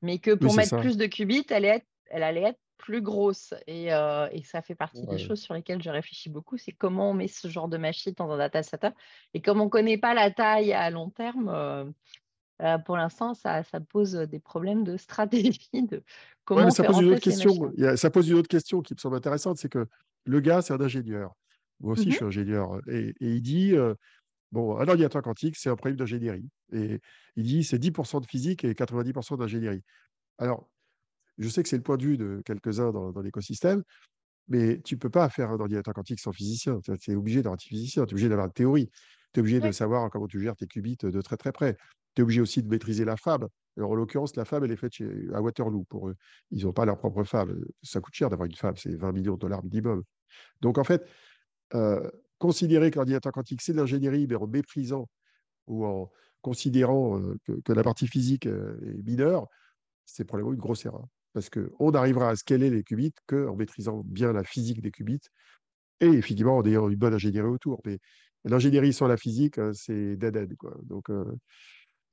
mais 0.01 0.19
que 0.19 0.33
pour 0.33 0.55
mettre 0.55 0.79
plus 0.79 0.97
de 0.97 1.07
qubits, 1.07 1.47
elle, 1.51 1.83
elle 2.07 2.23
allait 2.23 2.43
être 2.43 2.61
plus 2.79 3.03
grosse. 3.03 3.53
Et, 3.67 3.87
et 3.87 4.43
ça 4.45 4.63
fait 4.63 4.77
partie 4.77 5.07
des 5.07 5.19
choses 5.19 5.41
sur 5.41 5.55
lesquelles 5.55 5.83
je 5.83 5.91
réfléchis 5.91 6.31
beaucoup, 6.31 6.57
c'est 6.57 6.71
comment 6.71 7.11
on 7.11 7.15
met 7.15 7.27
ce 7.27 7.49
genre 7.49 7.67
de 7.67 7.77
machine 7.77 8.15
dans 8.17 8.31
un 8.31 8.39
data 8.39 8.63
center. 8.63 8.91
Et 9.35 9.43
comme 9.43 9.61
on 9.61 9.65
ne 9.65 9.71
connaît 9.71 9.99
pas 9.99 10.15
la 10.15 10.31
taille 10.31 10.73
à 10.73 10.89
long 10.91 11.11
terme, 11.11 11.93
pour 12.85 12.97
l'instant, 12.97 13.35
ça, 13.35 13.63
ça, 13.63 13.81
pose 13.81 14.13
des 14.13 14.41
problèmes 14.41 14.85
de 14.85 14.97
stratégie. 14.97 15.71
De 15.73 16.03
comment 16.45 16.71
ça, 16.71 16.85
pose 16.85 17.01
une 17.01 17.13
autre 17.13 17.21
question. 17.21 17.73
ça 17.97 18.11
pose 18.11 18.29
une 18.29 18.37
autre 18.37 18.49
question 18.49 18.81
qui 18.83 18.95
me 18.95 18.99
semble 18.99 19.17
intéressante, 19.17 19.59
c'est 19.59 19.69
que 19.69 19.87
le 20.25 20.41
gars, 20.41 20.63
c'est 20.63 20.73
un 20.73 20.81
ingénieur. 20.81 21.35
Moi 21.81 21.93
aussi, 21.93 22.05
je 22.05 22.09
mmh 22.09 22.13
suis 22.13 22.25
ingénieur. 22.25 22.81
Et, 22.89 23.15
il 23.21 23.41
dit, 23.43 23.75
bon, 24.53 24.77
un 24.79 24.89
ordinateur 24.89 25.23
quantique, 25.23 25.57
c'est 25.57 25.71
un 25.71 25.77
problème 25.77 25.97
d'ingénierie. 25.97 26.49
Et 26.73 27.01
il 27.37 27.45
dit, 27.45 27.65
c'est 27.65 27.79
10% 27.79 28.21
de 28.21 28.27
physique 28.27 28.65
et 28.65 28.73
90% 28.75 29.39
d'ingénierie. 29.39 29.83
Alors, 30.39 30.69
je 31.39 31.49
sais 31.49 31.63
que 31.63 31.69
c'est 31.69 31.77
le 31.77 31.83
point 31.83 31.97
de 31.97 32.03
vue 32.05 32.17
de 32.17 32.43
quelques-uns 32.45 32.91
dans, 32.91 33.21
l'écosystème, 33.21 33.83
mais 34.49 34.81
tu 34.81 34.95
ne 34.95 34.99
peux 34.99 35.11
pas 35.11 35.29
faire 35.29 35.51
un 35.51 35.61
ordinateur 35.61 35.95
quantique 35.95 36.21
sans 36.21 36.33
physicien. 36.33 36.81
Tu 36.81 37.13
es 37.13 37.15
obligé 37.15 37.43
d'avoir 37.43 37.55
un 37.55 37.59
physicien, 37.59 38.05
tu 38.05 38.11
es 38.11 38.15
obligé 38.15 38.29
d'avoir 38.29 38.47
une 38.47 38.53
théorie, 38.53 38.91
tu 39.33 39.39
es 39.39 39.41
obligé 39.41 39.61
de 39.61 39.71
savoir 39.71 40.11
comment 40.11 40.27
tu 40.27 40.41
gères 40.41 40.57
tes 40.57 40.67
qubits 40.67 40.97
de 41.01 41.21
très 41.21 41.37
très 41.37 41.53
près. 41.53 41.77
Obligé 42.23 42.41
aussi 42.41 42.63
de 42.63 42.69
maîtriser 42.69 43.05
la 43.05 43.17
fab. 43.17 43.47
Alors, 43.77 43.93
en 43.93 43.95
l'occurrence, 43.95 44.35
la 44.35 44.45
fab, 44.45 44.65
elle 44.65 44.73
est 44.73 44.77
faite 44.77 44.93
à 45.33 45.41
Waterloo 45.41 45.85
pour. 45.85 46.11
Ils 46.51 46.65
n'ont 46.65 46.73
pas 46.73 46.85
leur 46.85 46.99
propre 46.99 47.23
fab. 47.23 47.57
Ça 47.83 48.01
coûte 48.01 48.15
cher 48.15 48.29
d'avoir 48.29 48.47
une 48.47 48.55
fab, 48.55 48.77
c'est 48.77 48.95
20 48.97 49.13
millions 49.13 49.35
de 49.35 49.39
dollars 49.39 49.63
minimum. 49.63 50.03
Donc, 50.61 50.79
en 50.79 50.85
fait, 50.85 51.07
euh, 51.75 52.11
considérer 52.39 52.91
que 52.91 52.97
l'ordinateur 52.97 53.33
quantique, 53.33 53.63
c'est 53.63 53.73
de 53.73 53.79
l'ingénierie, 53.79 54.27
mais 54.29 54.37
en 54.37 54.47
méprisant 54.47 55.09
ou 55.67 55.85
en 55.85 56.11
considérant 56.41 57.21
euh, 57.21 57.37
que, 57.65 57.73
la 57.73 57.83
partie 57.83 58.07
physique 58.07 58.47
euh, 58.47 58.79
est 58.83 59.03
mineure, 59.03 59.47
c'est 60.05 60.25
probablement 60.25 60.55
une 60.55 60.61
grosse 60.61 60.87
erreur 60.87 61.07
parce 61.35 61.51
qu'on 61.51 61.91
n'arrivera 61.91 62.31
à 62.31 62.37
scaler 62.37 62.71
les 62.71 62.83
qubits 62.83 63.13
qu'en 63.27 63.55
maîtrisant 63.55 64.03
bien 64.05 64.33
la 64.33 64.43
physique 64.43 64.81
des 64.81 64.91
qubits 64.91 65.21
et 66.01 66.07
effectivement 66.07 66.57
en 66.57 66.65
ayant 66.65 66.89
une 66.89 66.97
bonne 66.97 67.15
ingénierie 67.15 67.49
autour. 67.49 67.81
Mais 67.85 67.99
l'ingénierie 68.45 68.93
sans 68.93 69.07
la 69.07 69.17
physique, 69.17 69.61
c'est 69.75 70.17
dead 70.17 70.37
end. 70.37 70.55
Quoi. 70.59 70.75
Donc, 70.85 71.11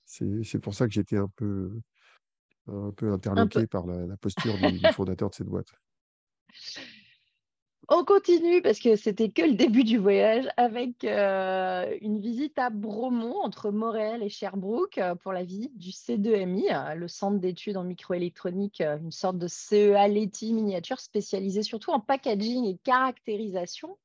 c'est 0.05 0.59
pour 0.59 0.73
ça 0.73 0.87
que 0.87 0.93
j'étais 0.93 1.17
un 1.17 1.29
peu, 1.35 1.71
un 2.67 2.91
peu 2.91 3.11
interloqué 3.11 3.67
par 3.67 3.85
la, 3.85 4.17
posture 4.17 4.55
du 4.57 4.79
fondateur 4.93 5.29
de 5.29 5.35
cette 5.35 5.47
boîte. 5.47 5.71
On 7.87 8.03
continue 8.03 8.63
parce 8.63 8.79
que 8.79 8.95
c'était 8.95 9.29
que 9.29 9.43
le 9.43 9.53
début 9.53 9.83
du 9.83 9.99
voyage 9.99 10.47
avec 10.57 11.03
euh, 11.03 11.95
une 12.01 12.19
visite 12.19 12.57
à 12.57 12.71
Bromont 12.71 13.37
entre 13.43 13.69
Montréal 13.69 14.23
et 14.23 14.29
Sherbrooke 14.29 14.97
euh, 14.97 15.13
pour 15.13 15.33
la 15.33 15.43
visite 15.43 15.77
du 15.77 15.91
C2MI, 15.91 16.73
euh, 16.73 16.95
le 16.95 17.07
centre 17.07 17.37
d'études 17.37 17.77
en 17.77 17.83
microélectronique, 17.83 18.81
une 18.81 19.11
sorte 19.11 19.37
de 19.37 19.47
CEA 19.47 20.07
Leti 20.07 20.51
miniature 20.53 20.99
spécialisé 20.99 21.61
surtout 21.61 21.91
en 21.91 21.99
packaging 21.99 22.65
et 22.65 22.77
caractérisation. 22.83 23.97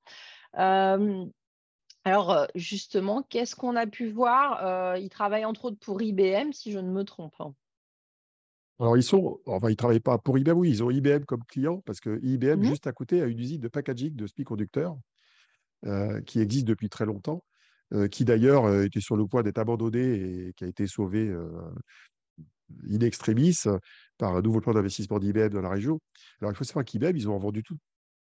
Alors 2.05 2.47
justement, 2.55 3.23
qu'est-ce 3.23 3.55
qu'on 3.55 3.77
a 3.77 3.87
pu 3.87 4.11
voir? 4.11 4.97
Il 4.97 5.09
travaille 5.11 5.45
entre 5.45 5.67
autres 5.67 5.79
pour 5.79 6.01
IBM, 6.01 6.53
si 6.53 6.73
je 6.73 6.79
ne 6.79 6.91
me 6.91 7.05
trompe. 7.05 7.35
Hein. 7.41 7.55
Alors, 8.81 8.97
ils 8.97 9.03
sont, 9.03 9.39
enfin, 9.45 9.69
ils 9.69 9.73
ne 9.73 9.77
travaillent 9.77 10.01
pas 10.01 10.17
pour 10.17 10.39
IBM, 10.39 10.57
oui, 10.57 10.71
ils 10.71 10.83
ont 10.83 10.91
IBM 10.91 11.25
comme 11.27 11.45
client 11.45 11.83
parce 11.85 12.01
que 12.01 12.19
IBM, 12.23 12.61
mmh 12.61 12.65
juste 12.65 12.87
à 12.87 12.93
côté, 12.93 13.21
a 13.21 13.27
une 13.27 13.39
usine 13.39 13.61
de 13.61 13.69
packaging 13.69 14.17
de 14.17 14.27
semi-conducteurs 14.27 14.97
euh, 15.85 16.23
qui 16.23 16.41
existe 16.41 16.67
depuis 16.67 16.89
très 16.89 17.05
longtemps, 17.05 17.45
euh, 17.93 18.09
qui 18.09 18.25
d'ailleurs 18.25 18.65
euh, 18.65 18.85
était 18.85 19.01
sur 19.01 19.17
le 19.17 19.27
point 19.27 19.43
d'être 19.43 19.59
abandonnée 19.59 20.47
et 20.49 20.53
qui 20.55 20.65
a 20.65 20.67
été 20.67 20.87
sauvée 20.87 21.31
in 22.89 23.01
extremis 23.01 23.55
par 24.17 24.35
un 24.35 24.41
nouveau 24.41 24.61
plan 24.61 24.73
d'investissement 24.73 25.19
d'IBM 25.19 25.51
dans 25.51 25.61
la 25.61 25.71
région. 25.71 26.01
Alors, 26.41 26.51
il 26.51 26.57
faut 26.57 26.65
savoir 26.65 26.87
qu'IBM, 26.87 27.15
ils 27.15 27.29
ont 27.29 27.39
vendu 27.39 27.63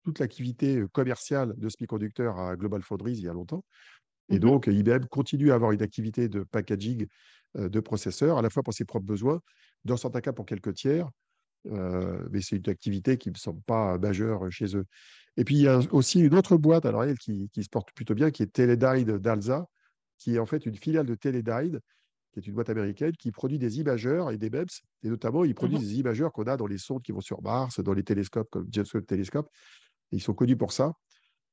toute 0.05 0.19
l'activité 0.19 0.83
commerciale 0.93 1.55
de 1.57 1.69
semi-conducteurs 1.69 2.39
à 2.39 2.57
Global 2.57 2.83
Foundries 2.83 3.15
il 3.19 3.25
y 3.25 3.29
a 3.29 3.33
longtemps. 3.33 3.65
Et 4.31 4.37
mmh 4.37 4.41
donc, 4.41 4.67
IBM 4.69 5.07
continue 5.11 5.51
à 5.51 5.55
avoir 5.55 5.73
une 5.73 5.83
activité 5.83 6.29
de 6.29 6.45
packaging 6.45 7.07
de 7.57 7.81
processeurs, 7.81 8.39
à 8.39 8.43
la 8.43 8.51
fois 8.51 8.63
pour 8.63 8.73
ses 8.73 8.85
propres 8.85 9.07
besoins, 9.07 9.41
dans 9.85 9.97
certains 9.97 10.21
cas 10.21 10.33
pour 10.33 10.47
quelques 10.47 10.75
tiers, 10.75 11.09
mais 11.65 12.41
c'est 12.41 12.57
une 12.57 12.69
activité 12.71 13.19
qui 13.19 13.29
ne 13.29 13.35
me 13.35 13.39
semble 13.39 13.61
pas 13.63 13.99
majeure 13.99 14.51
chez 14.51 14.77
eux. 14.77 14.85
Et 15.37 15.45
puis, 15.45 15.57
il 15.57 15.63
y 15.63 15.69
a 15.69 15.81
aussi 15.91 16.21
une 16.21 16.35
autre 16.35 16.57
boîte, 16.57 16.87
alors 16.87 17.05
elle, 17.05 17.19
qui, 17.19 17.51
se 17.57 17.69
porte 17.69 17.93
plutôt 17.93 18.15
bien, 18.15 18.31
qui 18.31 18.43
est 18.43 18.53
Teledyne 18.53 19.19
d'Alza, 19.19 19.67
qui 20.19 20.37
est 20.37 20.39
en 20.39 20.47
fait 20.47 20.65
une 20.67 20.77
filiale 20.77 21.07
de 21.07 21.15
Teledyne, 21.15 21.81
qui 22.33 22.39
est 22.39 22.47
une 22.47 22.55
boîte 22.55 22.71
américaine, 22.71 23.13
qui 23.19 23.33
produit 23.33 23.59
des 23.59 23.81
imageurs 23.81 24.31
et 24.31 24.39
des 24.39 24.51
MEMS, 24.51 24.69
et 25.03 25.09
notamment, 25.09 25.45
ils 25.45 25.55
produisent 25.55 25.81
mmh 25.81 25.89
des 25.89 25.99
imageurs 25.99 26.33
qu'on 26.33 26.45
a 26.45 26.57
dans 26.57 26.67
les 26.67 26.79
sondes 26.79 27.03
qui 27.03 27.13
vont 27.13 27.21
sur 27.21 27.43
Mars, 27.43 27.81
dans 27.81 27.95
les 27.95 28.05
télescopes 28.05 28.49
comme 28.51 28.69
James 28.71 28.87
Webb 28.95 29.07
Telescope. 29.07 29.49
Ils 30.12 30.23
sont 30.23 30.35
connus 30.35 30.57
pour 30.57 30.73
ça. 30.73 30.94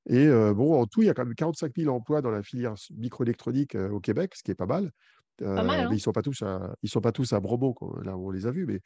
Et 0.09 0.27
bon, 0.27 0.79
en 0.79 0.85
tout, 0.85 1.01
il 1.01 1.07
y 1.07 1.09
a 1.09 1.13
quand 1.13 1.25
même 1.25 1.35
45 1.35 1.73
000 1.75 1.93
emplois 1.93 2.21
dans 2.21 2.31
la 2.31 2.41
filière 2.41 2.75
microélectronique 2.95 3.75
au 3.75 3.99
Québec, 3.99 4.35
ce 4.35 4.43
qui 4.43 4.51
est 4.51 4.55
pas 4.55 4.65
mal. 4.65 4.91
Pas 5.37 5.63
mal, 5.63 5.81
hein. 5.81 5.87
ils 5.91 5.95
ne 5.95 5.99
sont 5.99 6.13
pas 6.13 6.21
tous 6.21 6.41
à, 6.41 6.73
ils 6.81 6.89
sont 6.89 7.01
pas 7.01 7.11
tous 7.11 7.33
à 7.33 7.39
Brobo, 7.39 7.75
là 8.03 8.17
où 8.17 8.27
on 8.27 8.31
les 8.31 8.47
a 8.47 8.51
vus, 8.51 8.65
mais, 8.65 8.79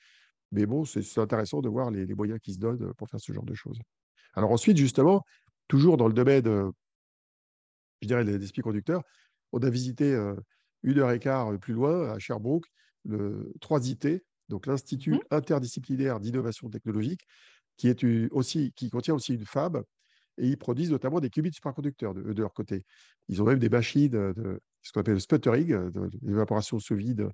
mais 0.52 0.66
bon, 0.66 0.84
c'est 0.84 1.20
intéressant 1.20 1.62
de 1.62 1.70
voir 1.70 1.92
les, 1.92 2.06
moyens 2.14 2.40
qui 2.40 2.54
se 2.54 2.60
donnent 2.60 2.94
pour 2.96 3.08
faire 3.08 3.20
ce 3.20 3.32
genre 3.32 3.46
de 3.46 3.54
choses. 3.54 3.80
Alors 4.34 4.52
ensuite, 4.52 4.78
justement, 4.78 5.24
toujours 5.68 5.96
dans 5.96 6.08
le 6.08 6.14
domaine, 6.14 6.72
je 8.02 8.08
dirais, 8.08 8.26
des, 8.26 8.40
des 8.40 8.62
conducteurs, 8.62 9.04
on 9.54 9.60
a 9.60 9.70
visité 9.70 10.14
une 10.84 11.00
heure 11.00 11.12
et 11.12 11.20
quart 11.20 11.58
plus 11.60 11.74
loin, 11.74 12.10
à 12.10 12.20
Sherbrooke, 12.20 12.66
le 13.06 13.54
3IT, 13.62 14.22
donc 14.50 14.68
l'Institut 14.68 15.14
mmh. 15.14 15.20
interdisciplinaire 15.32 16.20
d'innovation 16.20 16.70
technologique, 16.70 17.26
qui, 17.82 17.88
est 17.88 18.32
aussi, 18.32 18.74
qui 18.76 18.92
contient 18.92 19.16
aussi 19.16 19.34
une 19.34 19.46
fab 19.46 19.84
et 20.38 20.48
ils 20.48 20.58
produisent 20.58 20.92
notamment 20.92 21.20
des 21.20 21.32
qubits 21.32 21.52
superconducteurs 21.52 22.14
de, 22.14 22.22
de 22.22 22.42
leur 22.42 22.54
côté. 22.54 22.86
Ils 23.28 23.42
ont 23.42 23.46
même 23.46 23.58
des 23.58 23.70
machines 23.70 24.10
de 24.10 24.62
ce 24.84 24.92
qu'on 24.92 25.02
appelle 25.02 25.16
le 25.16 25.20
sputtering, 25.20 25.90
l'évaporation 26.22 26.80
sous 26.80 26.96
vide 26.96 27.30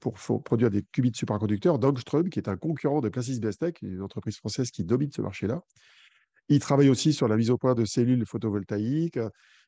pour, 0.00 0.18
produire 0.42 0.70
des 0.70 0.82
qubits 0.92 1.12
superconducteurs. 1.14 1.78
Dongström, 1.78 2.28
qui 2.28 2.38
est 2.38 2.48
un 2.48 2.56
concurrent 2.58 3.00
de 3.00 3.08
Placis 3.08 3.40
Bestech, 3.40 3.80
une 3.80 4.02
entreprise 4.02 4.36
française 4.36 4.70
qui 4.70 4.84
domine 4.84 5.10
ce 5.10 5.22
marché-là. 5.22 5.62
Ils 6.50 6.60
travaillent 6.60 6.90
aussi 6.90 7.14
sur 7.14 7.26
la 7.26 7.38
mise 7.38 7.48
au 7.48 7.56
point 7.56 7.74
de 7.74 7.86
cellules 7.86 8.26
photovoltaïques. 8.26 9.18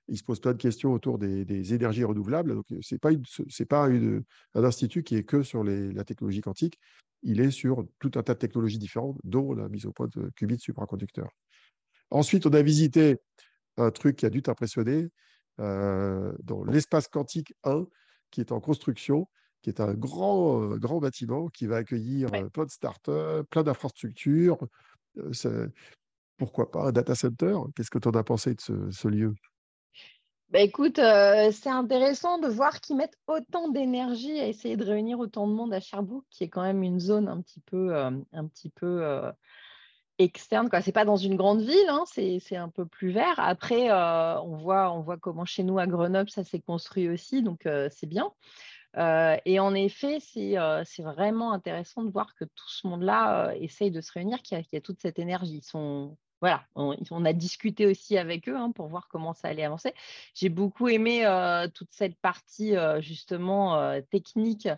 Ils 0.09 0.19
se 0.19 0.23
posent 0.23 0.41
plein 0.41 0.53
de 0.53 0.59
questions 0.59 0.93
autour 0.93 1.19
des, 1.19 1.75
énergies 1.75 2.05
renouvelables. 2.05 2.55
Donc, 2.55 2.67
ce 2.81 2.95
n'est 2.95 2.99
pas, 2.99 3.11
pas 3.69 3.89
un 3.89 4.65
institut 4.65 5.03
qui 5.03 5.17
est 5.17 5.25
que 5.25 5.43
sur 5.43 5.65
la 5.65 6.05
technologie 6.05 6.41
quantique. 6.41 6.79
Il 7.23 7.41
est 7.41 7.51
sur 7.51 7.85
tout 7.99 8.13
un 8.15 8.23
tas 8.23 8.35
de 8.35 8.39
technologies 8.39 8.79
différentes, 8.79 9.19
dont 9.25 9.53
la 9.53 9.69
mise 9.69 9.87
au 9.87 9.93
point 9.93 10.09
de 10.15 10.31
qubits 10.37 10.59
superconducteurs. 10.59 11.31
Ensuite, 12.11 12.47
on 12.47 12.51
a 12.51 12.63
visité 12.63 13.17
un 13.77 13.91
truc 13.91 14.17
qui 14.17 14.27
a 14.27 14.31
dû 14.31 14.43
t'impressionner, 14.43 15.09
euh, 15.61 16.33
dans 16.43 16.65
l'espace 16.65 17.09
quantique 17.09 17.55
1, 17.65 17.87
qui 18.31 18.41
est 18.41 18.53
en 18.53 18.61
construction, 18.61 19.29
qui 19.63 19.71
est 19.71 19.81
un 19.81 19.95
grand, 19.95 20.63
euh, 20.63 20.77
grand 20.77 20.99
bâtiment 20.99 21.49
qui 21.49 21.67
va 21.67 21.77
accueillir 21.77 22.29
euh, 22.35 22.49
plein 22.49 22.65
de 22.65 22.71
startups, 22.71 23.45
plein 23.51 23.63
d'infrastructures. 23.63 24.59
pourquoi 26.37 26.71
pas 26.71 26.89
un 26.89 26.93
data 26.93 27.15
center? 27.15 27.57
Qu'est-ce 27.75 27.91
que 27.91 27.99
tu 27.99 28.09
en 28.09 28.13
as 28.13 28.25
pensé 28.25 28.55
de 28.55 28.91
ce, 28.91 29.09
lieu? 29.09 29.35
Bah 30.51 30.61
écoute, 30.61 30.97
c'est 30.97 31.69
intéressant 31.69 32.39
de 32.39 32.47
voir 32.47 32.81
qu'ils 32.81 32.97
mettent 32.97 33.19
autant 33.27 33.69
d'énergie 33.69 34.39
à 34.39 34.47
essayer 34.47 34.77
de 34.77 34.85
réunir 34.85 35.19
autant 35.19 35.49
de 35.49 35.53
monde 35.53 35.75
à 35.75 35.81
Sherbrooke, 35.81 36.25
qui 36.31 36.45
est 36.45 36.49
quand 36.49 36.63
même 36.63 36.83
une 36.83 37.01
zone 37.01 37.29
un 37.29 37.41
petit 37.41 37.61
peu, 37.61 37.97
un 37.97 38.47
petit 38.47 38.71
peu 38.71 39.33
externe. 40.19 40.69
Ce 40.73 40.87
n'est 40.87 40.93
pas 40.93 41.05
dans 41.05 41.17
une 41.17 41.37
grande 41.37 41.61
ville, 41.61 41.89
hein, 41.89 42.05
c'est 42.07 42.57
un 42.57 42.69
peu 42.69 42.87
plus 42.87 43.11
vert. 43.11 43.39
Après, 43.39 43.91
euh, 43.91 44.41
on, 44.41 44.57
voit, 44.57 44.93
on 44.93 45.01
voit 45.01 45.19
comment 45.19 45.45
chez 45.45 45.63
nous 45.63 45.79
à 45.79 45.87
Grenoble, 45.87 46.31
ça 46.31 46.45
s'est 46.45 46.61
construit 46.61 47.09
aussi, 47.09 47.43
donc 47.43 47.67
euh, 47.67 47.89
c'est 47.91 48.07
bien. 48.07 48.31
Euh, 48.97 49.37
et 49.45 49.61
en 49.61 49.75
effet, 49.75 50.19
c'est 50.21 51.03
vraiment 51.03 51.53
intéressant 51.53 52.03
de 52.03 52.11
voir 52.11 52.35
que 52.35 52.45
tout 52.45 52.69
ce 52.69 52.87
monde-là 52.87 53.53
essaye 53.61 53.91
de 53.91 54.01
se 54.01 54.13
réunir, 54.13 54.41
qu'il 54.43 54.63
y, 54.73 54.77
a 54.77 54.81
toute 54.81 55.01
cette 55.01 55.19
énergie. 55.19 55.59
Ils 55.59 55.65
sont, 55.65 56.17
voilà, 56.41 56.65
on, 56.75 57.25
a 57.25 57.33
discuté 57.33 57.87
aussi 57.87 58.19
avec 58.19 58.49
eux 58.49 58.57
hein, 58.57 58.71
pour 58.73 58.89
voir 58.89 59.09
comment 59.09 59.33
ça 59.33 59.49
allait 59.49 59.65
avancer. 59.65 59.95
J'ai 60.35 60.49
beaucoup 60.49 60.89
aimé 60.89 61.25
toute 61.75 61.93
cette 61.93 62.19
partie 62.21 62.75
justement 63.01 64.01
technique 64.11 64.69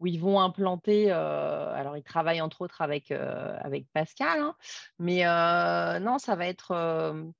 où 0.00 0.06
ils 0.06 0.18
vont 0.18 0.40
implanter. 0.40 1.10
Alors, 1.10 1.96
ils 1.96 2.02
travaillent 2.02 2.40
entre 2.40 2.62
autres 2.62 2.80
avec, 2.80 3.10
avec 3.10 3.86
Pascal, 3.92 4.40
hein, 4.40 4.56
mais 4.98 5.24
non, 6.00 6.18
ça 6.18 6.34
va 6.34 6.46
être. 6.46 7.32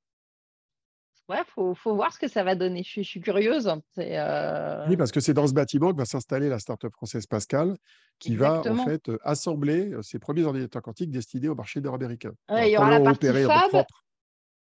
Ouais, 1.32 1.38
il 1.38 1.50
faut, 1.50 1.74
faut, 1.74 1.94
voir 1.94 2.12
ce 2.12 2.18
que 2.18 2.28
ça 2.28 2.44
va 2.44 2.54
donner. 2.54 2.82
Je 2.84 3.00
suis, 3.00 3.20
curieuse. 3.20 3.66
Oui, 3.96 4.96
parce 4.98 5.10
que 5.10 5.20
c'est 5.20 5.32
dans 5.32 5.46
ce 5.46 5.54
bâtiment 5.54 5.90
que 5.92 5.96
va 5.96 6.04
s'installer 6.04 6.50
la 6.50 6.58
start-up 6.58 6.92
française 6.92 7.26
Pascal, 7.26 7.76
qui 8.18 8.36
va 8.36 8.60
en 8.60 8.84
fait 8.84 9.10
assembler 9.22 9.92
ses 10.02 10.18
premiers 10.18 10.44
ordinateurs 10.44 10.82
quantiques 10.82 11.10
destinés 11.10 11.48
au 11.48 11.54
marché 11.54 11.80
nord-américain. 11.80 12.32
il 12.50 12.68
y 12.68 12.76
aura 12.76 12.90
la 12.90 13.00
partie 13.00 13.28
fab, 13.28 13.84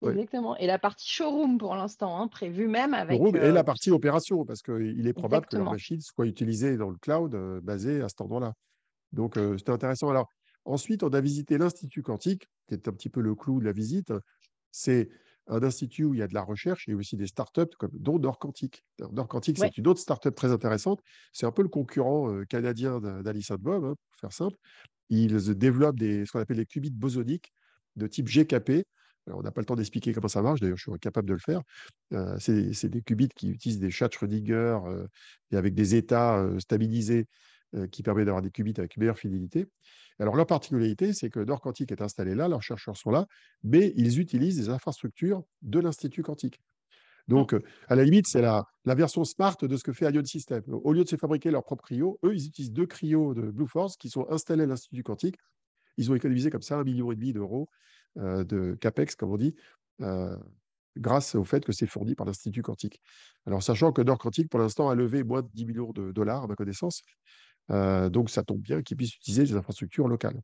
Exactement. 0.02 0.56
Et 0.58 0.68
la 0.68 0.80
partie 0.80 1.10
showroom 1.10 1.58
pour 1.58 1.76
l'instant, 1.76 2.22
hein, 2.22 2.28
prévue 2.28 2.68
même 2.68 2.94
avec. 2.94 3.20
Et 3.20 3.52
la 3.52 3.64
partie 3.64 3.90
opération, 3.90 4.46
parce 4.46 4.62
qu'il 4.62 5.08
est 5.08 5.14
probable 5.14 5.48
que 5.48 5.58
la 5.58 5.64
machine 5.64 6.00
soit 6.02 6.28
utilisée 6.28 6.78
dans 6.78 6.90
le 6.90 6.98
cloud 6.98 7.36
basé 7.64 8.02
à 8.02 8.10
cet 8.10 8.22
endroit-là. 8.22 8.54
Donc, 9.12 9.40
c'était 9.58 9.72
intéressant. 9.72 10.10
Alors, 10.10 10.30
ensuite, 10.66 11.02
on 11.02 11.10
a 11.10 11.20
visité 11.22 11.58
l'Institut 11.58 12.04
quantique, 12.04 12.48
qui 12.68 12.76
est 12.76 12.88
un 12.88 12.92
petit 12.92 13.10
peu 13.10 13.22
le 13.22 13.34
clou 13.34 13.60
de 13.60 13.66
la 13.66 13.72
visite. 13.72 14.14
C'est 14.72 15.10
un 15.50 15.64
institut 15.64 16.06
où 16.06 16.14
il 16.14 16.20
y 16.20 16.24
a 16.24 16.28
de 16.28 16.34
la 16.34 16.44
recherche 16.44 16.88
et 16.88 16.94
aussi 16.94 17.18
des 17.18 17.28
startups, 17.28 17.76
comme, 17.78 17.92
dont 17.94 18.20
Nord 18.20 18.40
Quantique. 18.40 18.84
Nord 19.12 19.28
Quantique, 19.28 19.58
c'est 19.58 19.78
une 19.78 19.88
autre 19.88 20.00
startup 20.00 20.34
très 20.34 20.52
intéressante. 20.52 21.02
C'est 21.34 21.46
un 21.46 21.52
peu 21.52 21.64
le 21.64 21.70
concurrent 21.70 22.44
canadien 22.48 23.00
d'Alice 23.00 23.52
Bob, 23.60 23.84
hein, 23.84 23.96
pour 23.96 24.20
faire 24.20 24.34
simple. 24.34 24.58
Ils 25.10 25.36
développent 25.58 25.98
des, 25.98 26.26
ce 26.26 26.32
qu'on 26.32 26.40
appelle 26.40 26.58
les 26.58 26.66
qubits 26.66 26.92
bosoniques 26.92 27.52
de 27.96 28.08
type 28.08 28.28
GKP, 28.30 28.86
on 29.34 29.42
n'a 29.42 29.52
pas 29.52 29.62
le 29.62 29.66
temps 29.66 29.76
d'expliquer 29.76 30.14
comment 30.14 30.28
ça 30.28 30.42
marche, 30.42 30.60
d'ailleurs 30.60 30.78
je 30.78 30.90
suis 30.90 31.00
capable 31.00 31.28
de 31.28 31.34
le 31.34 31.40
faire. 31.40 31.62
Euh, 32.14 32.38
c'est 32.40 32.90
des 32.90 33.02
qubits 33.02 33.30
qui 33.30 33.50
utilisent 33.50 33.80
des 33.80 33.92
Schrödinger 33.92 34.80
euh, 34.86 35.08
et 35.52 35.58
avec 35.58 35.74
des 35.74 35.96
états 35.96 36.38
euh, 36.38 36.60
stabilisés 36.60 37.28
qui 37.92 38.04
permettent 38.04 38.26
d'avoir 38.26 38.42
des 38.42 38.52
qubits 38.52 38.74
avec 38.78 38.98
meilleure 38.98 39.18
fidélité. 39.18 39.68
Alors 40.20 40.36
leur 40.36 40.48
particularité, 40.48 41.14
c'est 41.14 41.30
que 41.30 41.40
Nord 41.40 41.62
Quantique 41.62 41.92
est 41.92 42.02
installé 42.02 42.36
là, 42.36 42.48
leurs 42.48 42.64
chercheurs 42.64 42.98
sont 42.98 43.12
là, 43.12 43.28
mais 43.64 43.94
ils 43.96 44.20
utilisent 44.20 44.58
des 44.58 44.70
infrastructures 44.70 45.44
de 45.62 45.80
l'Institut 45.80 46.24
quantique. 46.24 46.60
Donc, 47.30 47.56
à 47.88 47.96
la 47.96 48.04
limite, 48.04 48.26
c'est 48.28 48.42
la, 48.42 48.66
version 48.86 49.24
smart 49.24 49.56
de 49.62 49.78
ce 49.78 49.84
que 49.84 49.94
fait 49.94 50.12
Ion 50.12 50.26
System. 50.26 50.64
Au 50.68 50.94
lieu 50.94 51.04
de 51.04 51.10
se 51.10 51.16
fabriquer 51.16 51.52
leur 51.52 51.64
propre 51.64 51.84
cryo, 51.84 52.20
eux, 52.24 52.34
ils 52.34 52.48
utilisent 52.48 52.74
deux 52.74 52.88
cryos 52.88 53.36
de 53.36 53.52
Blue 53.52 53.68
Force 53.68 53.98
qui 53.98 54.10
sont 54.10 54.26
installés 54.32 54.64
à 54.64 54.66
l'Institut 54.66 55.04
quantique. 55.04 55.36
Ils 55.98 56.12
ont 56.12 56.16
économisé 56.16 56.50
comme 56.50 56.64
ça 56.64 56.78
un 56.78 56.84
million 56.84 57.12
et 57.12 57.16
demi 57.16 57.32
d'euros 57.32 57.70
euh, 58.18 58.44
de 58.44 58.76
CAPEX, 58.82 59.16
comme 59.16 59.32
on 59.32 59.38
dit, 59.38 59.56
euh, 60.02 60.36
grâce 60.98 61.36
au 61.36 61.44
fait 61.44 61.64
que 61.64 61.72
c'est 61.72 61.86
fourni 61.86 62.16
par 62.16 62.26
l'Institut 62.26 62.64
quantique. 62.64 63.00
Alors, 63.46 63.62
sachant 63.62 63.92
que 63.92 64.02
Nord 64.02 64.18
Quantique, 64.18 64.50
pour 64.50 64.60
l'instant, 64.60 64.90
a 64.90 64.96
levé 64.96 65.24
moins 65.24 65.44
de 65.44 65.50
10 65.54 65.66
millions 65.66 65.92
de 65.92 66.12
dollars, 66.12 66.46
à 66.46 66.48
ma 66.48 66.56
connaissance, 66.56 67.04
euh, 67.72 68.10
donc 68.10 68.30
ça 68.30 68.44
tombe 68.44 68.62
bien 68.62 68.82
qu'ils 68.82 68.98
puissent 68.98 69.16
utiliser 69.16 69.46
les 69.46 69.56
infrastructures 69.56 70.08
locales. 70.08 70.42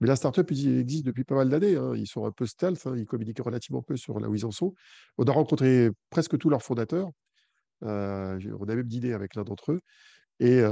Mais 0.00 0.08
la 0.08 0.16
startup 0.16 0.50
existe 0.50 1.06
depuis 1.06 1.24
pas 1.24 1.36
mal 1.36 1.48
d'années. 1.48 1.76
Hein. 1.76 1.94
Ils 1.94 2.06
sont 2.06 2.26
un 2.26 2.32
peu 2.32 2.46
stealth, 2.46 2.86
hein. 2.86 2.94
ils 2.96 3.06
communiquent 3.06 3.40
relativement 3.40 3.82
peu 3.82 3.96
sur 3.96 4.18
là 4.18 4.28
où 4.28 4.34
ils 4.34 4.44
en 4.44 4.50
sont. 4.50 4.74
On 5.18 5.24
a 5.24 5.32
rencontré 5.32 5.90
presque 6.10 6.36
tous 6.38 6.50
leurs 6.50 6.62
fondateurs. 6.62 7.10
on 7.82 7.86
a 7.88 8.74
même 8.74 8.82
dîné 8.82 9.12
avec 9.12 9.34
l'un 9.34 9.44
d'entre 9.44 9.72
eux. 9.72 9.80
Et 10.40 10.62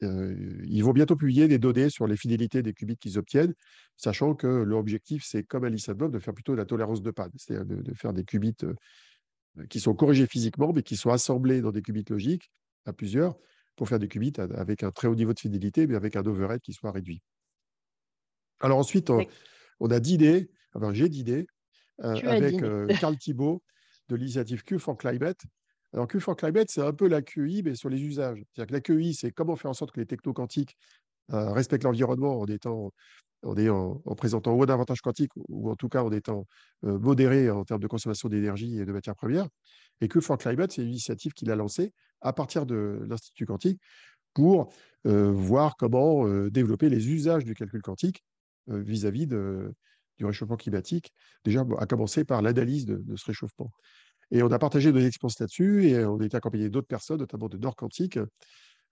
ils 0.00 0.82
vont 0.82 0.92
bientôt 0.92 1.16
publier 1.16 1.48
des 1.48 1.58
données 1.58 1.90
sur 1.90 2.06
les 2.06 2.16
fidélités 2.16 2.62
des 2.62 2.72
qubits 2.72 2.96
qu'ils 2.96 3.18
obtiennent, 3.18 3.54
sachant 3.96 4.34
que 4.34 4.46
leur 4.46 4.78
objectif, 4.78 5.22
c'est, 5.24 5.44
comme 5.44 5.64
Alice 5.64 5.90
Bob, 5.90 6.12
de 6.12 6.18
faire 6.18 6.34
plutôt 6.34 6.52
de 6.52 6.58
la 6.58 6.64
tolérance 6.64 7.02
de 7.02 7.10
panne, 7.10 7.30
c'est-à-dire 7.36 7.66
de, 7.66 7.94
faire 7.94 8.14
des 8.14 8.24
qubits 8.24 8.56
qui 9.68 9.80
sont 9.80 9.94
corrigés 9.94 10.26
physiquement, 10.26 10.72
mais 10.72 10.82
qui 10.82 10.96
sont 10.96 11.10
assemblés 11.10 11.60
dans 11.60 11.72
des 11.72 11.82
qubits 11.82 12.04
logiques 12.08 12.50
à 12.86 12.94
plusieurs 12.94 13.36
pour 13.76 13.88
faire 13.88 13.98
des 13.98 14.08
qubits 14.08 14.32
avec 14.38 14.82
un 14.82 14.90
très 14.90 15.08
haut 15.08 15.14
niveau 15.14 15.32
de 15.32 15.40
fidélité, 15.40 15.86
mais 15.86 15.96
avec 15.96 16.16
un 16.16 16.24
overhead 16.24 16.60
qui 16.60 16.72
soit 16.72 16.92
réduit. 16.92 17.22
Alors 18.60 18.78
ensuite, 18.78 19.10
on, 19.10 19.90
a 19.90 20.00
dîné, 20.00 20.48
enfin 20.74 20.92
j'ai 20.92 21.08
dîné 21.08 21.46
avec 21.98 22.60
Carl 23.00 23.16
Thibault 23.18 23.62
de 24.08 24.16
l'initiative 24.16 24.62
Q 24.62 24.78
for 24.78 24.96
Climate, 24.96 25.44
alors 25.94 26.08
Q 26.08 26.18
for 26.18 26.34
Climate, 26.34 26.70
c'est 26.70 26.82
un 26.82 26.92
peu 26.92 27.06
la 27.06 27.22
QI, 27.22 27.62
mais 27.62 27.76
sur 27.76 27.88
les 27.88 28.02
usages. 28.02 28.42
C'est-à-dire 28.52 28.66
que 28.66 28.72
la 28.72 28.80
QI, 28.80 29.14
c'est 29.14 29.30
comment 29.30 29.54
faire 29.54 29.70
en 29.70 29.74
sorte 29.74 29.92
que 29.92 30.00
les 30.00 30.06
techno-quantiques 30.06 30.76
euh, 31.32 31.52
respectent 31.52 31.84
l'environnement 31.84 32.40
en, 32.40 32.46
étant, 32.46 32.92
en, 33.44 34.14
présentant 34.16 34.56
ou 34.56 34.66
d'avantages 34.66 35.00
quantiques, 35.00 35.30
ou 35.36 35.70
en 35.70 35.76
tout 35.76 35.88
cas 35.88 36.02
en 36.02 36.10
étant 36.10 36.46
euh, 36.84 36.98
modérés 36.98 37.48
en 37.48 37.64
termes 37.64 37.80
de 37.80 37.86
consommation 37.86 38.28
d'énergie 38.28 38.80
et 38.80 38.84
de 38.84 38.92
matières 38.92 39.14
premières. 39.14 39.46
Et 40.00 40.08
Q 40.08 40.20
for 40.20 40.36
Climate, 40.36 40.72
c'est 40.72 40.82
une 40.82 40.88
initiative 40.88 41.32
qu'il 41.32 41.48
a 41.52 41.54
lancée 41.54 41.92
à 42.24 42.32
partir 42.32 42.66
de 42.66 43.04
l'Institut 43.08 43.46
quantique 43.46 43.80
pour 44.34 44.72
euh, 45.06 45.30
voir 45.30 45.76
comment 45.76 46.26
développer 46.48 46.88
les 46.88 47.08
usages 47.08 47.44
du 47.44 47.54
calcul 47.54 47.82
quantique 47.82 48.24
vis-à-vis 48.66 49.26
du 49.26 50.24
réchauffement 50.24 50.56
climatique, 50.56 51.12
déjà 51.44 51.64
à 51.78 51.86
commencer 51.86 52.24
par 52.24 52.42
l'analyse 52.42 52.86
de, 52.86 53.16
ce 53.16 53.26
réchauffement. 53.26 53.70
Et 54.30 54.42
on 54.42 54.50
a 54.50 54.58
partagé 54.58 54.90
nos 54.90 55.00
expériences 55.00 55.38
là-dessus 55.38 55.86
et 55.86 56.04
on 56.04 56.18
a 56.18 56.24
été 56.24 56.36
accompagné 56.36 56.70
d'autres 56.70 56.88
personnes, 56.88 57.18
notamment 57.18 57.48
de 57.48 57.58
Nord 57.58 57.76
Quantique 57.76 58.18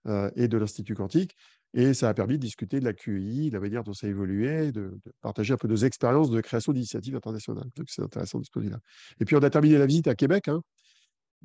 euh, 0.07 0.29
et 0.35 0.47
de 0.47 0.57
l'Institut 0.57 0.95
Quantique. 0.95 1.35
Et 1.73 1.93
ça 1.93 2.09
a 2.09 2.13
permis 2.13 2.35
de 2.35 2.41
discuter 2.41 2.79
de 2.79 2.85
la 2.85 2.93
QI, 2.93 3.49
de 3.49 3.53
la 3.53 3.61
manière 3.61 3.83
dont 3.83 3.93
ça 3.93 4.05
a 4.05 4.09
évolué, 4.09 4.71
de, 4.71 4.99
partager 5.21 5.53
un 5.53 5.57
peu 5.57 5.67
nos 5.67 5.77
expériences 5.77 6.29
de 6.29 6.41
création 6.41 6.73
d'initiatives 6.73 7.15
internationales. 7.15 7.69
Donc 7.75 7.87
c'est 7.89 8.01
intéressant 8.01 8.39
de 8.39 8.45
ce 8.45 8.51
point 8.51 8.63
de 8.63 8.69
là 8.69 8.79
Et 9.21 9.25
puis 9.25 9.35
on 9.37 9.39
a 9.39 9.49
terminé 9.49 9.77
la 9.77 9.85
visite 9.85 10.07
à 10.07 10.15
Québec. 10.15 10.49
Hein. 10.49 10.61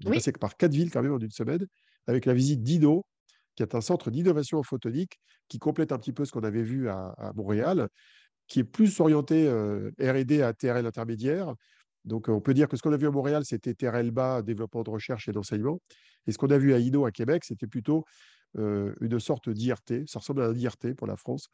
On 0.05 0.11
a 0.11 0.15
passé 0.15 0.33
par 0.33 0.57
quatre 0.57 0.73
villes 0.73 0.91
quand 0.91 1.03
même 1.03 1.13
en 1.13 1.19
une 1.19 1.31
semaine, 1.31 1.67
avec 2.07 2.25
la 2.27 2.35
visite 2.35 2.63
d'INO, 2.63 3.05
qui 3.55 3.63
est 3.63 3.75
un 3.75 3.81
centre 3.81 4.11
d'innovation 4.11 4.63
photonique 4.63 5.21
qui 5.49 5.59
complète 5.59 5.93
un 5.93 5.99
petit 5.99 6.13
peu 6.13 6.25
ce 6.25 6.33
qu'on 6.33 6.45
avait 6.45 6.63
vu 6.63 6.89
à, 6.89 7.33
Montréal, 7.35 7.89
qui 8.47 8.61
est 8.61 8.65
plus 8.65 9.01
orienté 9.01 9.47
euh, 9.49 9.91
R&D 10.01 10.43
à 10.43 10.53
TRL 10.53 10.87
intermédiaire, 10.87 11.55
donc, 12.09 12.29
on 12.29 12.41
peut 12.41 12.55
dire 12.55 12.69
que 12.69 12.77
ce 12.77 12.83
qu'on 12.83 12.93
a 12.93 12.97
vu 12.97 13.07
à 13.07 13.11
Montréal, 13.11 13.45
c'était 13.45 13.75
TRL 13.75 14.11
bas, 14.11 14.43
développement 14.43 14.83
de 14.83 14.91
recherche 14.91 15.29
et 15.29 15.33
d'enseignement. 15.33 15.81
Et 16.27 16.33
ce 16.33 16.39
qu'on 16.39 16.51
a 16.51 16.59
vu 16.59 16.73
à 16.73 16.79
INO, 16.79 17.05
à 17.05 17.11
Québec, 17.11 17.45
c'était 17.45 17.67
plutôt 17.67 18.05
euh, 18.57 18.95
une 19.01 19.21
sorte 19.21 19.51
d'IRT, 19.51 20.07
ça 20.07 20.19
ressemble 20.19 20.43
à 20.43 20.47
un 20.47 20.55
IRT 20.55 20.95
pour 20.97 21.07
la 21.07 21.17
France, 21.17 21.49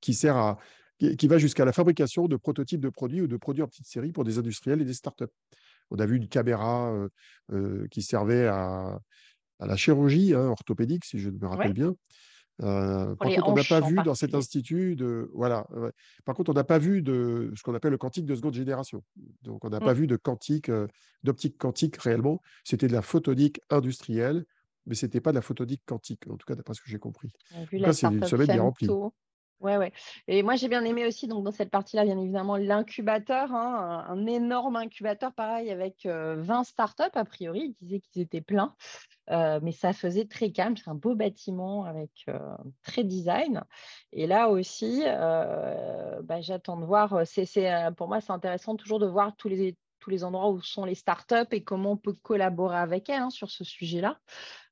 qui 0.00 0.14
sert 0.14 0.36
à 0.36 0.58
qui 1.18 1.28
va 1.28 1.38
jusqu'à 1.38 1.64
la 1.64 1.72
fabrication 1.72 2.28
de 2.28 2.36
prototypes 2.36 2.80
de 2.82 2.90
produits 2.90 3.22
ou 3.22 3.26
de 3.26 3.38
produits 3.38 3.62
en 3.62 3.66
petite 3.66 3.86
série 3.86 4.12
pour 4.12 4.22
des 4.22 4.36
industriels 4.36 4.82
et 4.82 4.84
des 4.84 4.92
startups. 4.92 5.24
On 5.90 5.98
a 5.98 6.06
vu 6.06 6.16
une 6.16 6.28
caméra 6.28 6.92
euh, 6.92 7.08
euh, 7.52 7.86
qui 7.90 8.02
servait 8.02 8.46
à, 8.46 8.98
la 9.58 9.76
chirurgie 9.76 10.34
hein, 10.34 10.48
orthopédique, 10.48 11.04
si 11.04 11.18
je 11.18 11.28
me 11.30 11.46
rappelle 11.46 11.74
bien, 11.74 11.94
par 12.58 13.16
contre, 13.16 13.48
on 13.48 13.54
n'a 13.54 13.64
pas 13.64 13.80
vu 13.80 13.96
dans 14.04 14.14
cet 14.14 14.34
institut 14.34 14.94
de. 14.94 15.30
Voilà. 15.32 15.66
Par 16.26 16.34
contre, 16.34 16.50
on 16.50 16.54
n'a 16.54 16.64
pas 16.64 16.78
vu 16.78 17.00
de 17.00 17.50
ce 17.56 17.62
qu'on 17.62 17.74
appelle 17.74 17.92
le 17.92 17.96
quantique 17.96 18.26
de 18.26 18.34
seconde 18.34 18.52
génération. 18.52 19.02
Donc, 19.40 19.64
on 19.64 19.70
n'a 19.70 19.80
pas 19.80 19.94
mmh. 19.94 19.98
vu 19.98 20.06
de 20.06 20.16
quantique, 20.16 20.70
d'optique 21.22 21.56
quantique 21.56 21.96
réellement. 21.96 22.42
C'était 22.64 22.86
de 22.86 22.92
la 22.92 23.00
photonique 23.00 23.60
industrielle, 23.70 24.44
mais 24.84 24.94
ce 24.94 25.06
n'était 25.06 25.20
pas 25.20 25.30
de 25.30 25.36
la 25.36 25.42
photonique 25.42 25.82
quantique, 25.86 26.26
en 26.28 26.36
tout 26.36 26.46
cas, 26.46 26.54
d'après 26.54 26.74
ce 26.74 26.82
que 26.82 26.90
j'ai 26.90 26.98
compris. 26.98 27.32
C'est 27.92 28.04
une 28.04 28.24
semaine 28.24 28.48
bien 28.48 28.62
remplie. 28.62 28.88
Ouais, 29.60 29.76
ouais. 29.76 29.92
Et 30.26 30.42
moi, 30.42 30.56
j'ai 30.56 30.68
bien 30.68 30.84
aimé 30.84 31.06
aussi, 31.06 31.26
donc 31.28 31.44
dans 31.44 31.52
cette 31.52 31.70
partie-là, 31.70 32.04
bien 32.04 32.18
évidemment, 32.18 32.56
l'incubateur, 32.56 33.52
hein, 33.52 34.06
un, 34.08 34.26
énorme 34.26 34.76
incubateur, 34.76 35.34
pareil, 35.34 35.70
avec 35.70 36.06
20 36.06 36.64
startups, 36.64 37.02
a 37.12 37.24
priori. 37.26 37.76
Ils 37.80 37.86
disaient 37.86 38.00
qu'ils 38.00 38.22
étaient 38.22 38.40
pleins, 38.40 38.74
mais 39.28 39.72
ça 39.72 39.92
faisait 39.92 40.24
très 40.24 40.50
calme. 40.50 40.76
C'est 40.78 40.88
un 40.88 40.94
beau 40.94 41.14
bâtiment 41.14 41.84
avec 41.84 42.26
très 42.82 43.04
design. 43.04 43.62
Et 44.12 44.26
là 44.26 44.48
aussi, 44.48 45.02
bah, 45.04 46.40
j'attends 46.40 46.78
de 46.78 46.86
voir. 46.86 47.22
Pour 47.96 48.08
moi, 48.08 48.22
c'est 48.22 48.32
intéressant 48.32 48.76
toujours 48.76 48.98
de 48.98 49.06
voir 49.06 49.36
tous 49.36 49.48
les, 49.48 49.76
tous 50.00 50.10
les 50.10 50.24
endroits 50.24 50.50
où 50.50 50.60
sont 50.60 50.84
les 50.84 50.94
startups 50.94 51.34
et 51.52 51.62
comment 51.62 51.92
on 51.92 51.96
peut 51.96 52.14
collaborer 52.14 52.78
avec 52.78 53.08
elles 53.08 53.22
hein, 53.22 53.30
sur 53.30 53.50
ce 53.50 53.62
sujet-là. 53.62 54.18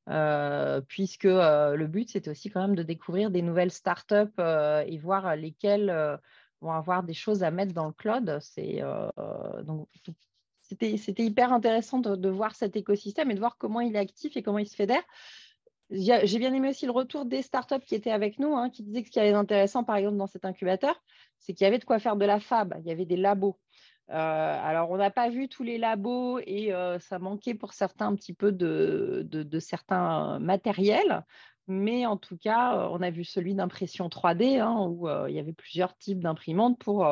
Euh, 0.08 0.80
puisque 0.80 1.26
euh, 1.26 1.76
le 1.76 1.86
but, 1.86 2.10
c'était 2.10 2.30
aussi 2.30 2.50
quand 2.50 2.62
même 2.62 2.76
de 2.76 2.82
découvrir 2.82 3.30
des 3.30 3.42
nouvelles 3.42 3.70
startups 3.70 4.14
euh, 4.38 4.82
et 4.86 4.96
voir 4.96 5.36
lesquelles 5.36 6.18
vont 6.60 6.72
avoir 6.72 7.02
des 7.02 7.14
choses 7.14 7.42
à 7.42 7.50
mettre 7.50 7.74
dans 7.74 7.86
le 7.86 7.92
cloud. 7.92 8.38
C'est, 8.40 8.82
donc, 9.64 9.88
c'était, 10.62 11.24
hyper 11.24 11.52
intéressant 11.52 11.98
de, 11.98 12.28
voir 12.28 12.54
cet 12.54 12.76
écosystème 12.76 13.30
et 13.30 13.34
de 13.34 13.38
voir 13.38 13.56
comment 13.58 13.80
il 13.80 13.94
est 13.96 13.98
actif 13.98 14.36
et 14.36 14.42
comment 14.42 14.58
il 14.58 14.68
se 14.68 14.76
fédère. 14.76 15.02
J'ai 15.90 16.38
bien 16.38 16.52
aimé 16.52 16.68
aussi 16.68 16.84
le 16.84 16.92
retour 16.92 17.24
des 17.24 17.40
startups 17.40 17.80
qui 17.86 17.94
étaient 17.94 18.10
avec 18.10 18.38
nous, 18.38 18.54
hein, 18.54 18.68
qui 18.68 18.82
disaient 18.82 19.02
que 19.02 19.08
ce 19.08 19.12
qui 19.12 19.18
est 19.18 19.32
intéressant, 19.32 19.84
par 19.84 19.96
exemple, 19.96 20.18
dans 20.18 20.26
cet 20.26 20.44
incubateur, 20.44 21.02
c'est 21.38 21.54
qu'il 21.54 21.64
y 21.64 21.68
avait 21.68 21.78
de 21.78 21.84
quoi 21.84 21.98
faire 21.98 22.16
de 22.16 22.26
la 22.26 22.40
fab, 22.40 22.74
il 22.80 22.86
y 22.86 22.90
avait 22.90 23.06
des 23.06 23.16
labos. 23.16 23.58
Euh, 24.10 24.14
alors, 24.62 24.90
on 24.90 24.96
n'a 24.96 25.10
pas 25.10 25.28
vu 25.28 25.48
tous 25.48 25.62
les 25.62 25.78
labos 25.78 26.38
et 26.40 26.72
euh, 26.72 26.98
ça 26.98 27.18
manquait 27.18 27.54
pour 27.54 27.74
certains 27.74 28.06
un 28.06 28.14
petit 28.14 28.32
peu 28.32 28.52
de, 28.52 29.58
certains 29.60 30.38
matériels. 30.38 31.24
Mais 31.66 32.06
en 32.06 32.16
tout 32.16 32.38
cas, 32.38 32.76
euh, 32.76 32.88
on 32.92 33.02
a 33.02 33.10
vu 33.10 33.24
celui 33.24 33.54
d'impression 33.54 34.08
3D 34.08 34.60
hein, 34.60 34.86
où 34.88 35.08
il 35.28 35.34
y 35.34 35.38
avait 35.38 35.52
plusieurs 35.52 35.96
types 35.96 36.20
d'imprimantes 36.20 36.78
pour, 36.78 37.06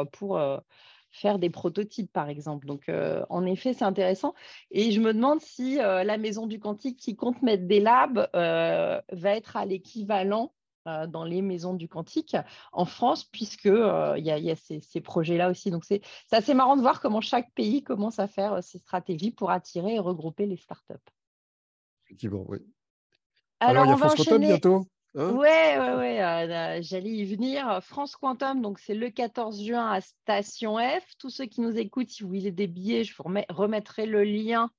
faire 1.12 1.38
des 1.38 1.48
prototypes, 1.48 2.12
par 2.12 2.28
exemple. 2.28 2.66
Donc, 2.66 2.90
en 3.30 3.46
effet, 3.46 3.72
c'est 3.72 3.84
intéressant. 3.84 4.34
Et 4.70 4.92
je 4.92 5.00
me 5.00 5.14
demande 5.14 5.40
si 5.40 5.76
la 5.76 6.18
maison 6.18 6.46
du 6.46 6.58
quantique 6.58 6.98
qui 6.98 7.16
compte 7.16 7.42
mettre 7.42 7.66
des 7.66 7.80
labs 7.80 8.28
va 8.34 9.36
être 9.36 9.56
à 9.56 9.64
l'équivalent 9.64 10.52
euh, 10.52 10.65
dans 11.08 11.24
les 11.24 11.42
maisons 11.42 11.74
du 11.74 11.88
quantique 11.88 12.36
en 12.72 12.84
France, 12.84 13.24
puisque 13.24 13.66
euh, 13.66 14.14
il 14.16 14.24
y, 14.24 14.50
a 14.50 14.56
ces, 14.56 15.00
projets-là 15.00 15.50
aussi. 15.50 15.70
Donc 15.70 15.84
c'est 15.84 16.02
assez 16.30 16.54
marrant 16.54 16.76
de 16.76 16.82
voir 16.82 17.00
comment 17.00 17.20
chaque 17.20 17.52
pays 17.52 17.82
commence 17.82 18.18
à 18.18 18.28
faire 18.28 18.54
euh, 18.54 18.62
ses 18.62 18.78
stratégies 18.78 19.30
pour 19.30 19.50
attirer 19.50 19.94
et 19.94 19.98
regrouper 19.98 20.46
les 20.46 20.56
startups. 20.56 20.94
Effectivement, 22.04 22.44
oui. 22.48 22.58
Alors, 23.60 23.84
il 23.86 23.88
y 23.88 23.92
a 23.92 23.96
France 23.96 24.14
Quantum 24.14 24.40
bientôt 24.40 24.74
hein? 24.74 24.86
Oui, 25.18 25.38
ouais, 25.38 25.94
ouais, 25.96 26.80
j'allais 26.82 27.10
y 27.10 27.24
venir. 27.24 27.82
France 27.82 28.16
Quantum, 28.16 28.60
donc 28.60 28.78
c'est 28.78 28.94
le 28.94 29.08
14 29.08 29.64
juin 29.64 29.90
à 29.90 30.02
Station 30.02 30.76
F. 30.76 31.16
Tous 31.18 31.30
ceux 31.30 31.46
qui 31.46 31.62
nous 31.62 31.78
écoutent, 31.78 32.10
si 32.10 32.22
vous 32.22 32.28
voulez 32.28 32.52
des 32.52 32.66
billets, 32.66 33.02
je 33.02 33.16
vous 33.16 33.24
remettrai 33.48 34.04
le 34.04 34.24
lien 34.24 34.70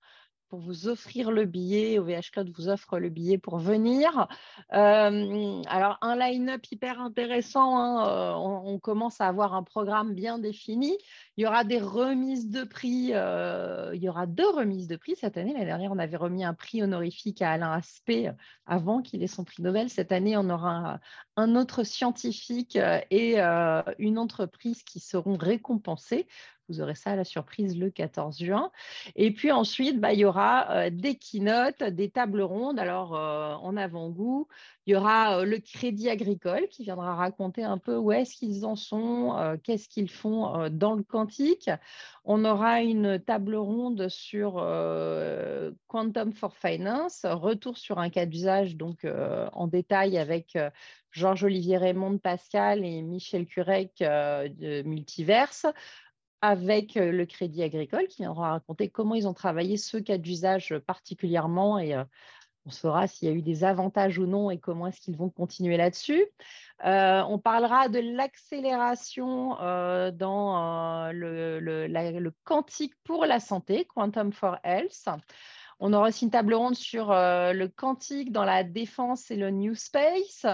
pour 0.49 0.59
vous 0.59 0.87
offrir 0.87 1.31
le 1.31 1.45
billet. 1.45 1.99
OVH 1.99 2.31
Cloud 2.31 2.51
vous 2.55 2.69
offre 2.69 2.99
le 2.99 3.09
billet 3.09 3.37
pour 3.37 3.57
venir. 3.57 4.27
Euh, 4.73 5.61
alors, 5.67 5.97
un 6.01 6.15
line-up 6.15 6.65
hyper 6.71 7.01
intéressant. 7.01 7.77
Hein, 7.77 8.07
euh, 8.07 8.33
on, 8.35 8.79
commence 8.79 9.19
à 9.21 9.27
avoir 9.27 9.53
un 9.53 9.63
programme 9.63 10.13
bien 10.13 10.39
défini. 10.39 10.97
Il 11.35 11.43
y 11.43 11.47
aura 11.47 11.63
des 11.63 11.79
remises 11.79 12.49
de 12.49 12.63
prix. 12.63 13.11
Euh, 13.13 13.91
il 13.93 14.03
y 14.03 14.09
aura 14.09 14.25
deux 14.25 14.49
remises 14.49 14.87
de 14.87 14.95
prix 14.95 15.15
cette 15.15 15.37
année. 15.37 15.53
L'année 15.53 15.65
dernière, 15.65 15.91
on 15.91 15.99
avait 15.99 16.17
remis 16.17 16.43
un 16.43 16.53
prix 16.53 16.83
honorifique 16.83 17.41
à 17.41 17.51
Alain 17.51 17.71
Aspect 17.71 18.33
avant 18.65 19.01
qu'il 19.01 19.23
ait 19.23 19.27
son 19.27 19.43
prix 19.43 19.61
Nobel. 19.61 19.89
Cette 19.89 20.11
année, 20.11 20.37
on 20.37 20.49
aura 20.49 20.99
un 21.35 21.55
autre 21.55 21.83
scientifique 21.83 22.77
et 23.11 23.39
une 23.39 24.17
entreprise 24.17 24.83
qui 24.83 24.99
seront 24.99 25.37
récompensés. 25.37 26.27
Vous 26.69 26.81
aurez 26.81 26.95
ça 26.95 27.11
à 27.11 27.15
la 27.15 27.23
surprise 27.23 27.77
le 27.77 27.89
14 27.89 28.37
juin. 28.39 28.71
Et 29.15 29.31
puis 29.31 29.51
ensuite, 29.51 29.99
bah, 29.99 30.11
il 30.11 30.19
y 30.19 30.25
aura 30.25 30.69
euh, 30.71 30.89
des 30.89 31.15
keynotes, 31.15 31.81
des 31.83 32.09
tables 32.09 32.41
rondes. 32.41 32.77
Alors, 32.77 33.15
euh, 33.15 33.53
en 33.55 33.77
avant-goût, 33.77 34.47
il 34.85 34.93
y 34.93 34.95
aura 34.95 35.39
euh, 35.39 35.45
le 35.45 35.59
Crédit 35.59 36.09
Agricole 36.09 36.67
qui 36.69 36.83
viendra 36.83 37.15
raconter 37.15 37.63
un 37.63 37.77
peu 37.77 37.95
où 37.95 38.11
est-ce 38.11 38.35
qu'ils 38.35 38.65
en 38.65 38.75
sont, 38.75 39.57
qu'est-ce 39.63 39.87
qu'ils 39.87 40.09
font 40.09 40.69
dans 40.69 40.93
le 40.93 41.03
quantique. 41.03 41.69
On 42.25 42.43
aura 42.43 42.81
une 42.81 43.19
table 43.19 43.55
ronde 43.55 44.09
sur 44.09 44.55
Quantum 45.87 46.33
for 46.33 46.55
Finance, 46.55 47.25
retour 47.25 47.77
sur 47.77 47.99
un 47.99 48.09
cas 48.09 48.25
d'usage 48.25 48.75
donc 48.75 49.05
en 49.53 49.67
détail 49.67 50.17
avec 50.17 50.57
Georges-Olivier 51.11 51.77
Raymond 51.77 52.17
Pascal 52.17 52.85
et 52.85 53.01
Michel 53.01 53.45
Curec 53.45 53.97
de 53.99 54.81
Multiverse 54.83 55.65
avec 56.41 56.95
le 56.95 57.25
Crédit 57.25 57.63
Agricole 57.63 58.07
qui 58.07 58.23
viendra 58.23 58.51
raconter 58.51 58.89
comment 58.89 59.15
ils 59.15 59.27
ont 59.27 59.33
travaillé 59.33 59.77
ce 59.77 59.97
cas 59.97 60.17
d'usage 60.17 60.77
particulièrement 60.85 61.79
et 61.79 61.95
on 62.65 62.69
saura 62.69 63.07
s'il 63.07 63.29
y 63.29 63.31
a 63.31 63.33
eu 63.33 63.41
des 63.41 63.63
avantages 63.63 64.19
ou 64.19 64.25
non 64.25 64.51
et 64.51 64.59
comment 64.59 64.87
est-ce 64.87 64.99
qu'ils 64.99 65.17
vont 65.17 65.29
continuer 65.29 65.77
là-dessus. 65.77 66.25
on 66.83 67.39
parlera 67.39 67.87
de 67.87 67.99
l'accélération 67.99 69.55
dans 70.11 71.11
le, 71.13 71.59
le, 71.59 72.31
quantique 72.43 72.93
pour 73.03 73.25
la 73.25 73.39
santé, 73.39 73.85
Quantum 73.85 74.33
for 74.33 74.57
Health. 74.63 75.07
On 75.79 75.93
aura 75.93 76.09
aussi 76.09 76.25
une 76.25 76.31
table 76.31 76.55
ronde 76.55 76.75
sur 76.75 77.09
le 77.09 77.67
quantique 77.67 78.31
dans 78.31 78.45
la 78.45 78.63
défense 78.63 79.31
et 79.31 79.37
le 79.37 79.49
New 79.49 79.75
Space. 79.75 80.45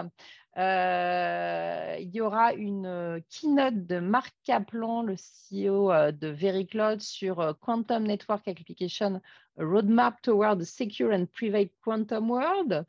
Euh, 0.57 1.97
il 1.99 2.13
y 2.13 2.21
aura 2.21 2.53
une 2.53 2.85
euh, 2.85 3.19
keynote 3.29 3.87
de 3.87 3.99
Marc 3.99 4.35
Kaplan, 4.43 5.01
le 5.01 5.15
CEO 5.15 5.91
euh, 5.91 6.11
de 6.11 6.27
VeryCloud, 6.27 7.01
sur 7.01 7.57
Quantum 7.59 8.03
Network 8.03 8.47
Application 8.47 9.19
Roadmap 9.57 10.21
Toward 10.21 10.59
the 10.59 10.65
Secure 10.65 11.11
and 11.11 11.25
Private 11.33 11.71
Quantum 11.83 12.29
World, 12.29 12.85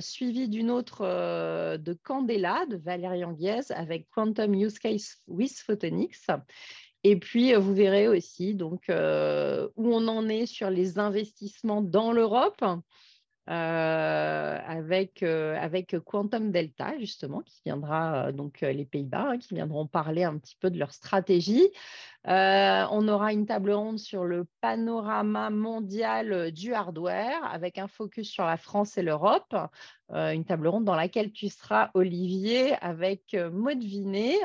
suivi 0.00 0.48
d'une 0.48 0.70
autre 0.70 1.04
de 1.76 1.92
Candela, 2.04 2.66
de 2.66 2.76
Valérie 2.76 3.24
Anguiez, 3.24 3.70
avec 3.70 4.08
Quantum 4.10 4.54
Use 4.54 4.78
Case 4.78 5.20
with 5.26 5.58
Photonics. 5.58 6.26
Et 7.02 7.16
puis, 7.16 7.52
vous 7.54 7.74
verrez 7.74 8.06
aussi 8.06 8.54
donc, 8.54 8.84
où 8.88 9.92
on 9.92 10.06
en 10.06 10.28
est 10.28 10.46
sur 10.46 10.70
les 10.70 11.00
investissements 11.00 11.82
dans 11.82 12.12
l'Europe. 12.12 12.64
Euh, 13.50 14.58
avec, 14.64 15.24
euh, 15.24 15.56
avec 15.58 15.98
Quantum 16.04 16.52
Delta, 16.52 16.96
justement, 17.00 17.40
qui 17.40 17.60
viendra, 17.64 18.28
euh, 18.28 18.32
donc 18.32 18.60
les 18.60 18.84
Pays-Bas, 18.84 19.30
hein, 19.30 19.38
qui 19.38 19.54
viendront 19.54 19.84
parler 19.88 20.22
un 20.22 20.38
petit 20.38 20.56
peu 20.60 20.70
de 20.70 20.78
leur 20.78 20.92
stratégie. 20.92 21.68
On 22.24 23.08
aura 23.08 23.32
une 23.32 23.46
table 23.46 23.72
ronde 23.72 23.98
sur 23.98 24.24
le 24.24 24.46
panorama 24.60 25.50
mondial 25.50 26.52
du 26.52 26.72
hardware, 26.72 27.44
avec 27.52 27.78
un 27.78 27.88
focus 27.88 28.30
sur 28.30 28.44
la 28.44 28.56
France 28.56 28.96
et 28.96 29.02
l'Europe. 29.02 29.54
une 30.10 30.44
table 30.44 30.68
ronde 30.68 30.84
dans 30.84 30.94
laquelle 30.94 31.32
tu 31.32 31.48
seras, 31.48 31.90
Olivier, 31.94 32.74
avec 32.82 33.34
Maud 33.34 33.82
Vinet, 33.82 34.38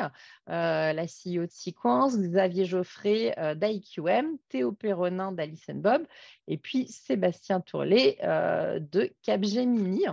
la 0.48 1.06
CEO 1.06 1.46
de 1.46 1.52
Sequence, 1.52 2.18
Xavier 2.18 2.66
Geoffrey 2.66 3.36
d'IQM, 3.56 4.38
Théo 4.50 4.72
Perronin 4.72 5.32
d'Alice 5.32 5.70
Bob, 5.74 6.04
et 6.48 6.58
puis 6.58 6.88
Sébastien 6.88 7.60
Tourlet 7.60 8.18
de 8.22 9.14
Capgemini. 9.24 10.06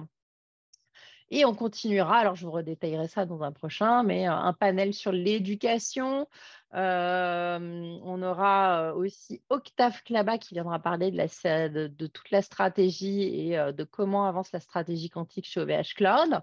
Et 1.30 1.44
on 1.44 1.54
continuera, 1.54 2.18
alors 2.18 2.36
je 2.36 2.44
vous 2.44 2.52
redétaillerai 2.52 3.08
ça 3.08 3.24
dans 3.24 3.42
un 3.42 3.50
prochain, 3.50 4.02
mais 4.02 4.26
un 4.26 4.52
panel 4.52 4.92
sur 4.92 5.10
l'éducation, 5.10 6.28
on 6.74 8.22
aura 8.22 8.94
aussi 8.94 9.42
Octave 9.48 10.02
Klaba 10.02 10.38
qui 10.38 10.54
viendra 10.54 10.78
parler 10.78 11.10
de, 11.10 12.06
toute 12.06 12.30
la 12.30 12.42
stratégie 12.42 13.22
et 13.22 13.72
de 13.72 13.84
comment 13.84 14.26
avance 14.26 14.52
la 14.52 14.60
stratégie 14.60 15.10
quantique 15.10 15.46
chez 15.46 15.60
OVH 15.60 15.94
Cloud. 15.96 16.40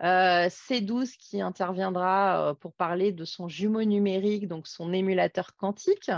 C12 0.00 1.16
qui 1.16 1.40
interviendra 1.40 2.56
pour 2.60 2.72
parler 2.74 3.12
de 3.12 3.24
son 3.24 3.48
jumeau 3.48 3.82
numérique, 3.84 4.48
donc 4.48 4.66
son 4.66 4.92
émulateur 4.92 5.54
quantique, 5.56 6.10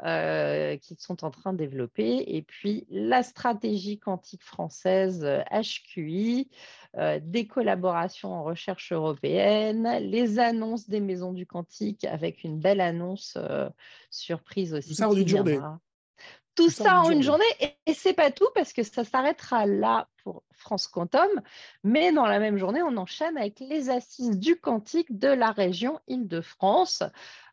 qu'ils 0.00 0.98
sont 0.98 1.24
en 1.24 1.30
train 1.30 1.52
de 1.52 1.58
développer. 1.58 2.36
Et 2.36 2.42
puis 2.42 2.86
la 2.90 3.22
stratégie 3.22 3.98
quantique 3.98 4.42
française 4.42 5.26
HQI, 5.50 6.48
des 7.22 7.46
collaborations 7.46 8.32
en 8.32 8.44
recherche 8.44 8.92
européenne, 8.92 9.98
les 10.00 10.38
annonces 10.38 10.88
des 10.88 11.00
maisons 11.00 11.32
du 11.32 11.46
quantique 11.46 12.04
avec 12.04 12.44
une 12.44 12.60
belle 12.60 12.80
annonce 12.80 12.94
annonce 12.94 13.36
euh, 13.36 13.68
surprise 14.10 14.74
aussi. 14.74 14.88
Tout 14.90 14.94
ça 14.94 15.08
en 15.08 15.16
une 15.16 15.28
journée. 15.28 15.60
Tout, 16.54 16.70
ça, 16.70 17.00
en 17.00 17.10
une 17.10 17.22
journée. 17.22 17.44
Et, 17.58 17.74
et 17.86 17.94
c'est 17.94 18.12
pas 18.12 18.30
tout 18.30 18.46
parce 18.54 18.72
que 18.72 18.84
ça 18.84 19.02
s'arrêtera 19.02 19.66
là 19.66 20.08
pour 20.22 20.44
France 20.52 20.86
Quantum. 20.86 21.28
Mais 21.82 22.12
dans 22.12 22.26
la 22.26 22.38
même 22.38 22.58
journée, 22.58 22.80
on 22.82 22.96
enchaîne 22.96 23.36
avec 23.36 23.58
les 23.58 23.90
assises 23.90 24.38
du 24.38 24.60
quantique 24.60 25.18
de 25.18 25.28
la 25.28 25.50
région 25.50 25.98
Île-de-France. 26.06 27.02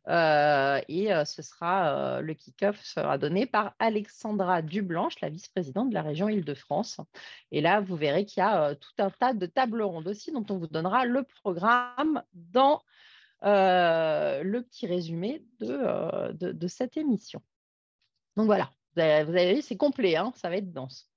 Euh, 0.07 0.81
et 0.87 1.13
euh, 1.13 1.25
ce 1.25 1.41
sera 1.41 2.17
euh, 2.17 2.21
le 2.21 2.33
kick-off 2.33 2.81
sera 2.83 3.17
donné 3.19 3.45
par 3.45 3.75
Alexandra 3.77 4.61
Dublanche, 4.61 5.19
la 5.21 5.29
vice-présidente 5.29 5.89
de 5.89 5.93
la 5.93 6.01
région 6.01 6.27
Île-de-France. 6.27 6.99
Et 7.51 7.61
là, 7.61 7.81
vous 7.81 7.95
verrez 7.95 8.25
qu'il 8.25 8.41
y 8.41 8.45
a 8.45 8.75
tout 8.75 8.93
un 8.97 9.11
tas 9.11 9.33
de 9.33 9.45
tables 9.45 9.83
rondes 9.83 10.07
aussi 10.07 10.31
dont 10.31 10.45
on 10.49 10.57
vous 10.57 10.67
donnera 10.67 11.05
le 11.05 11.23
programme 11.23 12.23
dans 12.33 12.81
le 13.43 14.59
petit 14.61 14.87
résumé 14.87 15.43
de, 15.59 16.67
cette 16.67 16.97
émission. 16.97 17.41
Donc 18.37 18.45
voilà, 18.45 18.71
vous 18.95 19.01
avez, 19.01 19.55
vu, 19.55 19.61
c'est 19.61 19.77
complet, 19.77 20.15
hein, 20.15 20.31
ça 20.35 20.49
va 20.49 20.57
être 20.57 20.71
dense. 20.71 21.10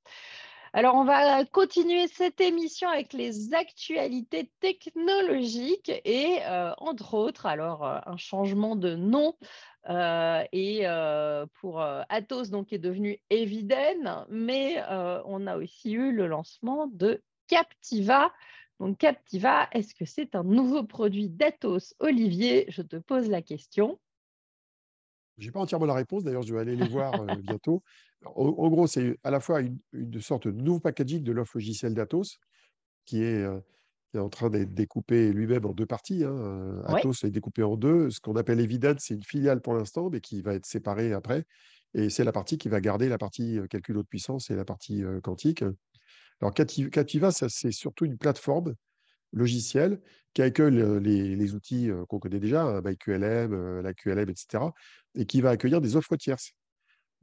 Alors, 0.76 0.96
on 0.96 1.04
va 1.04 1.44
continuer 1.44 2.08
cette 2.08 2.40
émission 2.40 2.88
avec 2.88 3.12
les 3.12 3.54
actualités 3.54 4.50
technologiques 4.58 5.92
et, 6.04 6.38
euh, 6.42 6.72
entre 6.78 7.14
autres, 7.14 7.46
alors 7.46 7.86
euh, 7.86 8.00
un 8.06 8.16
changement 8.16 8.74
de 8.74 8.96
nom 8.96 9.36
euh, 9.88 10.42
et 10.50 10.84
pour 11.60 11.80
Atos, 11.80 12.50
donc, 12.50 12.72
est 12.72 12.80
devenu 12.80 13.20
Eviden, 13.30 14.26
mais 14.28 14.82
on 15.26 15.46
a 15.46 15.56
aussi 15.58 15.92
eu 15.92 16.10
le 16.10 16.26
lancement 16.26 16.88
de 16.88 17.22
Captiva. 17.46 18.32
Donc, 18.80 18.98
Captiva, 18.98 19.68
est-ce 19.70 19.94
que 19.94 20.04
c'est 20.04 20.34
un 20.34 20.42
nouveau 20.42 20.82
produit 20.82 21.28
d'Atos? 21.28 21.94
Olivier 22.00 22.64
Je 22.66 22.82
te 22.82 22.96
pose 22.96 23.30
la 23.30 23.42
question. 23.42 24.00
Je 25.38 25.46
n'ai 25.46 25.52
pas 25.52 25.60
entièrement 25.60 25.86
la 25.86 25.94
réponse, 25.94 26.24
d'ailleurs, 26.24 26.42
je 26.42 26.52
vais 26.52 26.60
aller 26.60 26.74
les 26.74 26.88
voir 26.88 27.12
bientôt. 27.42 27.84
En, 28.26 28.68
gros, 28.68 28.86
c'est 28.86 29.18
à 29.22 29.30
la 29.30 29.40
fois 29.40 29.60
une, 29.60 30.20
sorte 30.20 30.48
de 30.48 30.52
nouveau 30.52 30.80
packaging 30.80 31.22
de 31.22 31.32
l'offre 31.32 31.56
logicielle 31.56 31.94
d'Atos, 31.94 32.38
qui 33.04 33.22
est, 33.22 33.46
en 34.16 34.28
train 34.28 34.48
d'être 34.48 34.72
découpé 34.72 35.32
lui-même 35.32 35.66
en 35.66 35.72
deux 35.72 35.86
parties. 35.86 36.24
Hein. 36.24 36.82
Atos 36.86 37.24
est 37.24 37.30
découpé 37.30 37.62
en 37.62 37.76
deux. 37.76 38.10
Ce 38.10 38.20
qu'on 38.20 38.36
appelle 38.36 38.60
Evident, 38.60 38.94
c'est 38.98 39.14
une 39.14 39.24
filiale 39.24 39.60
pour 39.60 39.74
l'instant, 39.74 40.08
mais 40.10 40.20
qui 40.20 40.40
va 40.40 40.54
être 40.54 40.66
séparée 40.66 41.12
après. 41.12 41.44
Et 41.94 42.10
c'est 42.10 42.24
la 42.24 42.32
partie 42.32 42.56
qui 42.56 42.68
va 42.68 42.80
garder 42.80 43.08
la 43.08 43.18
partie 43.18 43.58
calcul 43.70 43.98
haute 43.98 44.08
puissance 44.08 44.50
et 44.50 44.56
la 44.56 44.64
partie 44.64 45.02
quantique. 45.22 45.64
Alors, 46.40 46.54
Captiva, 46.54 47.30
c'est 47.30 47.72
surtout 47.72 48.04
une 48.04 48.18
plateforme 48.18 48.74
logicielle 49.32 50.00
qui 50.32 50.42
accueille 50.42 50.82
les, 51.00 51.36
les 51.36 51.54
outils 51.54 51.90
qu'on 52.08 52.18
connaît 52.18 52.40
déjà, 52.40 52.64
hein, 52.64 52.82
MyQLM, 52.84 53.80
la 53.80 53.94
QLM, 53.94 54.28
etc., 54.28 54.64
et 55.14 55.26
qui 55.26 55.40
va 55.40 55.50
accueillir 55.50 55.80
des 55.80 55.96
offres 55.96 56.16
tierces. 56.16 56.52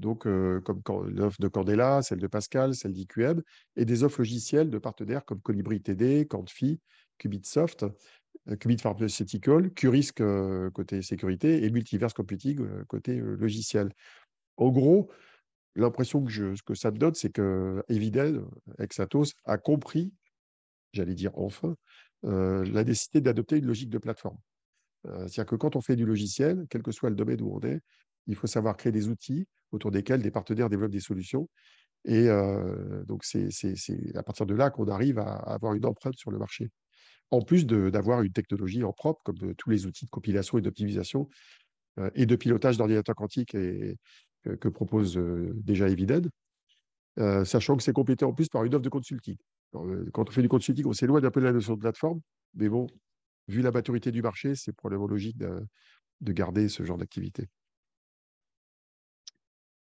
Donc, 0.02 0.24
comme 0.24 0.82
l'offre 1.10 1.40
de 1.40 1.48
Candela, 1.48 2.02
celle 2.02 2.20
de 2.20 2.28
Pascal, 2.28 2.74
celle 2.74 2.92
d'IQM, 2.92 3.42
et 3.76 3.86
des 3.86 4.04
offres 4.04 4.20
logicielles 4.20 4.70
de 4.70 4.78
partenaires 4.80 5.24
comme 5.24 5.40
Colibri 5.40 5.82
TD, 5.82 6.28
Quantfi, 6.28 6.80
Qubitsoft, 7.20 7.86
Qubit 8.60 8.78
Pharmaceutical, 8.80 9.72
Qrisc 9.74 10.22
côté 10.74 11.02
sécurité 11.04 11.64
et 11.64 11.70
Multiverse 11.70 12.14
Computing 12.14 12.84
côté 12.86 13.18
logiciel. 13.18 13.94
En 14.58 14.70
gros, 14.70 15.12
l'impression 15.76 16.24
que, 16.24 16.56
que 16.64 16.74
ça 16.74 16.90
me 16.90 16.98
donne, 16.98 17.14
c'est 17.14 17.32
que 17.32 17.84
Eviden, 17.88 18.44
Exatos, 18.80 19.34
a 19.46 19.60
compris, 19.60 20.12
j'allais 20.94 21.14
dire 21.14 21.32
enfin, 21.36 21.76
la 22.24 22.84
nécessité 22.84 23.22
d'adopter 23.22 23.58
une 23.58 23.68
logique 23.68 23.92
de 23.92 24.00
plateforme. 24.00 24.38
C'est-à-dire 25.04 25.46
que 25.46 25.56
quand 25.56 25.76
on 25.76 25.82
fait 25.82 25.96
du 25.96 26.06
logiciel, 26.06 26.66
quel 26.72 26.82
que 26.82 26.92
soit 26.92 27.12
le 27.12 27.16
domaine 27.16 27.42
où 27.42 27.56
on 27.56 27.60
est, 27.62 27.82
il 28.28 28.36
faut 28.36 28.48
savoir 28.48 28.78
créer 28.78 28.92
des 28.92 29.08
outils 29.08 29.48
autour 29.72 29.92
desquels 29.92 30.22
des 30.22 30.32
partenaires 30.32 30.70
développent 30.70 30.92
des 30.92 31.00
solutions. 31.00 31.50
Et 32.06 32.28
donc, 33.08 33.24
c'est 33.24 33.50
à 34.16 34.24
partir 34.24 34.46
de 34.46 34.56
là 34.56 34.70
qu'on 34.72 34.88
arrive 34.88 35.20
à, 35.20 35.34
avoir 35.34 35.74
une 35.74 35.86
empreinte 35.86 36.18
sur 36.18 36.32
le 36.32 36.40
marché. 36.40 36.72
En 37.30 37.42
plus 37.42 37.66
d'avoir 37.66 38.24
une 38.24 38.34
technologie 38.34 38.84
en 38.84 38.92
propre, 38.92 39.22
comme 39.24 39.56
tous 39.56 39.70
les 39.70 39.86
outils 39.86 40.06
de 40.06 40.10
compilation 40.10 40.58
et 40.58 40.62
d'optimisation 40.62 41.30
et 42.16 42.26
de 42.26 42.36
pilotage 42.36 42.78
d'ordinateurs 42.78 43.16
quantiques 43.16 43.52
que 43.52 44.68
propose 44.68 45.16
déjà 45.54 45.90
Eviden, 45.90 46.28
sachant 47.46 47.78
que 47.78 47.84
c'est 47.84 47.94
complété 47.94 48.26
en 48.26 48.34
plus 48.34 48.50
par 48.50 48.64
une 48.64 48.74
offre 48.74 48.84
de 48.84 48.90
consulting. 48.90 49.38
quand 49.72 50.28
on 50.28 50.32
fait 50.32 50.42
du 50.42 50.50
consulting, 50.50 50.86
on 50.88 50.94
s'éloigne 50.94 51.26
un 51.26 51.32
peu 51.32 51.40
de 51.40 51.46
la 51.46 51.54
notion 51.54 51.76
de 51.76 51.80
plateforme, 51.80 52.20
mais 52.56 52.68
bon, 52.68 52.88
vu 53.48 53.62
la 53.62 53.72
maturité 53.72 54.12
du 54.12 54.22
marché, 54.22 54.56
c'est 54.56 54.74
probablement 54.74 55.08
logique 55.08 55.38
de, 55.38 55.64
garder 56.22 56.70
ce 56.70 56.84
genre 56.84 56.98
d'activité. 56.98 57.48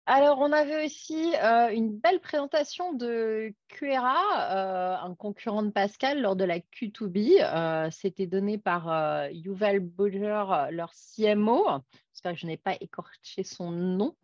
Alors, 0.07 0.37
on 0.39 0.51
avait 0.51 0.85
aussi 0.85 1.33
euh, 1.35 1.69
une 1.69 1.97
belle 1.97 2.19
présentation 2.19 2.93
de 2.93 3.51
QRA, 3.69 4.51
euh, 4.51 4.95
un 4.97 5.15
concurrent 5.15 5.63
de 5.63 5.71
Pascal, 5.71 6.21
lors 6.21 6.35
de 6.35 6.43
la 6.43 6.59
Q2B. 6.59 7.41
Euh, 7.41 7.89
c'était 7.89 8.27
donné 8.27 8.59
par 8.59 8.85
Yuval 9.31 9.79
Boger, 9.79 10.67
leur 10.69 10.91
CMO. 10.93 11.65
J'espère 12.13 12.33
que 12.33 12.39
je 12.39 12.45
n'ai 12.45 12.57
pas 12.57 12.75
écorché 12.79 13.41
son 13.43 13.71
nom. 13.71 14.15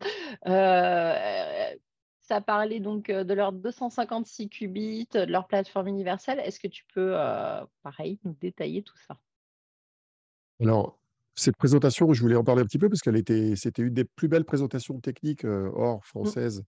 ça 0.44 2.40
parlait 2.40 2.78
donc 2.78 3.10
de 3.10 3.34
leurs 3.34 3.52
256 3.52 4.50
qubits, 4.50 5.08
de 5.12 5.24
leur 5.24 5.48
plateforme 5.48 5.88
universelle. 5.88 6.38
Est-ce 6.44 6.60
que 6.60 6.68
tu 6.68 6.84
peux, 6.94 7.16
pareil, 7.82 8.20
nous 8.22 8.36
détailler 8.40 8.84
tout 8.84 8.98
ça? 8.98 9.18
Alors, 10.60 11.01
cette 11.34 11.56
présentation, 11.56 12.12
je 12.12 12.20
voulais 12.20 12.36
en 12.36 12.44
parler 12.44 12.62
un 12.62 12.66
petit 12.66 12.78
peu 12.78 12.88
parce 12.88 13.00
qu'elle 13.00 13.16
était, 13.16 13.56
c'était 13.56 13.82
une 13.82 13.94
des 13.94 14.04
plus 14.04 14.28
belles 14.28 14.44
présentations 14.44 15.00
techniques 15.00 15.44
hors 15.44 15.98
mmh. 15.98 16.04
française 16.04 16.62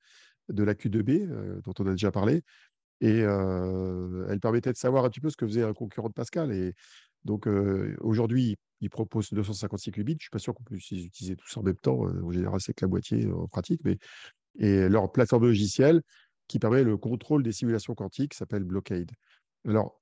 de 0.49 0.63
la 0.65 0.75
Q2B, 0.75 1.61
dont 1.63 1.73
on 1.79 1.87
a 1.87 1.93
déjà 1.93 2.11
parlé. 2.11 2.43
Et 3.01 3.19
elle 3.19 4.41
permettait 4.41 4.73
de 4.73 4.77
savoir 4.77 5.05
un 5.05 5.11
petit 5.11 5.21
peu 5.21 5.31
ce 5.31 5.37
que 5.37 5.47
faisait 5.47 5.65
un 5.65 5.75
concurrent 5.75 6.09
de 6.09 6.15
Pascal. 6.15 6.53
Et 6.53 6.75
donc, 7.25 7.47
aujourd'hui, 8.01 8.57
ils 8.81 8.91
proposent 8.91 9.33
256 9.33 9.91
qubits. 9.93 10.13
Je 10.13 10.17
ne 10.17 10.21
suis 10.21 10.31
pas 10.31 10.39
sûr 10.39 10.55
qu'on 10.55 10.65
puisse 10.65 10.91
les 10.91 11.05
utiliser 11.05 11.37
tous 11.37 11.57
en 11.57 11.63
même 11.63 11.77
temps. 11.77 12.01
En 12.01 12.31
général, 12.31 12.61
c'est 12.61 12.73
que 12.73 12.85
la 12.85 12.89
moitié 12.89 13.31
en 13.31 13.49
pratique. 13.49 13.81
Mais... 13.85 13.99
Et 14.57 14.89
leur 14.89 15.11
plateforme 15.11 15.45
logicielle 15.47 16.01
qui 16.47 16.59
permet 16.59 16.85
le 16.85 16.97
contrôle 16.97 17.43
des 17.43 17.53
simulations 17.53 17.95
quantiques 17.95 18.35
s'appelle 18.35 18.65
Blockade. 18.65 19.11
Alors, 19.67 20.01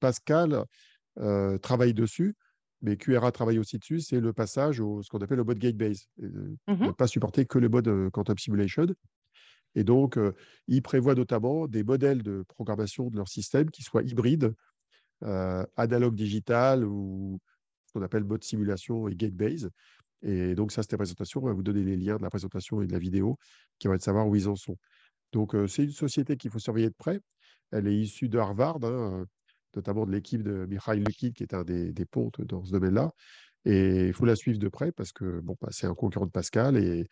Pascal 0.00 0.64
travaille 1.62 1.94
dessus 1.94 2.34
mais 2.84 2.98
QRA 2.98 3.32
travaille 3.32 3.58
aussi 3.58 3.78
dessus, 3.78 4.00
c'est 4.00 4.20
le 4.20 4.34
passage 4.34 4.78
au 4.78 5.02
ce 5.02 5.08
qu'on 5.08 5.18
appelle 5.18 5.38
le 5.38 5.44
mode 5.44 5.58
gate-base. 5.58 6.06
Euh, 6.22 6.54
mmh 6.68 6.86
ne 6.86 6.90
pas 6.90 7.06
supporter 7.06 7.46
que 7.46 7.58
le 7.58 7.70
mode 7.70 7.88
euh, 7.88 8.10
Quantum 8.10 8.36
Simulation. 8.36 8.86
Et 9.74 9.84
donc, 9.84 10.18
euh, 10.18 10.34
ils 10.68 10.82
prévoient 10.82 11.14
notamment 11.14 11.66
des 11.66 11.82
modèles 11.82 12.22
de 12.22 12.44
programmation 12.46 13.08
de 13.08 13.16
leur 13.16 13.28
système 13.28 13.70
qui 13.70 13.82
soient 13.82 14.02
hybrides, 14.02 14.54
analogue 15.22 16.14
digital 16.14 16.84
ou 16.84 17.40
ce 17.86 17.94
qu'on 17.94 18.02
appelle 18.02 18.24
mode 18.24 18.44
simulation 18.44 19.08
et 19.08 19.14
gate-base. 19.14 19.70
Et 20.20 20.54
donc, 20.54 20.70
ça, 20.70 20.82
c'était 20.82 20.96
la 20.96 20.98
présentation. 20.98 21.42
On 21.42 21.46
va 21.46 21.54
vous 21.54 21.62
donner 21.62 21.82
les 21.82 21.96
liens 21.96 22.18
de 22.18 22.22
la 22.22 22.28
présentation 22.28 22.82
et 22.82 22.86
de 22.86 22.92
la 22.92 22.98
vidéo 22.98 23.38
qui 23.78 23.88
vont 23.88 23.94
être 23.94 24.02
savoir 24.02 24.28
où 24.28 24.36
ils 24.36 24.48
en 24.48 24.56
sont. 24.56 24.76
Donc, 25.32 25.56
c'est 25.66 25.84
une 25.84 25.92
société 25.92 26.36
qu'il 26.36 26.50
faut 26.50 26.58
surveiller 26.58 26.90
de 26.90 26.94
près. 26.94 27.20
Elle 27.72 27.88
est 27.88 27.96
issue 27.96 28.28
de 28.28 28.38
Harvard. 28.38 28.84
Hein, 28.84 29.24
notamment 29.76 30.06
de 30.06 30.12
l'équipe 30.12 30.42
de 30.42 30.66
Mikhail 30.66 31.00
Lukid, 31.00 31.34
qui 31.34 31.42
est 31.42 31.54
un 31.54 31.64
des, 31.64 31.92
pontes 32.10 32.40
dans 32.42 32.64
ce 32.64 32.72
domaine-là. 32.72 33.10
Et 33.64 34.08
il 34.08 34.12
faut 34.12 34.26
la 34.26 34.36
suivre 34.36 34.58
de 34.58 34.68
près 34.68 34.92
parce 34.92 35.12
que 35.12 35.40
bon, 35.40 35.56
bah, 35.60 35.68
c'est 35.70 35.86
un 35.86 35.94
concurrent 35.94 36.26
de 36.26 36.30
Pascal 36.30 36.76
et, 36.76 37.06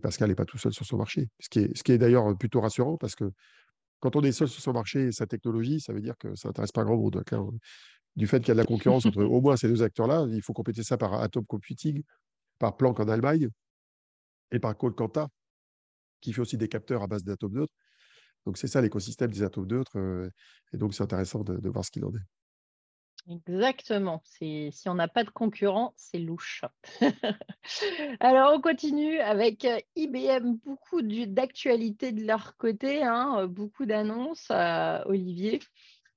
Pascal 0.00 0.30
n'est 0.30 0.34
pas 0.34 0.46
tout 0.46 0.56
seul 0.56 0.72
sur 0.72 0.86
son 0.86 0.96
marché. 0.96 1.28
Ce 1.38 1.50
qui 1.50 1.58
est, 1.58 1.76
ce 1.76 1.82
qui 1.82 1.92
est 1.92 1.98
d'ailleurs 1.98 2.34
plutôt 2.38 2.62
rassurant 2.62 2.96
parce 2.96 3.14
que 3.14 3.30
quand 4.00 4.16
on 4.16 4.22
est 4.22 4.32
seul 4.32 4.48
sur 4.48 4.62
son 4.62 4.72
marché 4.72 5.08
et 5.08 5.12
sa 5.12 5.26
technologie, 5.26 5.80
ça 5.80 5.92
veut 5.92 6.00
dire 6.00 6.16
que 6.18 6.34
ça 6.34 6.48
n'intéresse 6.48 6.72
pas 6.72 6.82
grand 6.82 6.96
monde. 6.96 7.22
Du 8.14 8.26
fait 8.26 8.40
qu'il 8.40 8.48
y 8.48 8.50
a 8.52 8.54
de 8.54 8.60
la 8.60 8.64
concurrence 8.64 9.04
entre 9.04 9.22
au 9.22 9.40
moins 9.42 9.56
ces 9.56 9.68
deux 9.68 9.82
acteurs-là, 9.82 10.26
il 10.30 10.40
faut 10.40 10.54
compléter 10.54 10.82
ça 10.82 10.96
par 10.96 11.14
Atom 11.14 11.44
Computing, 11.44 12.02
par 12.58 12.76
Planck 12.78 13.00
en 13.00 13.08
Allemagne 13.08 13.50
et 14.50 14.58
par 14.58 14.74
Colcanta, 14.76 15.28
qui 16.22 16.32
fait 16.32 16.40
aussi 16.40 16.56
des 16.56 16.68
capteurs 16.68 17.02
à 17.02 17.06
base 17.06 17.24
d'atomes 17.24 17.52
neutres. 17.52 17.74
Donc, 18.46 18.58
c'est 18.58 18.68
ça 18.68 18.80
l'écosystème 18.80 19.32
des 19.32 19.42
atomes 19.42 19.66
neutres. 19.66 19.98
Euh, 19.98 20.30
et 20.72 20.78
donc, 20.78 20.94
c'est 20.94 21.02
intéressant 21.02 21.42
de, 21.42 21.68
voir 21.68 21.84
ce 21.84 21.90
qu'il 21.90 22.04
en 22.04 22.12
est. 22.12 23.32
Exactement. 23.32 24.22
Si 24.24 24.70
on 24.86 24.94
n'a 24.94 25.08
pas 25.08 25.24
de 25.24 25.30
concurrent, 25.30 25.92
c'est 25.96 26.20
louche. 26.20 26.64
Alors, 28.20 28.52
on 28.54 28.60
continue 28.60 29.18
avec 29.18 29.64
euh, 29.64 29.80
IBM. 29.96 30.58
Beaucoup 30.64 31.02
d'actualités 31.02 32.12
de 32.12 32.24
leur 32.24 32.56
côté, 32.56 33.02
hein, 33.02 33.40
euh, 33.40 33.46
beaucoup 33.48 33.84
d'annonces. 33.84 34.48
Olivier, 35.06 35.60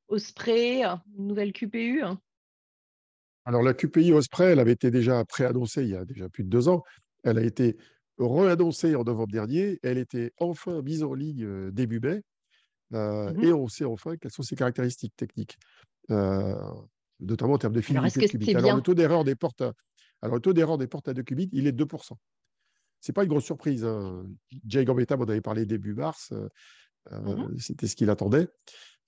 Osprey, 0.08 0.84
nouvelle 1.18 1.52
QPU. 1.52 2.04
Alors, 3.46 3.64
la 3.64 3.74
QPU 3.74 4.14
Osprey, 4.14 4.52
elle 4.52 4.60
avait 4.60 4.74
été 4.74 4.92
déjà 4.92 5.26
préannoncée 5.26 5.82
il 5.82 5.90
y 5.90 5.96
a 5.96 6.06
déjà 6.06 6.30
plus 6.30 6.44
de 6.44 6.50
deux 6.50 6.68
ans. 6.68 6.84
Elle 7.24 7.40
a 7.40 7.44
été 7.44 7.76
re-annoncée 8.20 8.96
en 8.96 9.04
novembre 9.04 9.32
dernier. 9.32 9.80
Elle 9.84 9.98
était 9.98 10.34
enfin 10.38 10.82
mise 10.82 11.04
en 11.04 11.14
ligne 11.14 11.72
début 11.72 12.00
mai. 12.00 12.22
Mmh 12.92 13.44
et 13.44 13.54
on 13.54 13.68
sait 13.68 13.86
enfin 13.86 14.18
quelles 14.18 14.32
sont 14.32 14.42
ses 14.42 14.56
caractéristiques 14.56 15.16
techniques, 15.16 15.60
notamment 16.10 17.54
en 17.54 17.58
termes 17.60 17.74
de 17.74 17.82
fidélité 17.82 18.22
de 18.22 18.28
qubits. 18.28 18.56
Alors, 18.56 18.76
le 18.76 18.82
taux 18.82 18.96
d'erreur 18.96 19.24
des 19.24 19.36
portes 19.36 19.62
à, 19.62 19.74
alors, 20.22 20.36
le 20.36 20.42
taux 20.42 20.54
d'erreur 20.54 20.78
des 20.78 20.88
portes 20.88 21.08
à 21.08 21.14
2 21.14 21.24
qubits, 21.24 21.50
il 21.54 21.68
est 21.68 21.72
de 21.72 21.86
2%. 21.86 22.14
Ce 23.02 23.12
n'est 23.12 23.14
pas 23.14 23.24
une 23.24 23.30
grosse 23.30 23.46
surprise. 23.46 23.86
Hein. 23.86 24.26
Jay 24.68 24.84
Gambetta 24.84 25.16
m'en 25.16 25.24
avait 25.24 25.42
parlé 25.42 25.66
début 25.66 25.94
mars. 25.94 26.34
Mmh 27.12 27.58
C'était 27.58 27.88
ce 27.88 27.96
qu'il 27.96 28.10
attendait. 28.10 28.48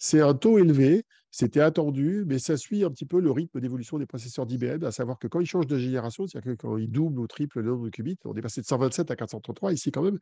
C'est 0.04 0.20
un 0.20 0.34
taux 0.34 0.58
élevé, 0.58 1.06
c'était 1.30 1.60
attendu, 1.60 2.26
mais 2.26 2.40
ça 2.40 2.58
suit 2.58 2.84
un 2.84 2.90
petit 2.90 3.06
peu 3.06 3.20
le 3.20 3.30
rythme 3.30 3.60
d'évolution 3.60 4.00
des 4.00 4.08
processeurs 4.08 4.48
d'IBM, 4.48 4.84
à 4.84 4.92
savoir 4.92 5.20
que 5.20 5.28
quand 5.28 5.40
ils 5.40 5.46
changent 5.46 5.68
de 5.68 5.78
génération, 5.78 6.26
c'est-à-dire 6.26 6.54
que 6.54 6.58
quand 6.58 6.76
ils 6.78 6.90
doublent 6.90 7.20
ou 7.20 7.28
triplent 7.28 7.60
le 7.60 7.70
nombre 7.70 7.86
de 7.86 7.92
qubits, 7.92 8.18
on 8.26 8.36
est 8.36 8.42
passé 8.42 8.62
de 8.62 8.66
127 8.66 9.12
à 9.12 9.16
433 9.16 9.74
ici 9.74 9.92
quand 9.92 10.02
même, 10.02 10.18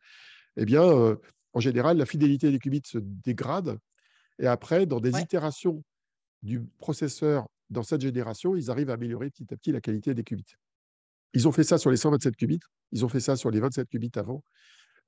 eh 0.58 0.66
bien, 0.66 1.16
en 1.54 1.60
général, 1.60 1.96
la 1.96 2.04
fidélité 2.04 2.50
des 2.50 2.58
qubits 2.58 2.82
se 2.84 2.98
dégrade. 2.98 3.78
Et 4.38 4.46
après, 4.46 4.84
dans 4.84 5.00
des 5.00 5.18
itérations 5.18 5.82
du 6.42 6.60
processeur 6.76 7.48
dans 7.70 7.82
cette 7.82 8.02
génération, 8.02 8.54
ils 8.56 8.70
arrivent 8.70 8.90
à 8.90 8.94
améliorer 8.94 9.30
petit 9.30 9.46
à 9.50 9.56
petit 9.56 9.72
la 9.72 9.80
qualité 9.80 10.12
des 10.12 10.24
qubits. 10.24 10.56
Ils 11.32 11.48
ont 11.48 11.52
fait 11.52 11.64
ça 11.64 11.78
sur 11.78 11.90
les 11.90 11.96
127 11.96 12.36
qubits, 12.36 12.60
ils 12.92 13.02
ont 13.06 13.08
fait 13.08 13.20
ça 13.20 13.34
sur 13.34 13.50
les 13.50 13.60
27 13.60 13.88
qubits 13.88 14.12
avant. 14.16 14.44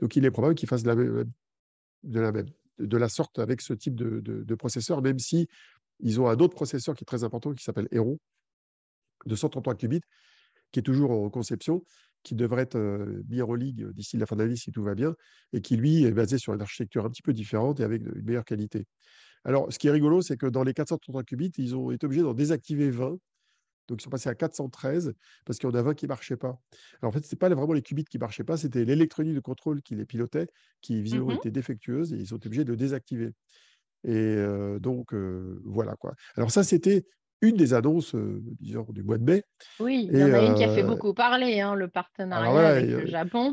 Donc, 0.01 0.16
il 0.16 0.25
est 0.25 0.31
probable 0.31 0.55
qu'ils 0.55 0.68
fassent 0.70 0.83
de 0.83 0.89
la 0.89 0.97
même, 0.97 1.31
de 2.05 2.20
la, 2.20 2.33
même, 2.33 2.47
de 2.79 2.97
la 2.97 3.09
sorte 3.09 3.39
avec 3.39 3.61
ce 3.61 3.73
type 3.73 3.95
de, 3.95 4.55
processeur, 4.55 5.03
même 5.03 5.18
si 5.18 5.49
ils 6.01 6.20
ont 6.20 6.29
un 6.29 6.37
autre 6.37 6.55
processeur 6.55 6.95
qui 6.95 7.05
est 7.05 7.07
très 7.07 7.25
important 7.25 7.53
qui 7.53 7.64
s'appelle 7.64 7.89
Heron, 7.91 8.18
de 9.27 9.37
133 9.37 9.75
qubits, 9.77 10.01
qui 10.73 10.81
est 10.81 10.83
toujours 10.83 11.12
en 11.12 11.31
conception, 11.31 11.85
qui 12.23 12.35
devrait 12.35 12.62
être 12.62 12.79
mis 13.29 13.43
en 13.43 13.55
ligue 13.55 13.89
d'ici 13.91 14.16
la 14.16 14.27
fin 14.27 14.37
de 14.37 14.43
l'année 14.43 14.57
si 14.57 14.73
tout 14.73 14.83
va 14.83 14.95
bien, 14.95 15.14
et 15.53 15.61
qui, 15.61 15.77
lui, 15.77 16.05
est 16.05 16.12
basé 16.12 16.39
sur 16.39 16.55
une 16.55 16.61
architecture 16.61 17.05
un 17.05 17.11
petit 17.11 17.23
peu 17.23 17.33
différente 17.33 17.81
et 17.81 17.85
avec 17.85 18.03
une 18.03 18.23
meilleure 18.23 18.45
qualité. 18.45 18.87
Alors, 19.45 19.73
ce 19.73 19.79
qui 19.79 19.89
est 19.89 19.91
rigolo, 19.91 20.23
c'est 20.23 20.37
que 20.37 20.47
dans 20.47 20.62
les 20.62 20.73
433 20.73 21.25
qubits, 21.25 21.53
ils 21.59 21.75
ont 21.75 21.91
été 21.91 22.07
obligés 22.07 22.23
d'en 22.23 22.35
désactiver 22.35 22.91
20. 22.91 23.16
Donc, 23.89 24.01
ils 24.01 24.05
sont 24.05 24.11
passés 24.11 24.28
à 24.28 24.35
413 24.35 25.12
parce 25.45 25.59
qu'il 25.59 25.68
y 25.68 25.72
en 25.72 25.74
a 25.74 25.83
20 25.83 25.95
qui 25.95 26.07
ne 26.07 26.09
marchaient 26.09 26.37
pas. 26.37 26.61
Alors, 27.01 27.09
en 27.09 27.12
fait, 27.12 27.24
ce 27.24 27.35
pas 27.35 27.49
vraiment 27.49 27.72
les 27.72 27.83
qubits 27.83 28.05
qui 28.05 28.18
ne 28.18 28.20
marchaient 28.20 28.45
pas, 28.45 28.57
c'était 28.57 28.85
l'électronique 28.85 29.35
de 29.35 29.41
contrôle 29.41 29.83
qui 29.83 29.95
les 29.95 30.07
pilotait, 30.07 30.47
qui 30.80 31.03
visiblement 31.03 31.33
mmh 31.33 31.37
était 31.37 31.51
défectueuse 31.51 32.12
et 32.12 32.16
ils 32.16 32.28
sont 32.28 32.45
obligés 32.47 32.64
de 32.64 32.70
le 32.70 32.76
désactiver. 32.76 33.33
Et 34.05 34.37
donc, 34.80 35.14
voilà 35.64 35.97
quoi. 35.97 36.14
Alors, 36.37 36.51
ça, 36.51 36.62
c'était 36.64 37.05
une 37.41 37.57
des 37.57 37.74
annonces 37.74 38.14
disons, 38.61 38.87
du 38.91 39.03
mois 39.03 39.18
de 39.18 39.24
mai. 39.24 39.43
Oui, 39.80 40.09
il 40.12 40.18
y 40.18 40.22
en 40.22 40.33
a 40.33 40.47
une 40.47 40.55
qui 40.55 40.64
a 40.64 40.72
fait 40.72 40.85
beaucoup 40.85 41.12
parler, 41.12 41.61
hein, 41.61 41.74
le 41.74 41.89
partenariat 41.89 42.68
avec 42.68 42.89
le 42.89 43.07
Japon. 43.07 43.53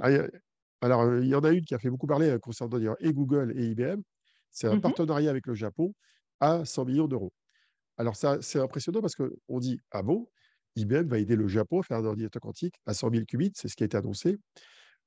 Alors, 0.82 1.18
il 1.18 1.28
y 1.28 1.36
en 1.36 1.44
a 1.44 1.50
une 1.50 1.66
qui 1.66 1.74
a 1.74 1.80
fait 1.80 1.90
beaucoup 1.90 2.08
parler 2.08 2.38
concernant 2.42 2.96
et 3.00 3.14
Google 3.14 3.54
et 3.58 3.66
IBM. 3.66 4.02
C'est 4.52 4.68
un 4.68 4.76
mmh 4.76 4.82
partenariat 4.82 5.30
avec 5.30 5.46
le 5.48 5.56
Japon 5.56 5.94
à 6.40 6.66
100 6.66 6.86
millions 6.86 7.08
d'euros. 7.08 7.34
Alors, 8.00 8.16
ça, 8.16 8.42
c'est 8.42 8.60
impressionnant 8.60 9.02
parce 9.02 9.14
qu'on 9.16 9.60
dit 9.60 9.80
Ah 9.92 10.02
bon, 10.02 10.28
IBM 10.78 11.08
va 11.08 11.20
aider 11.20 11.36
le 11.36 11.48
Japon 11.48 11.82
à 11.82 11.84
faire 11.84 11.98
un 11.98 12.06
ordinateur 12.06 12.42
quantique 12.42 12.76
à 12.86 12.94
100 12.94 13.12
000 13.12 13.26
qubits, 13.26 13.52
c'est 13.54 13.68
ce 13.68 13.76
qui 13.76 13.84
a 13.84 13.86
été 13.86 13.98
annoncé. 13.98 14.40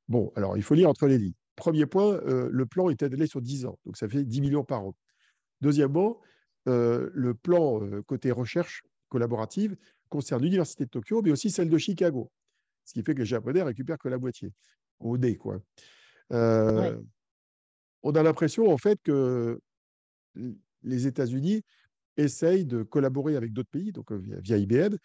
Bon, 0.09 0.30
alors, 0.36 0.57
il 0.59 0.62
faut 0.62 0.74
lire 0.74 0.90
entre 0.90 1.07
les 1.07 1.16
lignes. 1.18 1.32
Premier 1.57 1.86
point, 1.86 2.20
le 2.24 2.66
plan 2.66 2.90
est 2.90 3.03
étalé 3.03 3.26
sur 3.26 3.40
10 3.40 3.66
ans, 3.66 3.78
donc 3.86 3.97
ça 3.97 4.09
fait 4.09 4.24
10 4.24 4.40
millions 4.43 4.64
par 4.64 4.84
an. 4.84 4.95
Deuxièmement, 5.62 6.20
le 6.66 7.32
plan 7.32 7.80
côté 8.03 8.30
recherche 8.30 8.82
collaborative 9.09 9.76
concerne 10.09 10.43
l'Université 10.43 10.84
de 10.84 10.90
Tokyo, 10.90 11.22
mais 11.22 11.30
aussi 11.30 11.51
celle 11.51 11.70
de 11.70 11.78
Chicago, 11.78 12.30
ce 12.84 12.93
qui 12.93 13.03
fait 13.03 13.14
que 13.14 13.20
les 13.20 13.26
Japonais 13.26 13.62
récupèrent 13.62 13.99
que 13.99 14.09
la 14.09 14.18
moitié, 14.18 14.53
au 14.99 15.16
nez. 15.16 15.36
Quoi. 15.36 15.62
On 16.30 18.11
a 18.14 18.22
l'impression, 18.22 18.70
en 18.70 18.76
fait, 18.76 18.99
que 19.03 19.61
les 20.82 21.07
États-Unis 21.07 21.62
essayent 22.17 22.65
de 22.65 22.83
collaborer 22.83 23.37
avec 23.37 23.53
d'autres 23.53 23.71
pays, 23.71 23.93
donc 23.93 24.13
via, 24.13 24.57
IBM, 24.57 24.97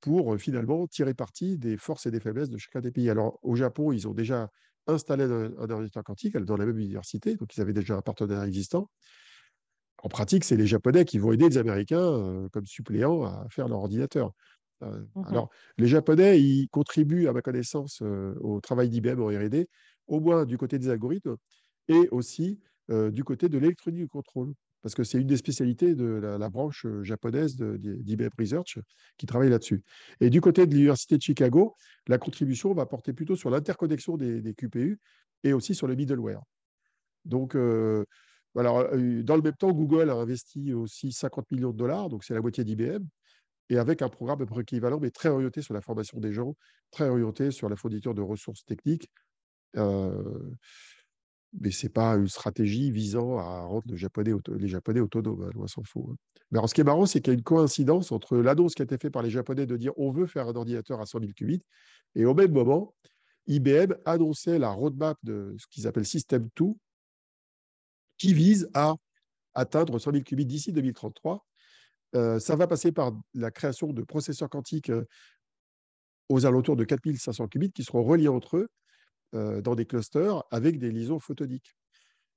pour 0.00 0.38
finalement 0.38 0.86
tirer 0.86 1.14
parti 1.14 1.58
des 1.58 1.76
forces 1.76 2.06
et 2.06 2.10
des 2.10 2.20
faiblesses 2.20 2.50
de 2.50 2.58
chacun 2.58 2.80
des 2.80 2.90
pays. 2.90 3.08
Alors, 3.10 3.38
au 3.42 3.56
Japon, 3.56 3.92
ils 3.92 4.06
ont 4.06 4.14
déjà 4.14 4.50
installé 4.86 5.24
un, 5.24 5.70
ordinateur 5.70 6.04
quantique 6.04 6.36
dans 6.36 6.56
la 6.56 6.66
même 6.66 6.78
université, 6.78 7.36
donc 7.36 7.56
ils 7.56 7.60
avaient 7.60 7.72
déjà 7.72 7.96
un 7.96 8.02
partenaire 8.02 8.42
existant. 8.42 8.90
En 10.02 10.08
pratique, 10.08 10.44
c'est 10.44 10.56
les 10.56 10.66
Japonais 10.66 11.04
qui 11.06 11.18
vont 11.18 11.32
aider 11.32 11.48
les 11.48 11.56
Américains 11.56 12.48
comme 12.52 12.66
suppléants 12.66 13.24
à 13.24 13.46
faire 13.48 13.68
leur 13.68 13.78
ordinateur. 13.78 14.32
Mmh 14.82 15.22
alors, 15.28 15.48
les 15.78 15.86
Japonais, 15.86 16.38
ils 16.38 16.68
contribuent, 16.68 17.26
à 17.26 17.32
ma 17.32 17.40
connaissance, 17.40 18.02
au 18.02 18.60
travail 18.60 18.90
d'IBM 18.90 19.22
en 19.22 19.28
R&D, 19.28 19.68
au 20.08 20.20
moins 20.20 20.44
du 20.44 20.58
côté 20.58 20.78
des 20.78 20.90
algorithmes 20.90 21.36
et 21.88 22.08
aussi 22.10 22.60
du 22.90 23.24
côté 23.24 23.48
de 23.48 23.56
l'électronique 23.56 24.02
du 24.02 24.08
contrôle, 24.08 24.52
parce 24.84 24.94
que 24.94 25.02
c'est 25.02 25.18
une 25.18 25.26
des 25.26 25.38
spécialités 25.38 25.94
de 25.94 26.04
la, 26.04 26.50
branche 26.50 26.86
japonaise 27.00 27.56
d'IBM 27.56 28.28
Research 28.38 28.78
qui 29.16 29.24
travaille 29.24 29.48
là-dessus. 29.48 29.82
Et 30.20 30.28
du 30.28 30.42
côté 30.42 30.66
de 30.66 30.74
l'Université 30.74 31.16
de 31.16 31.22
Chicago, 31.22 31.74
la 32.06 32.18
contribution 32.18 32.74
va 32.74 32.84
porter 32.84 33.14
plutôt 33.14 33.34
sur 33.34 33.48
l'interconnexion 33.48 34.18
des, 34.18 34.54
QPU 34.54 35.00
et 35.42 35.54
aussi 35.54 35.74
sur 35.74 35.86
le 35.86 35.94
middleware. 35.94 36.42
Donc, 37.24 37.54
alors, 37.54 38.84
dans 38.84 39.36
le 39.36 39.42
même 39.42 39.56
temps, 39.56 39.72
Google 39.72 40.10
a 40.10 40.16
investi 40.16 40.74
aussi 40.74 41.12
50 41.12 41.50
millions 41.50 41.70
de 41.70 41.78
dollars, 41.78 42.10
donc 42.10 42.22
c'est 42.22 42.34
la 42.34 42.42
moitié 42.42 42.62
d'IBM, 42.62 43.06
et 43.70 43.78
avec 43.78 44.02
un 44.02 44.10
programme 44.10 44.42
à 44.42 44.44
peu 44.44 44.52
près 44.52 44.60
équivalent, 44.60 45.00
mais 45.00 45.10
très 45.10 45.30
orienté 45.30 45.62
sur 45.62 45.72
la 45.72 45.80
formation 45.80 46.20
des 46.20 46.34
gens, 46.34 46.56
très 46.90 47.08
orienté 47.08 47.52
sur 47.52 47.70
la 47.70 47.76
fourniture 47.76 48.12
de 48.12 48.20
ressources 48.20 48.66
techniques 48.66 49.10
mais 51.60 51.70
ce 51.70 51.86
n'est 51.86 51.90
pas 51.90 52.14
une 52.14 52.28
stratégie 52.28 52.90
visant 52.90 53.38
à 53.38 53.60
rendre 53.60 53.84
les 53.88 53.96
Japonais 53.96 54.32
autonomes, 55.00 55.42
hein, 55.42 55.50
loin 55.54 55.66
s'en 55.66 55.82
faut. 55.84 56.08
Hein. 56.10 56.16
Mais 56.50 56.60
ce 56.66 56.74
qui 56.74 56.80
est 56.80 56.84
marrant, 56.84 57.06
c'est 57.06 57.20
qu'il 57.20 57.32
y 57.32 57.36
a 57.36 57.38
une 57.38 57.44
coïncidence 57.44 58.12
entre 58.12 58.36
l'annonce 58.36 58.74
qui 58.74 58.82
a 58.82 58.84
été 58.84 58.98
faite 58.98 59.12
par 59.12 59.22
les 59.22 59.30
Japonais 59.30 59.66
de 59.66 59.76
dire 59.76 59.92
on 59.96 60.10
veut 60.10 60.26
faire 60.26 60.48
un 60.48 60.54
ordinateur 60.54 61.00
à 61.00 61.06
100 61.06 61.20
000 61.20 61.32
qubits, 61.32 61.62
et 62.14 62.24
au 62.24 62.34
même 62.34 62.52
moment, 62.52 62.94
IBM 63.46 63.94
annonçait 64.04 64.58
la 64.58 64.70
roadmap 64.70 65.18
de 65.22 65.54
ce 65.58 65.66
qu'ils 65.68 65.86
appellent 65.86 66.06
System 66.06 66.48
2, 66.56 66.66
qui 68.18 68.34
vise 68.34 68.68
à 68.74 68.94
atteindre 69.54 69.98
100 69.98 70.12
000 70.12 70.24
qubits 70.24 70.46
d'ici 70.46 70.72
2033. 70.72 71.44
Euh, 72.16 72.38
ça 72.38 72.56
va 72.56 72.66
passer 72.66 72.92
par 72.92 73.12
la 73.34 73.50
création 73.50 73.92
de 73.92 74.02
processeurs 74.02 74.48
quantiques 74.48 74.90
euh, 74.90 75.04
aux 76.28 76.46
alentours 76.46 76.76
de 76.76 76.84
4500 76.84 77.48
qubits 77.48 77.72
qui 77.72 77.84
seront 77.84 78.04
reliés 78.04 78.28
entre 78.28 78.56
eux 78.56 78.68
dans 79.32 79.74
des 79.74 79.86
clusters 79.86 80.44
avec 80.50 80.78
des 80.78 80.90
liaisons 80.90 81.18
photoniques. 81.18 81.74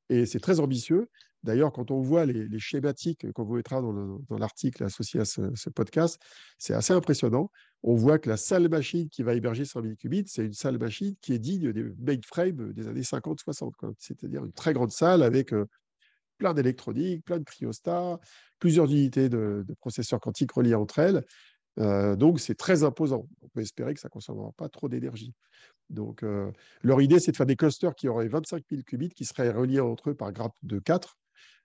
Et 0.10 0.26
c'est 0.26 0.40
très 0.40 0.60
ambitieux. 0.60 1.10
D'ailleurs, 1.44 1.72
quand 1.72 1.92
on 1.92 2.02
voit 2.02 2.26
les, 2.26 2.60
schématiques 2.60 3.32
qu'on 3.34 3.44
vous 3.44 3.56
mettra 3.56 3.82
dans 3.82 4.38
l'article 4.38 4.84
associé 4.84 5.20
à 5.20 5.26
ce, 5.26 5.70
podcast, 5.70 6.20
c'est 6.58 6.74
assez 6.74 6.94
impressionnant. 6.94 7.52
On 7.84 7.96
voit 7.96 8.20
que 8.20 8.30
la 8.30 8.38
salle 8.38 8.68
machine 8.70 9.08
qui 9.10 9.24
va 9.24 9.34
héberger 9.34 9.64
100 9.64 9.84
000 9.84 9.96
qubits, 9.96 10.26
c'est 10.28 10.46
une 10.46 10.54
salle 10.54 10.80
machine 10.80 11.16
qui 11.22 11.34
est 11.34 11.40
digne 11.40 11.72
des 11.72 11.84
mainframes 11.84 12.74
des 12.74 12.88
années 12.88 13.02
50-60. 13.02 13.72
C'est-à-dire 13.98 14.44
une 14.44 14.52
très 14.52 14.74
grande 14.74 14.92
salle 14.92 15.22
avec 15.22 15.54
euh, 15.54 15.68
plein 16.38 16.54
d'électronique, 16.54 17.24
plein 17.24 17.40
de 17.40 17.44
cryostats, 17.44 18.20
plusieurs 18.60 18.86
unités 18.86 19.30
de, 19.30 19.66
processeurs 19.80 20.20
quantiques 20.20 20.52
reliés 20.52 20.76
entre 20.76 21.00
elles. 21.00 21.24
Euh, 21.80 22.16
donc, 22.16 22.40
c'est 22.40 22.56
très 22.56 22.84
imposant. 22.84 23.28
On 23.42 23.48
peut 23.50 23.62
espérer 23.62 23.94
que 23.94 24.00
ça 24.00 24.08
ne 24.08 24.12
consommera 24.12 24.52
pas 24.58 24.70
trop 24.70 24.90
d'énergie. 24.90 25.34
Donc, 25.90 26.24
euh, 26.24 26.52
leur 26.82 27.02
idée, 27.02 27.20
c'est 27.20 27.32
de 27.32 27.38
faire 27.38 27.46
des 27.46 27.56
clusters 27.56 27.96
qui 27.96 28.08
auraient 28.08 28.28
25 28.28 28.64
000 28.70 28.84
qubits, 28.84 29.10
qui 29.10 29.26
seraient 29.26 29.52
reliés 29.52 29.80
entre 29.80 30.10
eux 30.10 30.16
par 30.16 30.32
grappe 30.32 30.56
de 30.64 30.80
4, 30.80 31.18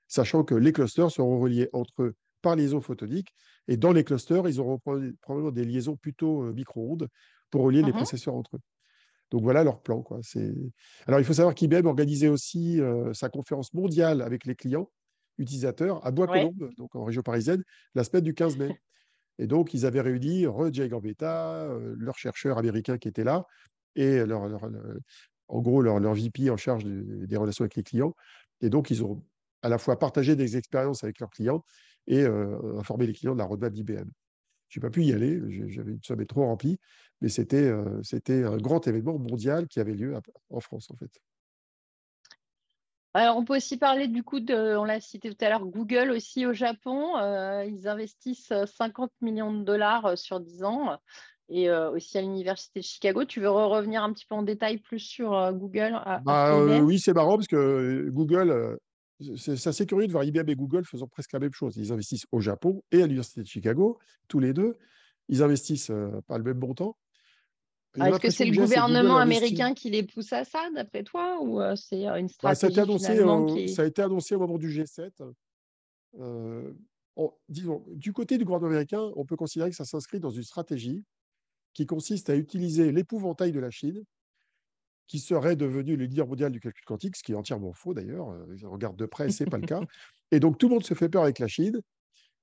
sachant 0.06 0.44
que 0.44 0.54
les 0.54 0.72
clusters 0.72 1.10
seront 1.10 1.40
reliés 1.40 1.68
entre 1.72 2.02
eux 2.02 2.14
par 2.40 2.56
liaison 2.56 2.80
photonique. 2.80 3.28
Et 3.68 3.76
dans 3.76 3.92
les 3.92 4.04
clusters, 4.04 4.48
ils 4.48 4.60
auront 4.60 4.78
probablement 4.78 5.50
des 5.50 5.64
liaisons 5.64 5.96
plutôt 5.96 6.44
euh, 6.44 6.52
micro-ondes 6.52 7.08
pour 7.50 7.62
relier 7.62 7.82
les 7.82 7.92
mmh 7.92 7.96
processeurs 7.96 8.34
entre 8.34 8.56
eux. 8.56 8.60
Donc 9.30 9.42
voilà 9.42 9.64
leur 9.64 9.80
plan. 9.80 10.02
Quoi. 10.02 10.20
Alors 11.06 11.20
il 11.20 11.24
faut 11.24 11.32
savoir 11.32 11.54
qu'IBM 11.54 11.86
organisait 11.86 12.28
aussi 12.28 12.80
euh, 12.80 13.14
sa 13.14 13.28
conférence 13.28 13.72
mondiale 13.72 14.20
avec 14.20 14.44
les 14.44 14.54
clients 14.54 14.90
utilisateurs 15.38 16.04
à 16.06 16.10
Bois-Colombes, 16.10 16.70
donc 16.76 16.94
en 16.94 17.04
région 17.04 17.22
parisienne, 17.22 17.62
la 17.94 18.04
semaine 18.04 18.24
du 18.24 18.34
15 18.34 18.58
mai. 18.58 18.68
Et 19.38 19.46
donc, 19.46 19.72
ils 19.72 19.86
avaient 19.86 20.02
réuni 20.02 20.46
Roger 20.46 20.88
Gambetta, 20.90 21.66
leurs 21.96 22.18
chercheurs 22.18 22.58
américains 22.58 22.98
qui 22.98 23.08
étaient 23.08 23.24
là, 23.24 23.46
et 23.95 24.24
leur, 24.24 24.43
en 25.49 25.61
gros 25.61 25.82
leur, 25.82 26.01
leur, 26.01 26.14
VP 26.14 26.51
en 26.51 26.57
charge 26.57 26.84
des 26.84 27.36
relations 27.36 27.62
avec 27.62 27.76
les 27.76 27.82
clients. 27.82 28.14
Et 28.61 28.70
donc, 28.70 28.90
ils 28.90 29.05
ont 29.05 29.22
à 29.62 29.68
la 29.68 29.78
fois 29.78 29.99
partagé 29.99 30.36
des 30.36 30.57
expériences 30.57 31.05
avec 31.05 31.20
leurs 31.20 31.30
clients 31.30 31.64
et 32.07 32.22
euh, 32.22 32.78
informé 32.78 33.07
les 33.07 33.12
clients 33.12 33.34
de 33.34 33.38
la 33.38 33.45
roadmap 33.45 33.72
d'IBM. 33.72 34.11
Je 34.68 34.78
n'ai 34.78 34.80
pas 34.80 34.90
pu 34.90 35.05
y 35.05 35.12
aller, 35.12 35.40
j'avais 35.68 35.93
une 35.93 36.03
semaine 36.03 36.26
trop 36.26 36.47
remplie, 36.47 36.78
mais 37.20 37.28
c'était 37.28 37.68
euh, 37.68 38.03
c'était 38.03 38.43
un 38.43 38.57
grand 38.57 38.86
événement 38.86 39.18
mondial 39.18 39.68
qui 39.68 39.80
avait 39.80 39.93
lieu 39.93 40.14
en 40.51 40.61
France, 40.61 40.90
en 40.90 40.97
fait. 40.97 41.11
Alors, 43.14 43.36
on 43.36 43.45
peut 43.45 43.57
aussi 43.57 43.76
parler 43.76 44.09
du 44.09 44.22
coup 44.22 44.38
on 44.49 44.84
l'a 44.84 44.99
cité 44.99 45.28
tout 45.28 45.45
à 45.45 45.51
l'heure, 45.51 45.66
Google 45.66 46.11
aussi 46.11 46.47
au 46.47 46.55
Japon. 46.55 47.18
Euh, 47.18 47.62
ils 47.66 47.86
investissent 47.86 48.55
50 48.64 49.12
millions 49.20 49.53
de 49.53 49.62
dollars 49.62 50.16
sur 50.16 50.40
10 50.40 50.64
ans 50.64 50.99
et 51.53 51.68
euh, 51.68 51.90
aussi 51.90 52.16
à 52.16 52.22
l'Université 52.22 52.80
de 52.80 52.84
Chicago. 52.84 53.24
Tu 53.24 53.40
veux 53.40 53.50
revenir 53.50 54.03
un 54.03 54.12
petit 54.12 54.24
peu 54.24 54.34
en 54.34 54.42
détail 54.42 54.78
plus 54.78 54.98
sur 54.98 55.34
euh, 55.34 55.53
Google 55.53 56.00
bah, 56.24 56.57
euh, 56.57 56.80
Oui, 56.80 56.98
c'est 56.98 57.12
marrant 57.12 57.36
parce 57.36 57.46
que 57.46 58.09
Google, 58.09 58.78
c'est 59.36 59.66
assez 59.66 59.84
curieux 59.84 60.07
de 60.07 60.12
voir 60.12 60.24
IBM 60.24 60.48
et 60.48 60.55
Google 60.55 60.84
faisant 60.84 61.07
presque 61.07 61.32
la 61.32 61.40
même 61.40 61.53
chose. 61.53 61.76
Ils 61.76 61.92
investissent 61.92 62.26
au 62.32 62.40
Japon 62.40 62.82
et 62.90 63.03
à 63.03 63.07
l'Université 63.07 63.42
de 63.42 63.46
Chicago, 63.46 63.98
tous 64.28 64.40
les 64.40 64.55
deux. 64.55 64.74
Ils 65.28 65.42
investissent 65.42 65.92
pas 66.26 66.38
le 66.38 66.44
même 66.44 66.59
montant. 66.59 66.96
Est-ce 68.00 68.18
que 68.18 68.30
c'est 68.30 68.46
le 68.46 68.57
gouvernement 68.57 69.18
américain 69.18 69.74
qui 69.74 69.90
les 69.90 70.03
pousse 70.03 70.32
à 70.32 70.44
ça, 70.44 70.70
d'après 70.74 71.03
toi, 71.03 71.38
ou 71.42 71.61
c'est 71.76 72.07
une 72.07 72.28
bah, 72.42 72.55
stratégie 72.55 72.74
ça, 72.74 72.80
a 72.80 72.84
annoncé, 72.84 73.66
qui... 73.66 73.68
ça 73.68 73.82
a 73.82 73.84
été 73.84 74.00
annoncé 74.00 74.34
au 74.34 74.38
moment 74.38 74.57
du 74.57 74.70
G7. 74.70 75.11
disons, 77.50 77.84
du 77.88 78.14
côté 78.14 78.38
du 78.38 78.46
gouvernement 78.46 78.70
américain, 78.70 79.11
on 79.16 79.26
peut 79.26 79.36
considérer 79.36 79.68
que 79.68 79.76
ça 79.76 79.84
s'inscrit 79.84 80.18
dans 80.18 80.30
une 80.30 80.42
stratégie 80.42 81.05
qui 81.74 81.86
consiste 81.86 82.30
à 82.30 82.36
utiliser 82.36 82.92
l'épouvantail 82.92 83.52
de 83.52 83.60
la 83.60 83.70
Chine, 83.70 84.02
qui 85.06 85.18
serait 85.18 85.56
devenu 85.56 85.96
le 85.96 86.04
leader 86.04 86.26
mondial 86.26 86.52
du 86.52 86.60
calcul 86.60 86.84
quantique, 86.84 87.16
ce 87.16 87.22
qui 87.22 87.32
est 87.32 87.34
entièrement 87.34 87.72
faux 87.72 87.94
d'ailleurs. 87.94 88.28
On 88.64 88.70
regarde 88.70 88.96
de 88.96 89.06
près, 89.06 89.30
ce 89.30 89.44
n'est 89.44 89.50
pas 89.50 89.58
le 89.58 89.66
cas. 89.66 89.80
Et 90.30 90.40
donc, 90.40 90.58
tout 90.58 90.68
le 90.68 90.74
monde 90.74 90.84
se 90.84 90.94
fait 90.94 91.08
peur 91.08 91.22
avec 91.22 91.38
la 91.38 91.48
Chine. 91.48 91.80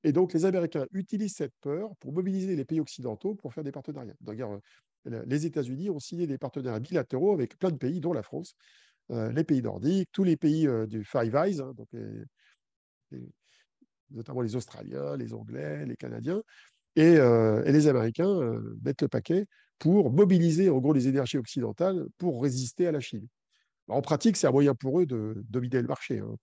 Et 0.03 0.11
donc, 0.11 0.33
les 0.33 0.45
Américains 0.45 0.85
utilisent 0.91 1.35
cette 1.35 1.53
peur 1.61 1.89
pour 1.99 2.13
mobiliser 2.13 2.55
les 2.55 2.65
pays 2.65 2.79
occidentaux 2.79 3.35
pour 3.35 3.53
faire 3.53 3.63
des 3.63 3.71
partenariats. 3.71 4.13
D'ailleurs, 4.21 4.59
les 5.05 5.45
États-Unis 5.45 5.89
ont 5.89 5.99
signé 5.99 6.27
des 6.27 6.37
partenariats 6.37 6.79
bilatéraux 6.79 7.33
avec 7.33 7.57
plein 7.57 7.71
de 7.71 7.77
pays, 7.77 7.99
dont 7.99 8.13
la 8.13 8.23
France, 8.23 8.53
euh, 9.11 9.31
les 9.31 9.43
pays 9.43 9.61
nordiques, 9.61 10.09
tous 10.11 10.23
les 10.23 10.37
pays 10.37 10.67
euh, 10.67 10.85
du 10.85 11.03
Five 11.03 11.35
Eyes, 11.35 11.61
hein, 11.61 11.73
donc 11.75 11.89
notamment 14.11 14.41
les 14.41 14.55
Australiens, 14.55 15.15
les 15.17 15.33
Anglais, 15.33 15.85
les 15.85 15.95
Canadiens. 15.95 16.41
Et, 16.95 17.17
euh, 17.17 17.61
les 17.63 17.87
Américains 17.87 18.39
mettent 18.83 19.01
le 19.01 19.07
paquet 19.07 19.45
pour 19.77 20.11
mobiliser 20.11 20.69
en 20.69 20.79
gros 20.79 20.93
les 20.93 21.07
énergies 21.07 21.37
occidentales 21.37 22.05
pour 22.17 22.41
résister 22.41 22.87
à 22.87 22.91
la 22.91 22.99
Chine. 22.99 23.27
En 23.87 24.01
pratique, 24.01 24.37
c'est 24.37 24.47
un 24.47 24.51
moyen 24.51 24.75
pour 24.75 24.99
eux 24.99 25.05
de 25.05 25.41
dominer 25.49 25.81
le 25.81 25.87
marché. 25.87 26.19
Hein. 26.19 26.35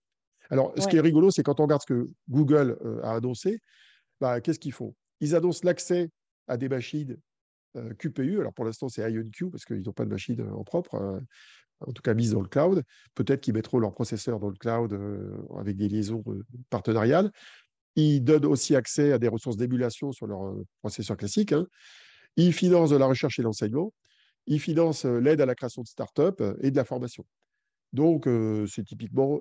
Alors, 0.51 0.73
ce 0.79 0.87
qui 0.89 0.97
est 0.97 1.01
rigolo, 1.01 1.31
c'est 1.31 1.43
quand 1.43 1.61
on 1.61 1.65
regarde 1.65 1.83
ce 1.83 1.87
que 1.87 2.07
Google 2.29 2.79
a 3.03 3.15
annoncé, 3.15 3.61
bah, 4.21 4.41
qu'est-ce 4.41 4.59
qu'ils 4.59 4.73
font? 4.73 4.95
Ils 5.21 5.35
annoncent 5.35 5.61
l'accès 5.65 6.11
à 6.49 6.57
des 6.57 6.69
machines 6.69 7.17
QPU. 7.99 8.41
Alors, 8.41 8.55
pour 8.55 8.65
l'instant, 8.65 8.89
c'est 8.89 9.09
IonQ 9.11 9.51
parce 9.51 9.65
qu'ils 9.65 9.83
n'ont 9.83 9.93
pas 9.93 10.05
de 10.05 10.11
machine 10.11 10.41
en 10.41 10.65
propre, 10.65 11.21
en 11.81 11.93
tout 11.93 12.03
cas 12.03 12.15
mise 12.15 12.33
dans 12.33 12.41
le 12.41 12.49
cloud. 12.49 12.85
Peut-être 13.15 13.41
qu'ils 13.41 13.55
mettront 13.55 13.79
leur 13.79 13.93
processeur 13.93 14.39
dans 14.41 14.49
le 14.49 14.57
cloud 14.57 14.99
avec 15.59 15.77
des 15.77 15.89
liaisons 15.89 16.25
partenariales. 16.71 17.31
Ils 17.97 18.21
donnent 18.21 18.47
aussi 18.47 18.77
accès 18.77 19.13
à 19.13 19.19
des 19.19 19.29
ressources 19.29 19.57
d'émulation 19.57 20.13
sur 20.13 20.27
leur 20.27 20.55
processeur 20.81 21.17
classique. 21.17 21.53
Hein. 21.53 21.67
Ils 22.37 22.53
financent 22.53 22.93
la 22.93 23.07
recherche 23.07 23.39
et 23.39 23.43
l'enseignement. 23.43 23.93
Ils 24.47 24.61
financent 24.61 25.05
l'aide 25.05 25.41
à 25.41 25.47
la 25.47 25.55
création 25.55 25.83
de 25.83 25.89
start-up 25.89 26.43
et 26.61 26.71
de 26.71 26.77
la 26.77 26.85
formation. 26.85 27.25
Donc, 27.93 28.29
c'est 28.69 28.85
typiquement 28.85 29.41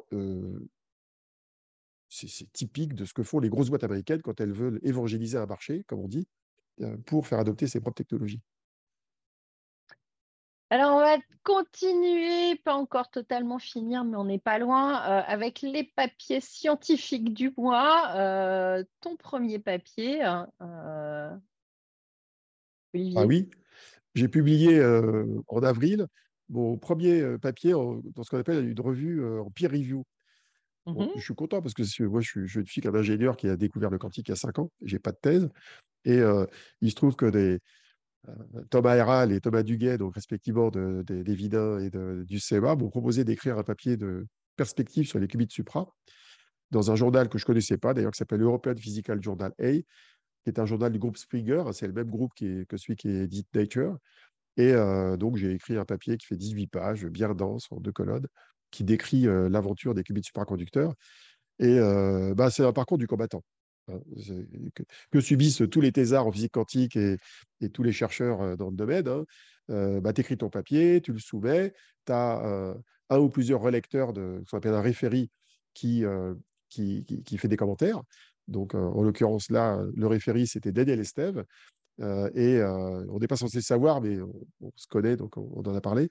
c'est 2.07 2.51
typique 2.53 2.93
de 2.93 3.03
ce 3.03 3.13
que 3.13 3.23
font 3.23 3.39
les 3.39 3.49
grosses 3.49 3.69
boîtes 3.69 3.83
américaines 3.83 4.21
quand 4.21 4.39
elles 4.39 4.53
veulent 4.53 4.79
évangéliser 4.83 5.37
un 5.37 5.45
marché, 5.45 5.83
comme 5.87 5.99
on 5.99 6.07
dit, 6.07 6.27
pour 7.05 7.27
faire 7.27 7.39
adopter 7.39 7.67
ses 7.67 7.81
propres 7.81 7.97
technologies. 7.97 8.41
Alors, 10.71 10.95
on 10.95 10.99
va 10.99 11.17
continuer, 11.43 12.55
pas 12.55 12.73
encore 12.73 13.11
totalement 13.11 13.59
finir, 13.59 14.03
mais 14.03 14.17
on 14.17 14.25
n'est 14.25 14.39
pas 14.39 14.57
loin, 14.57 14.95
euh, 14.95 15.21
avec 15.27 15.61
les 15.61 15.83
papiers 15.83 16.41
scientifiques 16.41 17.33
du 17.33 17.53
mois. 17.55 18.15
Euh, 18.15 18.83
ton 18.99 19.15
premier 19.15 19.59
papier, 19.59 20.25
euh, 20.61 21.35
Olivier. 22.95 23.19
Ah 23.19 23.25
oui, 23.27 23.49
j'ai 24.15 24.27
publié 24.27 24.83
en 25.47 25.63
avril 25.63 26.07
mon 26.49 26.77
premier 26.77 27.37
papier 27.37 27.73
dans 27.73 28.23
ce 28.23 28.29
qu'on 28.29 28.39
appelle 28.39 28.67
une 28.67 28.79
revue 28.79 29.23
en 29.39 29.49
peer 29.51 29.69
review. 29.69 30.05
Mmh 30.87 31.07
je 31.15 31.21
suis 31.21 31.33
content 31.33 31.63
parce 31.63 31.73
que 31.73 32.03
moi, 32.03 32.21
je 32.21 32.47
suis, 32.47 32.67
suis 32.67 32.81
qu'un 32.81 32.93
ingénieur 32.93 33.37
qui 33.37 33.49
a 33.49 33.57
découvert 33.57 33.89
le 33.89 33.97
quantique 33.97 34.27
il 34.27 34.31
y 34.31 34.33
a 34.33 34.35
cinq 34.35 34.59
ans. 34.59 34.71
Je 34.83 34.93
n'ai 34.93 34.99
pas 34.99 35.11
de 35.11 35.17
thèse. 35.17 35.49
Et 36.05 36.21
il 36.81 36.89
se 36.89 36.95
trouve 36.95 37.15
que 37.15 37.25
des, 37.25 37.59
Thomas 38.69 38.95
Herral 38.95 39.31
et 39.31 39.41
Thomas 39.41 39.63
Duguay, 39.63 39.97
donc 39.97 40.15
respectivement 40.15 40.69
de, 40.69 41.03
des 41.03 41.35
Vidins 41.35 41.79
et 41.79 41.89
du 42.25 42.39
CEA, 42.39 42.75
m'ont 42.75 42.89
proposé 42.89 43.23
d'écrire 43.23 43.57
un 43.57 43.63
papier 43.63 43.97
de 43.97 44.25
perspective 44.55 45.07
sur 45.07 45.19
les 45.19 45.27
qubits 45.27 45.47
supra 45.49 45.93
dans 46.71 46.91
un 46.91 46.95
journal 46.95 47.29
que 47.29 47.37
je 47.37 47.43
ne 47.43 47.47
connaissais 47.47 47.77
pas, 47.77 47.93
d'ailleurs, 47.93 48.11
qui 48.11 48.17
s'appelle 48.17 48.41
European 48.41 48.75
Physical 48.75 49.21
Journal 49.21 49.53
A, 49.59 49.71
qui 49.71 49.85
est 50.47 50.59
un 50.59 50.65
journal 50.65 50.91
du 50.91 50.99
groupe 50.99 51.17
Springer. 51.17 51.63
C'est 51.73 51.87
le 51.87 51.93
même 51.93 52.09
groupe 52.09 52.31
que 52.35 52.77
celui 52.77 52.95
qui 52.95 53.09
édite 53.09 53.47
Nature. 53.53 53.97
Et 54.57 54.73
donc, 55.17 55.37
j'ai 55.37 55.51
écrit 55.51 55.77
un 55.77 55.85
papier 55.85 56.17
qui 56.17 56.25
fait 56.25 56.37
18 56.37 56.67
pages, 56.67 57.05
bien 57.05 57.33
dense, 57.33 57.67
en 57.71 57.79
deux 57.79 57.91
colonnes, 57.91 58.27
qui 58.71 58.83
décrit 58.83 59.23
l'aventure 59.23 59.93
des 59.93 60.03
qubits 60.03 60.23
supraconducteurs. 60.23 60.93
Et 61.59 61.79
bah, 62.35 62.49
c'est 62.49 62.65
un 62.65 62.73
parcours 62.73 62.97
du 62.97 63.07
combattant. 63.07 63.43
Que, 65.11 65.21
subissent 65.21 65.63
tous 65.69 65.81
les 65.81 65.91
thésards 65.91 66.27
en 66.27 66.31
physique 66.31 66.53
quantique 66.53 66.95
et, 66.95 67.17
tous 67.73 67.83
les 67.83 67.91
chercheurs 67.91 68.57
dans 68.57 68.69
le 68.69 68.75
domaine. 68.75 69.07
Hein. 69.07 69.25
bah, 70.01 70.13
tu 70.13 70.21
écris 70.21 70.37
ton 70.37 70.49
papier, 70.49 71.01
tu 71.01 71.13
le 71.13 71.19
soumets, 71.19 71.73
tu 72.05 72.11
as 72.11 72.75
un 73.09 73.19
ou 73.19 73.29
plusieurs 73.29 73.61
relecteurs 73.61 74.13
de 74.13 74.41
ce 74.45 74.51
qu'on 74.51 74.57
appelle 74.57 74.73
un 74.73 74.81
référé 74.81 75.29
qui, 75.73 76.03
qui, 76.69 77.05
qui, 77.05 77.37
fait 77.37 77.47
des 77.47 77.57
commentaires. 77.57 78.01
Donc, 78.47 78.75
en 78.75 79.01
l'occurrence, 79.01 79.49
là, 79.49 79.79
le 79.95 80.07
référé, 80.07 80.45
c'était 80.45 80.71
Daniel 80.71 80.99
Estève. 80.99 81.45
et 81.99 82.61
on 82.63 83.19
n'est 83.19 83.27
pas 83.27 83.37
censé 83.37 83.57
le 83.57 83.63
savoir, 83.63 84.01
mais 84.01 84.19
on, 84.19 84.71
se 84.75 84.87
connaît, 84.87 85.15
donc 85.15 85.37
on, 85.37 85.61
en 85.61 85.75
a 85.75 85.81
parlé. 85.81 86.09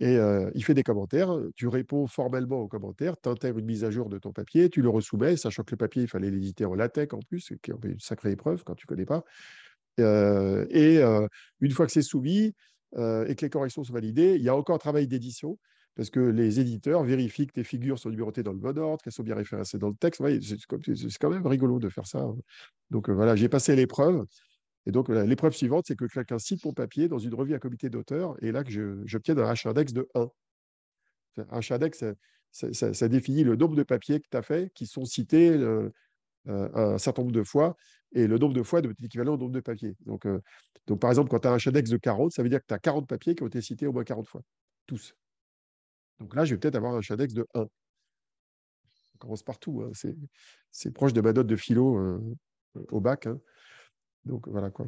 Et 0.00 0.16
il 0.54 0.64
fait 0.64 0.74
des 0.74 0.84
commentaires, 0.84 1.36
tu 1.56 1.66
réponds 1.66 2.06
formellement 2.06 2.60
aux 2.60 2.68
commentaires, 2.68 3.16
tu 3.20 3.28
intègres 3.28 3.58
une 3.58 3.66
mise 3.66 3.82
à 3.82 3.90
jour 3.90 4.08
de 4.08 4.18
ton 4.18 4.32
papier, 4.32 4.70
tu 4.70 4.80
le 4.80 4.88
resoumets, 4.88 5.36
sachant 5.36 5.64
que 5.64 5.72
le 5.72 5.76
papier, 5.76 6.02
il 6.02 6.08
fallait 6.08 6.30
l'éditer 6.30 6.64
en 6.64 6.74
LaTeX 6.74 7.14
en 7.14 7.18
plus, 7.18 7.52
qui 7.62 7.70
est 7.72 7.74
une 7.84 7.98
sacrée 7.98 8.30
épreuve 8.30 8.62
quand 8.62 8.76
tu 8.76 8.86
ne 8.86 8.88
connais 8.88 9.06
pas. 9.06 9.24
et 9.98 11.02
une 11.60 11.70
fois 11.72 11.86
que 11.86 11.92
c'est 11.92 12.02
soumis 12.02 12.54
et 12.96 13.34
que 13.34 13.40
les 13.42 13.50
corrections 13.50 13.82
sont 13.82 13.92
validées, 13.92 14.36
il 14.36 14.42
y 14.42 14.48
a 14.48 14.54
encore 14.54 14.76
un 14.76 14.78
travail 14.78 15.08
d'édition, 15.08 15.58
parce 15.98 16.10
que 16.10 16.20
les 16.20 16.60
éditeurs 16.60 17.02
vérifient 17.02 17.48
que 17.48 17.54
tes 17.54 17.64
figures 17.64 17.98
sont 17.98 18.10
numérotées 18.10 18.44
dans 18.44 18.52
le 18.52 18.58
bon 18.58 18.78
ordre, 18.78 19.02
qu'elles 19.02 19.12
sont 19.12 19.24
bien 19.24 19.34
référencées 19.34 19.78
dans 19.78 19.88
le 19.88 19.96
texte. 19.96 20.22
c'est 20.40 21.18
quand 21.18 21.28
même 21.28 21.44
rigolo 21.44 21.80
de 21.80 21.88
faire 21.88 22.06
ça. 22.06 22.20
Hein. 22.20 22.36
Donc 22.92 23.10
voilà, 23.10 23.34
j'ai 23.34 23.48
passé 23.48 23.74
l'épreuve. 23.74 24.24
Et 24.88 24.90
donc, 24.90 25.10
l'épreuve 25.10 25.52
suivante, 25.52 25.84
c'est 25.86 25.96
que 25.96 26.06
quelqu'un 26.06 26.38
cite 26.38 26.64
mon 26.64 26.72
papier 26.72 27.08
dans 27.08 27.18
une 27.18 27.34
revue 27.34 27.52
à 27.52 27.58
comité 27.58 27.90
d'auteur, 27.90 28.42
et 28.42 28.52
là, 28.52 28.64
j'obtiens 29.04 29.36
un 29.36 29.52
H-index 29.52 29.92
de 29.92 30.08
1. 30.14 30.30
Un 31.36 31.60
H-index, 31.60 32.04
ça, 32.50 33.08
définit 33.08 33.44
le 33.44 33.54
nombre 33.54 33.76
de 33.76 33.82
papiers 33.82 34.18
que 34.18 34.26
tu 34.30 34.36
as 34.38 34.40
fait 34.40 34.72
qui 34.72 34.86
sont 34.86 35.04
cités 35.04 35.50
euh, 35.50 35.92
euh, 36.48 36.94
un 36.94 36.96
certain 36.96 37.20
nombre 37.20 37.34
de 37.34 37.42
fois, 37.42 37.76
et 38.12 38.26
le 38.26 38.38
nombre 38.38 38.54
de 38.54 38.62
fois 38.62 38.80
est 38.80 39.04
équivalent 39.04 39.34
au 39.34 39.36
nombre 39.36 39.52
de 39.52 39.60
papiers. 39.60 39.94
Donc, 40.06 40.24
euh, 40.24 40.40
donc 40.86 41.00
par 41.00 41.10
exemple, 41.10 41.28
quand 41.28 41.40
tu 41.40 41.48
as 41.48 41.52
un 41.52 41.58
H-index 41.58 41.90
de 41.90 41.98
40, 41.98 42.32
ça 42.32 42.42
veut 42.42 42.48
dire 42.48 42.60
que 42.60 42.66
tu 42.66 42.72
as 42.72 42.78
40 42.78 43.06
papiers 43.06 43.34
qui 43.34 43.42
ont 43.42 43.48
été 43.48 43.60
cités 43.60 43.86
au 43.86 43.92
moins 43.92 44.04
40 44.04 44.26
fois, 44.26 44.40
tous. 44.86 45.14
Donc 46.18 46.34
là, 46.34 46.46
je 46.46 46.54
vais 46.54 46.58
peut-être 46.58 46.76
avoir 46.76 46.94
un 46.94 47.00
H-index 47.00 47.34
de 47.34 47.46
1. 47.52 47.60
On 47.60 47.68
commence 49.18 49.42
partout. 49.42 49.82
Hein. 49.82 49.92
C'est 50.70 50.92
proche 50.92 51.12
de 51.12 51.20
ma 51.20 51.34
note 51.34 51.46
de 51.46 51.56
philo 51.56 52.18
au 52.90 53.00
bac. 53.02 53.26
Hein. 53.26 53.38
Donc 54.28 54.46
voilà 54.48 54.70
quoi. 54.70 54.86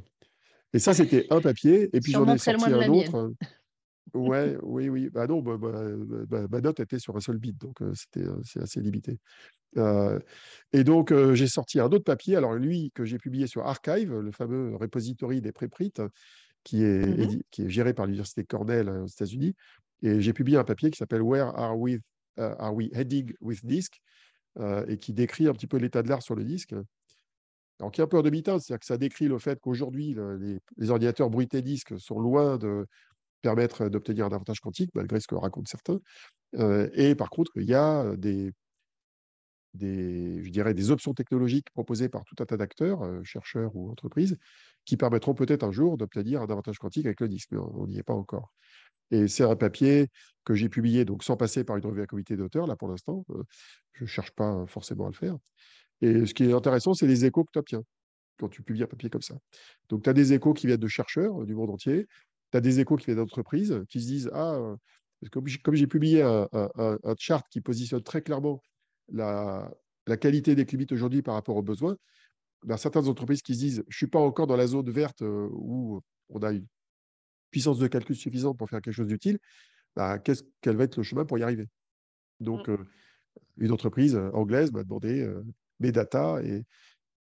Et 0.73 0.79
ça, 0.79 0.95
c'était 0.95 1.27
un 1.31 1.41
papier. 1.41 1.89
Et 1.93 2.01
puis 2.01 2.13
j'en 2.13 2.33
ai 2.33 2.39
sorti 2.39 2.73
un 2.73 2.89
autre. 2.89 3.17
Euh, 3.17 4.19
ouais, 4.19 4.57
oui, 4.63 4.89
oui. 4.89 5.11
Bah 5.11 5.27
non, 5.27 5.41
bah, 5.43 5.57
bah, 5.59 6.47
ma 6.49 6.61
note 6.61 6.81
était 6.81 6.99
sur 6.99 7.17
un 7.17 7.21
seul 7.21 7.39
bit, 7.39 7.59
donc 7.59 7.83
euh, 7.83 7.93
c'était 7.95 8.27
euh, 8.27 8.41
c'est 8.45 8.61
assez 8.61 8.81
limité. 8.81 9.19
et 10.73 10.85
donc 10.85 11.13
j'ai 11.35 11.49
sorti 11.49 11.81
un 11.81 11.87
autre 11.87 12.05
papier. 12.05 12.37
Alors 12.37 12.55
lui 12.55 12.93
que 12.95 13.05
j'ai 13.05 13.19
publié 13.19 13.47
sur 13.47 13.67
Archive, 13.67 14.15
le 14.15 14.33
fameux 14.33 14.77
repository 14.77 15.41
des 15.41 15.53
préprints, 15.53 16.09
qui 16.63 16.85
est, 16.85 17.07
mmh 17.07 17.43
qui 17.51 17.63
est 17.63 17.71
géré 17.71 17.95
par 17.95 18.07
l'université 18.07 18.45
Cornell 18.45 18.89
aux 18.89 19.07
États-Unis. 19.07 19.55
Et 20.03 20.21
j'ai 20.21 20.33
publié 20.33 20.57
un 20.57 20.65
papier 20.65 20.91
qui 20.91 20.99
s'appelle 20.99 21.23
Where 21.23 21.47
are 21.57 21.79
we, 21.79 21.99
are 22.37 22.75
we 22.75 22.91
heading 22.95 23.33
with 23.41 23.65
disk 23.65 24.01
et 24.89 24.99
qui 24.99 25.13
décrit 25.13 25.49
un 25.49 25.53
petit 25.53 25.67
peu 25.67 25.79
l'état 25.79 26.03
de 26.03 26.09
l'art 26.09 26.23
sur 26.23 26.35
le 26.35 26.45
disque. 26.45 26.75
Alors, 27.81 27.91
qui 27.91 28.01
est 28.01 28.05
un 28.05 28.07
peu 28.07 28.19
en 28.19 28.23
demi-teinte, 28.23 28.61
c'est-à-dire 28.61 28.81
que 28.81 28.87
ça 28.87 28.99
décrit 28.99 29.27
le 29.27 29.39
fait 29.39 29.59
qu'aujourd'hui, 29.59 30.15
les, 30.77 30.91
ordinateurs 30.91 31.31
bruités 31.31 31.63
disques 31.63 31.99
sont 31.99 32.21
loin 32.21 32.59
de 32.59 32.87
permettre 33.43 33.89
d'obtenir 33.89 34.27
un 34.27 34.33
avantage 34.33 34.61
quantique, 34.61 34.91
malgré 34.95 35.19
ce 35.19 35.27
que 35.27 35.35
racontent 35.35 35.69
certains. 35.69 35.99
Euh, 36.59 36.91
et 36.93 37.15
par 37.15 37.31
contre, 37.31 37.53
il 37.57 37.65
y 37.65 37.75
a 37.75 38.17
des, 38.17 38.53
des, 39.75 40.43
je 40.45 40.51
dirais, 40.51 40.75
des 40.75 40.91
options 40.91 41.15
technologiques 41.15 41.71
proposées 41.71 42.09
par 42.09 42.25
tout 42.25 42.35
un 42.41 42.45
tas 42.45 42.57
d'acteurs, 42.57 43.03
euh, 43.03 43.23
chercheurs 43.25 43.75
ou 43.75 43.91
entreprises, 43.91 44.37
qui 44.85 44.97
permettront 44.97 45.35
peut-être 45.35 45.65
un 45.65 45.71
jour 45.71 45.97
d'obtenir 45.97 46.43
un 46.43 46.47
avantage 46.47 46.79
quantique 46.79 47.07
avec 47.07 47.21
le 47.21 47.29
disque, 47.29 47.49
mais 47.53 47.59
on 47.59 47.87
n'y 47.87 47.99
est 47.99 48.03
pas 48.03 48.15
encore. 48.15 48.53
Et 49.11 49.29
c'est 49.29 49.45
un 49.45 49.57
papier 49.57 50.09
que 50.45 50.55
j'ai 50.55 50.69
publié 50.69 51.05
donc 51.05 51.25
sans 51.25 51.37
passer 51.37 51.65
par 51.65 51.77
une 51.77 51.87
revue 51.87 52.03
à 52.03 52.07
comité 52.07 52.37
d'auteur, 52.37 52.67
là 52.67 52.77
pour 52.77 52.89
l'instant. 52.89 53.25
Euh, 53.31 53.43
je 53.93 54.05
ne 54.05 54.09
cherche 54.09 54.33
pas 54.33 54.67
forcément 54.67 55.07
à 55.07 55.11
le 55.11 55.15
faire. 55.15 55.37
Et 56.03 56.27
ce 56.27 56.35
qui 56.35 56.45
est 56.45 56.53
intéressant, 56.53 56.95
c'est 56.95 57.07
les 57.07 57.25
échos 57.25 57.45
que 57.45 57.51
tu 57.53 57.59
obtiens 57.59 57.83
quand 58.41 58.49
tu 58.49 58.63
publies 58.63 58.83
un 58.83 58.87
papier 58.87 59.11
comme 59.11 59.23
ça. 59.23 59.37
Donc, 59.89 60.03
tu 60.03 60.11
as 60.11 60.15
des 60.15 60.33
échos 60.33 60.55
qui 60.55 60.67
viennent 60.67 60.81
de 60.81 60.89
chercheurs 60.89 61.45
du 61.45 61.55
monde 61.55 61.71
entier, 61.71 62.07
tu 62.51 62.57
as 62.59 62.61
des 62.61 62.81
échos 62.81 62.97
qui 62.97 63.07
viennent 63.07 63.19
d'entreprises 63.19 63.85
qui 63.89 64.01
se 64.01 64.07
disent 64.07 64.31
Ah, 64.33 64.55
euh, 64.55 64.77
comme 65.31 65.47
j'ai 65.47 65.87
publié 65.87 66.23
un, 66.23 66.49
chart 67.19 67.47
qui 67.51 67.61
positionne 67.61 68.03
très 68.03 68.23
clairement 68.23 68.63
la, 69.13 69.71
qualité 70.21 70.55
des 70.55 70.65
qubits 70.65 70.87
aujourd'hui 70.91 71.23
par 71.23 71.35
rapport 71.35 71.57
aux 71.57 71.63
besoins, 71.63 71.97
ben, 72.65 72.77
certaines 72.77 73.07
entreprises 73.07 73.43
qui 73.43 73.55
se 73.55 73.61
disent 73.61 73.85
Je 73.89 73.95
ne 73.95 73.99
suis 73.99 74.07
pas 74.07 74.19
encore 74.19 74.47
dans 74.47 74.57
la 74.57 74.67
zone 74.67 74.91
verte 74.91 75.23
euh, 75.23 75.49
où 75.53 76.01
on 76.31 76.43
a 76.43 76.53
une 76.53 76.67
puissance 77.51 77.79
de 77.79 77.87
calcul 77.89 78.17
suffisante 78.17 78.57
pour 78.57 78.71
faire 78.71 78.81
quelque 78.81 78.95
chose 78.95 79.09
d'utile, 79.09 79.39
bah, 79.97 80.19
qu'est-ce, 80.19 80.45
quel 80.63 80.77
va 80.77 80.85
être 80.85 80.97
le 80.97 81.03
chemin 81.03 81.25
pour 81.25 81.39
y 81.39 81.43
arriver? 81.43 81.69
Donc, 82.39 82.69
mmh. 82.69 82.87
une 83.59 83.73
entreprise 83.73 84.17
anglaise 84.33 84.73
m'a 84.73 84.83
demandé 84.83 85.29
data 85.81 86.41
et, 86.43 86.65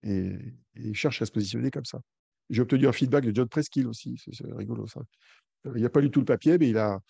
et, 0.03 0.95
cherche 0.95 1.23
à 1.23 1.27
se 1.27 1.33
positionner 1.33 1.71
comme 1.71 1.85
ça. 1.85 2.01
J'ai 2.51 2.63
obtenu 2.63 2.87
un 2.87 2.93
feedback 2.93 3.25
de 3.25 3.35
John 3.35 3.49
Preskill 3.49 3.87
aussi, 3.87 4.17
c'est 4.33 4.53
rigolo 4.53 4.87
ça. 4.87 5.01
Il 5.75 5.83
n'a 5.83 5.91
pas 5.91 6.01
lu 6.01 6.11
tout 6.11 6.21
le 6.21 6.25
papier, 6.25 6.57
mais 6.59 6.69
il 6.69 6.79
a, 6.79 7.01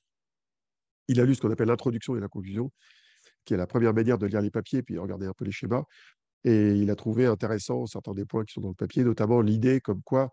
il 1.07 1.20
a 1.20 1.24
lu 1.24 1.34
ce 1.34 1.40
qu'on 1.40 1.51
appelle 1.51 1.68
l'introduction 1.68 2.16
et 2.16 2.20
la 2.20 2.28
conclusion, 2.28 2.72
qui 3.44 3.55
est 3.55 3.57
la 3.57 3.66
première 3.66 3.94
manière 3.94 4.18
de 4.18 4.26
lire 4.26 4.40
les 4.40 4.51
papiers, 4.51 4.82
puis 4.82 4.99
regarder 4.99 5.26
un 5.26 5.32
peu 5.32 5.44
les 5.44 5.53
schémas. 5.53 5.84
Et 6.44 6.72
il 6.74 6.90
a 6.90 6.96
trouvé 6.96 7.26
intéressant 7.26 7.86
certains 7.86 8.14
des 8.14 8.24
points 8.24 8.44
qui 8.44 8.55
sont 8.55 8.61
dans 8.61 8.68
le 8.68 8.74
papier, 8.74 9.05
notamment 9.05 9.40
l'idée 9.40 9.80
comme 9.80 10.03
quoi, 10.03 10.32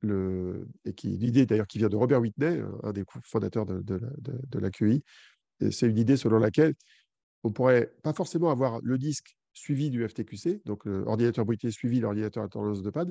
le, 0.00 0.68
et 0.84 0.92
qui 0.92 1.08
l'idée 1.08 1.46
d'ailleurs 1.46 1.66
qui 1.66 1.78
vient 1.78 1.88
de 1.88 1.96
Robert 1.96 2.20
Whitney, 2.20 2.62
un 2.82 2.92
des 2.92 3.04
fondateurs 3.24 3.66
de, 3.66 3.80
de, 3.80 4.00
de, 4.18 4.58
l'AQI, 4.58 5.02
c'est 5.70 5.88
une 5.88 5.98
idée 5.98 6.16
selon 6.16 6.38
laquelle 6.38 6.74
on 7.42 7.52
pourrait 7.52 7.92
pas 8.02 8.12
forcément 8.12 8.50
avoir 8.50 8.80
le 8.82 8.98
disque 8.98 9.36
suivi 9.56 9.90
du 9.90 10.06
FTQC, 10.06 10.62
donc 10.64 10.84
l'ordinateur 10.84 11.44
bruité 11.44 11.70
suivi 11.70 12.00
l'ordinateur 12.00 12.44
à 12.44 12.48
tendance 12.48 12.82
de 12.82 12.90
pad, 12.90 13.10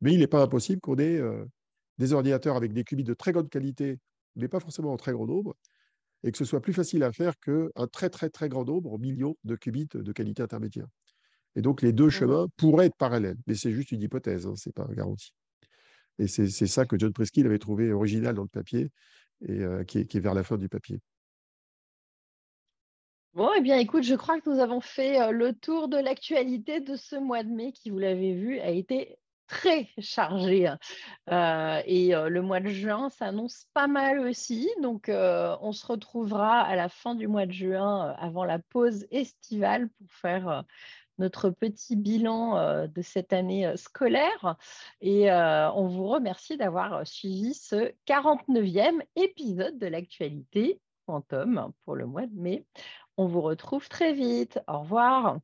mais 0.00 0.12
il 0.12 0.20
n'est 0.20 0.26
pas 0.26 0.42
impossible 0.42 0.80
qu'on 0.80 0.96
ait 0.98 1.20
des 1.98 2.12
ordinateurs 2.12 2.56
avec 2.56 2.72
des 2.72 2.84
qubits 2.84 3.04
de 3.04 3.14
très 3.14 3.32
grande 3.32 3.48
qualité, 3.48 3.98
mais 4.36 4.48
pas 4.48 4.60
forcément 4.60 4.92
en 4.92 4.96
très 4.96 5.12
grand 5.12 5.26
nombre, 5.26 5.56
et 6.22 6.32
que 6.32 6.38
ce 6.38 6.44
soit 6.44 6.60
plus 6.60 6.72
facile 6.72 7.02
à 7.02 7.12
faire 7.12 7.38
qu'un 7.40 7.86
très 7.90 8.10
très 8.10 8.28
très 8.28 8.48
grand 8.48 8.64
nombre, 8.64 8.98
millions 8.98 9.36
de 9.44 9.56
qubits 9.56 9.88
de 9.92 10.12
qualité 10.12 10.42
intermédiaire. 10.42 10.86
Et 11.56 11.62
donc 11.62 11.82
les 11.82 11.92
deux 11.92 12.10
chemins 12.10 12.46
pourraient 12.56 12.86
être 12.86 12.96
parallèles, 12.96 13.38
mais 13.46 13.54
c'est 13.54 13.72
juste 13.72 13.92
une 13.92 14.02
hypothèse, 14.02 14.46
hein, 14.46 14.54
ce 14.56 14.68
n'est 14.68 14.72
pas 14.72 14.86
garanti. 14.92 15.32
Et 16.18 16.26
c'est 16.26 16.48
ça 16.66 16.84
que 16.84 16.98
John 16.98 17.12
Preskill 17.12 17.46
avait 17.46 17.58
trouvé 17.58 17.92
original 17.92 18.34
dans 18.34 18.42
le 18.42 18.48
papier 18.48 18.90
et 19.48 19.62
qui, 19.86 19.98
est, 19.98 20.20
vers 20.20 20.34
la 20.34 20.44
fin 20.44 20.58
du 20.58 20.68
papier. 20.68 21.00
Bon, 23.34 23.48
eh 23.56 23.60
bien, 23.60 23.78
écoute, 23.78 24.02
je 24.02 24.16
crois 24.16 24.40
que 24.40 24.50
nous 24.50 24.58
avons 24.58 24.80
fait 24.80 25.30
le 25.30 25.52
tour 25.52 25.88
de 25.88 25.96
l'actualité 25.96 26.80
de 26.80 26.96
ce 26.96 27.14
mois 27.14 27.44
de 27.44 27.48
mai 27.48 27.70
qui, 27.72 27.90
vous 27.90 27.98
l'avez 27.98 28.34
vu, 28.34 28.58
a 28.58 28.70
été 28.70 29.18
très 29.46 29.88
chargé. 29.98 30.66
Hein. 31.28 31.82
et 31.86 32.10
le 32.10 32.40
mois 32.42 32.58
de 32.58 32.68
juin 32.68 33.08
s'annonce 33.08 33.66
pas 33.72 33.86
mal 33.86 34.18
aussi. 34.18 34.68
Donc, 34.82 35.08
on 35.08 35.72
se 35.72 35.86
retrouvera 35.86 36.60
à 36.60 36.74
la 36.74 36.88
fin 36.88 37.14
du 37.14 37.28
mois 37.28 37.46
de 37.46 37.52
juin, 37.52 38.14
avant 38.18 38.44
la 38.44 38.58
pause 38.58 39.06
estivale, 39.12 39.88
pour 39.90 40.10
faire 40.10 40.64
notre 41.18 41.50
petit 41.50 41.94
bilan 41.94 42.86
de 42.88 43.02
cette 43.02 43.32
année 43.32 43.76
scolaire. 43.76 44.56
Et 45.00 45.30
on 45.30 45.86
vous 45.86 46.08
remercie 46.08 46.56
d'avoir 46.56 47.06
suivi 47.06 47.54
ce 47.54 47.92
49e 48.08 49.00
épisode 49.14 49.78
de 49.78 49.86
l'actualité 49.86 50.80
Quantum 51.10 51.72
pour 51.84 51.96
le 51.96 52.06
mois 52.06 52.26
de 52.26 52.38
mai. 52.38 52.64
On 53.16 53.26
vous 53.26 53.40
retrouve 53.40 53.88
très 53.88 54.12
vite. 54.12 54.60
Au 54.68 54.78
revoir. 54.80 55.38